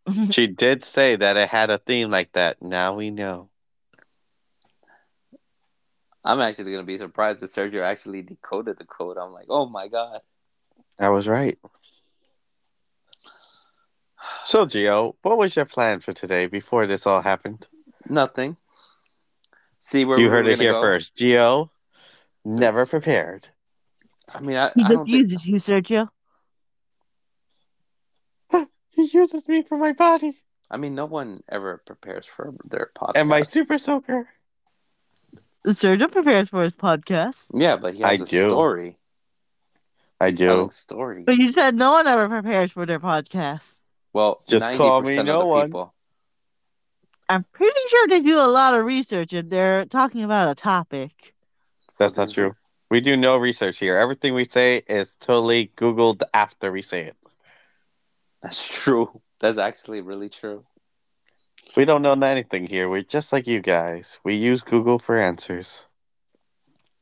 She 0.31 0.47
did 0.47 0.83
say 0.83 1.15
that 1.15 1.37
it 1.37 1.47
had 1.49 1.69
a 1.69 1.77
theme 1.77 2.09
like 2.09 2.31
that. 2.33 2.61
Now 2.61 2.95
we 2.95 3.11
know. 3.11 3.49
I'm 6.23 6.39
actually 6.41 6.71
gonna 6.71 6.83
be 6.83 6.97
surprised 6.97 7.41
that 7.41 7.51
Sergio 7.51 7.81
actually 7.81 8.21
decoded 8.21 8.77
the 8.77 8.85
code. 8.85 9.17
I'm 9.17 9.31
like, 9.31 9.47
oh 9.49 9.67
my 9.67 9.87
god. 9.87 10.21
I 10.99 11.09
was 11.09 11.27
right. 11.27 11.57
So, 14.43 14.65
Gio, 14.65 15.15
what 15.23 15.37
was 15.37 15.55
your 15.55 15.65
plan 15.65 15.99
for 15.99 16.13
today 16.13 16.45
before 16.45 16.85
this 16.85 17.07
all 17.07 17.21
happened? 17.21 17.67
Nothing. 18.07 18.57
See 19.79 20.05
where 20.05 20.19
you 20.19 20.25
we 20.25 20.29
heard 20.29 20.45
it 20.47 20.59
here 20.59 20.73
go? 20.73 20.81
first. 20.81 21.15
Gio, 21.15 21.69
never 22.45 22.85
prepared. 22.85 23.47
I 24.33 24.41
mean, 24.41 24.57
I, 24.57 24.71
He 24.75 24.83
I 24.83 24.89
just 24.89 24.89
don't 24.91 25.05
think. 25.05 25.17
uses 25.21 25.47
you, 25.47 25.55
Sergio. 25.55 26.09
He 28.91 29.09
uses 29.13 29.47
me 29.47 29.63
for 29.63 29.77
my 29.77 29.93
body 29.93 30.37
I 30.71 30.77
mean, 30.77 30.95
no 30.95 31.05
one 31.05 31.43
ever 31.49 31.81
prepares 31.85 32.25
for 32.25 32.53
their 32.63 32.89
podcast. 32.95 33.11
and 33.15 33.27
my 33.27 33.41
super 33.41 33.77
soaker. 33.77 34.29
Sergio 35.67 36.09
prepares 36.09 36.47
for 36.49 36.63
his 36.63 36.71
podcast. 36.73 37.47
Yeah, 37.53 37.75
but 37.75 37.93
he 37.93 38.01
has 38.01 38.21
I 38.21 38.23
a 38.23 38.27
do. 38.27 38.49
story. 38.49 38.97
I 40.21 40.31
do. 40.31 40.45
telling 40.45 40.69
stories. 40.69 41.25
But 41.25 41.35
you 41.35 41.51
said 41.51 41.75
no 41.75 41.91
one 41.91 42.07
ever 42.07 42.29
prepares 42.29 42.71
for 42.71 42.85
their 42.85 42.99
podcast. 43.01 43.79
well, 44.13 44.43
Just 44.47 44.65
ninety 44.65 44.77
call 44.77 45.01
me 45.01 45.09
percent 45.09 45.27
no 45.27 45.39
the 45.39 45.45
one. 45.45 45.65
people. 45.67 45.93
I'm 47.27 47.43
pretty 47.51 47.79
sure 47.89 48.07
they 48.07 48.21
do 48.21 48.37
a 48.39 48.47
lot 48.47 48.73
of 48.73 48.85
research 48.85 49.33
and 49.33 49.49
they're 49.49 49.85
talking 49.85 50.23
about 50.23 50.49
a 50.49 50.55
topic. 50.55 51.33
That's 51.97 52.15
not 52.15 52.29
mm-hmm. 52.29 52.33
true. 52.33 52.55
We 52.89 53.01
do 53.01 53.15
no 53.17 53.37
research 53.37 53.77
here. 53.77 53.97
Everything 53.97 54.33
we 54.33 54.45
say 54.45 54.83
is 54.87 55.13
totally 55.19 55.71
Googled 55.77 56.21
after 56.33 56.71
we 56.71 56.81
say 56.81 57.05
it. 57.05 57.15
That's 58.41 58.81
true. 58.81 59.21
That's 59.39 59.57
actually 59.57 60.01
really 60.01 60.29
true. 60.29 60.65
We 61.75 61.85
don't 61.85 62.01
know 62.01 62.13
anything 62.13 62.67
here. 62.67 62.89
We're 62.89 63.03
just 63.03 63.31
like 63.31 63.47
you 63.47 63.61
guys. 63.61 64.19
We 64.23 64.35
use 64.35 64.61
Google 64.61 64.99
for 64.99 65.19
answers. 65.19 65.85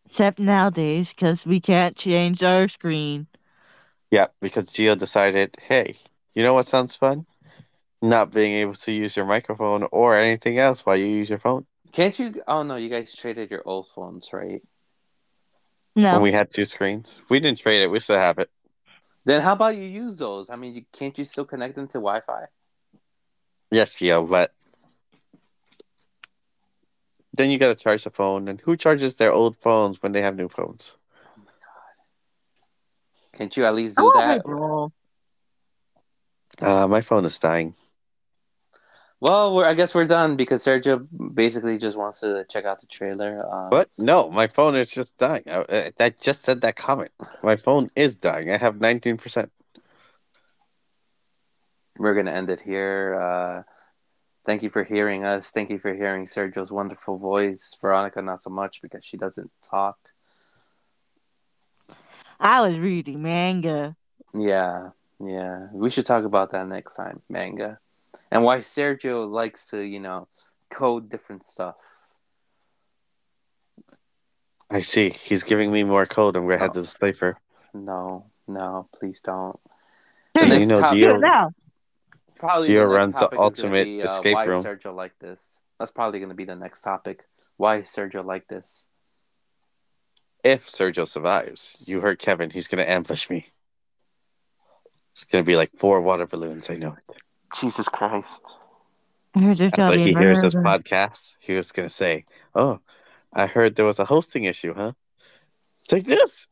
Except 0.05 0.39
nowadays, 0.39 1.09
because 1.09 1.45
we 1.45 1.59
can't 1.59 1.95
change 1.95 2.43
our 2.43 2.67
screen. 2.67 3.27
Yeah, 4.11 4.27
because 4.41 4.65
Gio 4.65 4.97
decided, 4.97 5.55
hey, 5.61 5.95
you 6.33 6.43
know 6.43 6.53
what 6.53 6.67
sounds 6.67 6.95
fun? 6.95 7.25
Not 8.01 8.31
being 8.31 8.53
able 8.53 8.73
to 8.75 8.91
use 8.91 9.15
your 9.15 9.25
microphone 9.25 9.83
or 9.91 10.17
anything 10.17 10.57
else 10.57 10.85
while 10.85 10.95
you 10.95 11.05
use 11.05 11.29
your 11.29 11.39
phone. 11.39 11.65
Can't 11.91 12.17
you? 12.17 12.41
Oh 12.47 12.63
no, 12.63 12.75
you 12.75 12.89
guys 12.89 13.13
traded 13.15 13.51
your 13.51 13.63
old 13.65 13.89
phones, 13.89 14.31
right? 14.31 14.61
No. 15.95 16.13
When 16.13 16.21
we 16.21 16.31
had 16.31 16.49
two 16.49 16.65
screens. 16.65 17.19
We 17.29 17.39
didn't 17.39 17.59
trade 17.59 17.83
it. 17.83 17.87
We 17.87 17.99
still 17.99 18.17
have 18.17 18.39
it. 18.39 18.49
Then 19.29 19.43
how 19.43 19.53
about 19.53 19.75
you 19.75 19.83
use 19.83 20.17
those? 20.17 20.49
I 20.49 20.55
mean, 20.55 20.73
you, 20.73 20.85
can't 20.91 21.15
you 21.15 21.23
still 21.23 21.45
connect 21.45 21.75
them 21.75 21.87
to 21.89 21.99
Wi-Fi? 21.99 22.45
Yes, 23.69 23.93
Gio, 23.93 24.27
but 24.27 24.55
then 27.35 27.51
you 27.51 27.59
gotta 27.59 27.75
charge 27.75 28.05
the 28.05 28.09
phone. 28.09 28.47
And 28.47 28.59
who 28.59 28.75
charges 28.75 29.17
their 29.17 29.31
old 29.31 29.55
phones 29.57 30.01
when 30.01 30.13
they 30.13 30.23
have 30.23 30.35
new 30.35 30.49
phones? 30.49 30.93
Oh 31.27 31.41
my 31.45 31.51
god! 31.51 33.37
Can't 33.37 33.55
you 33.55 33.65
at 33.65 33.75
least 33.75 33.97
do 33.97 34.03
Oh, 34.03 34.19
that? 34.19 34.43
bro. 34.43 34.91
Uh, 36.59 36.87
my 36.87 37.01
phone 37.01 37.25
is 37.25 37.37
dying. 37.37 37.75
Well, 39.21 39.53
we're, 39.55 39.65
I 39.65 39.73
guess 39.73 39.93
we're 39.93 40.05
done 40.05 40.37
because 40.37 40.63
Sergio 40.63 41.05
basically 41.33 41.77
just 41.77 41.97
wants 41.97 42.21
to 42.21 42.45
check 42.49 42.63
out 42.65 42.79
the 42.79 42.87
trailer. 42.87 43.45
Um, 43.53 43.69
What? 43.69 43.89
No, 43.97 44.29
my 44.31 44.47
phone 44.47 44.75
is 44.77 44.89
just 44.89 45.17
dying. 45.17 45.43
I, 45.47 45.65
I- 45.69 45.93
I 46.05 46.09
just 46.11 46.43
said 46.43 46.61
that 46.61 46.77
comment. 46.77 47.11
My 47.43 47.57
phone 47.57 47.91
is 47.95 48.15
dying. 48.15 48.49
I 48.49 48.57
have 48.57 48.75
19%. 48.75 49.49
We're 51.97 52.15
gonna 52.15 52.31
end 52.31 52.49
it 52.49 52.61
here. 52.61 53.19
Uh, 53.21 53.63
thank 54.45 54.63
you 54.63 54.69
for 54.69 54.85
hearing 54.85 55.25
us. 55.25 55.51
Thank 55.51 55.69
you 55.69 55.79
for 55.79 55.93
hearing 55.93 56.25
Sergio's 56.25 56.71
wonderful 56.71 57.17
voice. 57.17 57.75
Veronica, 57.81 58.21
not 58.21 58.41
so 58.41 58.49
much 58.49 58.81
because 58.81 59.03
she 59.03 59.17
doesn't 59.17 59.51
talk. 59.61 59.97
I 62.39 62.61
was 62.65 62.77
reading 62.79 63.21
manga. 63.21 63.97
Yeah, 64.33 64.91
yeah. 65.19 65.67
We 65.73 65.89
should 65.89 66.05
talk 66.05 66.23
about 66.23 66.51
that 66.51 66.67
next 66.69 66.95
time, 66.95 67.21
manga, 67.29 67.79
and 68.31 68.43
why 68.43 68.59
Sergio 68.59 69.29
likes 69.29 69.67
to, 69.69 69.81
you 69.81 69.99
know, 69.99 70.27
code 70.69 71.09
different 71.09 71.43
stuff. 71.43 71.75
I 74.69 74.81
see. 74.81 75.09
He's 75.09 75.43
giving 75.43 75.71
me 75.71 75.83
more 75.83 76.05
code. 76.05 76.35
I'm 76.35 76.43
going 76.43 76.59
to 76.59 76.63
head 76.63 76.73
to 76.73 76.81
the 76.81 76.87
cipher. 76.87 77.37
No, 77.73 78.25
no, 78.47 78.87
please 78.93 79.21
don't. 79.21 79.59
Here, 80.33 80.43
The 80.43 80.53
you 80.53 80.59
next 80.59 80.69
know, 80.69 80.79
topic, 80.81 80.99
do 81.01 81.07
Gio- 81.07 81.47
it 81.47 81.53
probably 82.39 82.69
Gio 82.69 82.75
the 82.75 82.87
runs 82.87 83.13
the 83.13 83.27
gonna 83.27 83.41
ultimate 83.41 83.83
be, 83.85 84.01
uh, 84.01 84.17
escape 84.17 84.35
why 84.35 84.45
room. 84.45 84.63
Sergio 84.63 84.95
like 84.95 85.17
this. 85.19 85.61
That's 85.79 85.91
probably 85.91 86.19
going 86.19 86.29
to 86.29 86.35
be 86.35 86.45
the 86.45 86.55
next 86.55 86.81
topic. 86.81 87.25
Why 87.57 87.79
Sergio 87.79 88.23
like 88.23 88.47
this? 88.47 88.87
If 90.43 90.67
Sergio 90.67 91.07
survives, 91.07 91.75
you 91.79 91.99
heard 91.99 92.19
Kevin. 92.19 92.49
He's 92.49 92.67
going 92.67 92.83
to 92.83 92.89
ambush 92.89 93.29
me. 93.29 93.47
It's 95.13 95.25
going 95.25 95.43
to 95.43 95.47
be 95.47 95.55
like 95.55 95.71
four 95.77 95.99
water 95.99 96.25
balloons. 96.25 96.69
I 96.69 96.75
know 96.75 96.93
it. 96.93 97.15
Jesus 97.55 97.87
Christ. 97.89 98.41
Here's 99.33 99.57
just 99.57 99.77
After 99.77 99.93
gonna 99.95 100.05
he 100.05 100.13
hears 100.13 100.41
this 100.41 100.55
podcast, 100.55 101.35
he 101.39 101.53
was 101.53 101.71
going 101.71 101.87
to 101.87 101.93
say, 101.93 102.25
Oh, 102.55 102.79
I 103.33 103.45
heard 103.47 103.75
there 103.75 103.85
was 103.85 103.99
a 103.99 104.05
hosting 104.05 104.45
issue, 104.45 104.73
huh? 104.73 104.93
Take 105.87 106.05
this. 106.05 106.47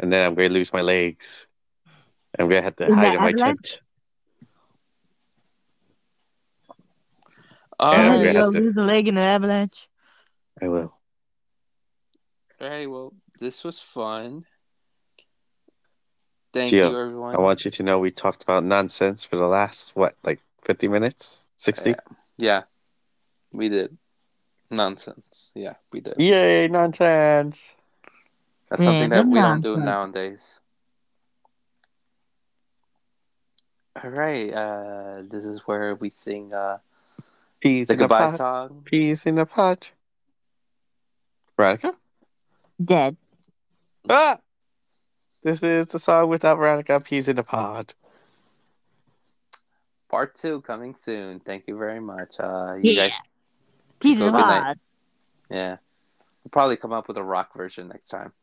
And 0.00 0.12
then 0.12 0.24
I'm 0.24 0.34
going 0.34 0.48
to 0.48 0.54
lose 0.54 0.72
my 0.72 0.80
legs. 0.82 1.46
I'm 2.38 2.48
going 2.48 2.60
to 2.60 2.64
have 2.64 2.76
to 2.76 2.86
In 2.86 2.94
hide 2.94 3.14
in 3.14 3.20
my 3.20 3.28
avalanche? 3.30 3.70
tent. 3.70 3.80
All 7.80 7.92
And 7.94 8.02
I'm 8.02 8.12
Oh, 8.12 8.16
gonna 8.16 8.24
right. 8.26 8.34
you'll 8.34 8.52
to- 8.52 8.60
lose 8.60 8.76
a 8.76 8.80
leg 8.82 9.08
in 9.08 9.16
an 9.18 9.24
avalanche. 9.24 9.88
I 10.60 10.68
will. 10.68 10.92
All 12.60 12.68
right. 12.68 12.90
Well, 12.90 13.14
this 13.38 13.62
was 13.62 13.78
fun. 13.78 14.46
Thank 16.58 16.72
Gio, 16.72 16.90
you, 16.90 17.00
everyone. 17.00 17.36
I 17.36 17.38
want 17.38 17.64
you 17.64 17.70
to 17.70 17.82
know 17.84 18.00
we 18.00 18.10
talked 18.10 18.42
about 18.42 18.64
nonsense 18.64 19.22
for 19.22 19.36
the 19.36 19.46
last, 19.46 19.94
what, 19.94 20.16
like 20.24 20.40
50 20.64 20.88
minutes? 20.88 21.36
60? 21.58 21.90
Yeah. 21.90 21.96
Yeah, 22.36 22.62
we 23.52 23.68
did. 23.68 23.96
Nonsense. 24.68 25.52
Yeah, 25.54 25.74
we 25.92 26.00
did. 26.00 26.14
Yay, 26.18 26.66
nonsense. 26.66 27.60
That's 28.68 28.82
something 28.82 29.02
Yeah, 29.02 29.18
that 29.18 29.24
good 29.24 29.32
we 29.32 29.40
don't 29.40 29.60
do 29.60 29.76
nowadays. 29.76 30.60
All 34.02 34.10
right. 34.10 34.52
Uh, 34.52 35.22
this 35.22 35.44
is 35.44 35.60
where 35.66 35.94
we 35.94 36.10
sing 36.10 36.52
uh, 36.52 36.78
Peas 37.60 37.86
the 37.86 37.94
in 37.94 38.00
a 38.00 38.02
goodbye 38.02 38.26
pot. 38.26 38.36
song. 38.36 38.82
Peas 38.84 39.26
in 39.26 39.38
a 39.38 39.46
pot. 39.46 39.88
Veronica? 41.56 41.94
Dead. 42.84 43.16
Ah! 44.10 44.38
This 45.48 45.62
is 45.62 45.86
the 45.86 45.98
song 45.98 46.28
without 46.28 46.56
Veronica. 46.58 47.00
Peas 47.00 47.26
in 47.26 47.38
a 47.38 47.42
pod. 47.42 47.94
Part 50.10 50.34
two 50.34 50.60
coming 50.60 50.94
soon. 50.94 51.40
Thank 51.40 51.64
you 51.66 51.78
very 51.78 52.00
much. 52.00 52.38
Uh, 52.38 52.74
you 52.74 52.92
Yeah. 52.92 53.06
guys, 53.08 53.14
Piece 53.98 54.18
Go 54.18 54.26
of 54.28 54.34
good 54.34 54.40
night. 54.46 54.62
pod. 54.62 54.78
yeah, 55.48 55.76
we'll 56.44 56.50
probably 56.50 56.76
come 56.76 56.92
up 56.92 57.08
with 57.08 57.16
a 57.16 57.22
rock 57.22 57.54
version 57.54 57.88
next 57.88 58.08
time. 58.08 58.34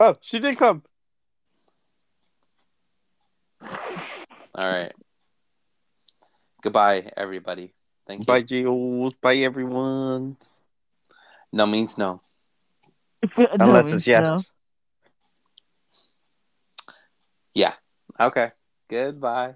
Oh, 0.00 0.16
she 0.22 0.40
did 0.40 0.58
come. 0.58 0.82
All 3.62 3.68
right. 4.56 4.92
Goodbye, 6.64 7.12
everybody. 7.16 7.72
Thank 8.08 8.22
you. 8.22 8.26
Bye, 8.26 8.42
Gio. 8.42 9.12
Bye, 9.20 9.36
everyone. 9.36 10.36
No 11.52 11.66
means 11.66 11.96
no. 11.96 12.22
Unless 13.36 13.86
No, 13.90 13.94
it's 13.94 14.06
yes. 14.08 14.24
no. 14.24 14.42
Yeah. 17.52 17.72
Okay. 18.20 18.52
Goodbye. 18.88 19.54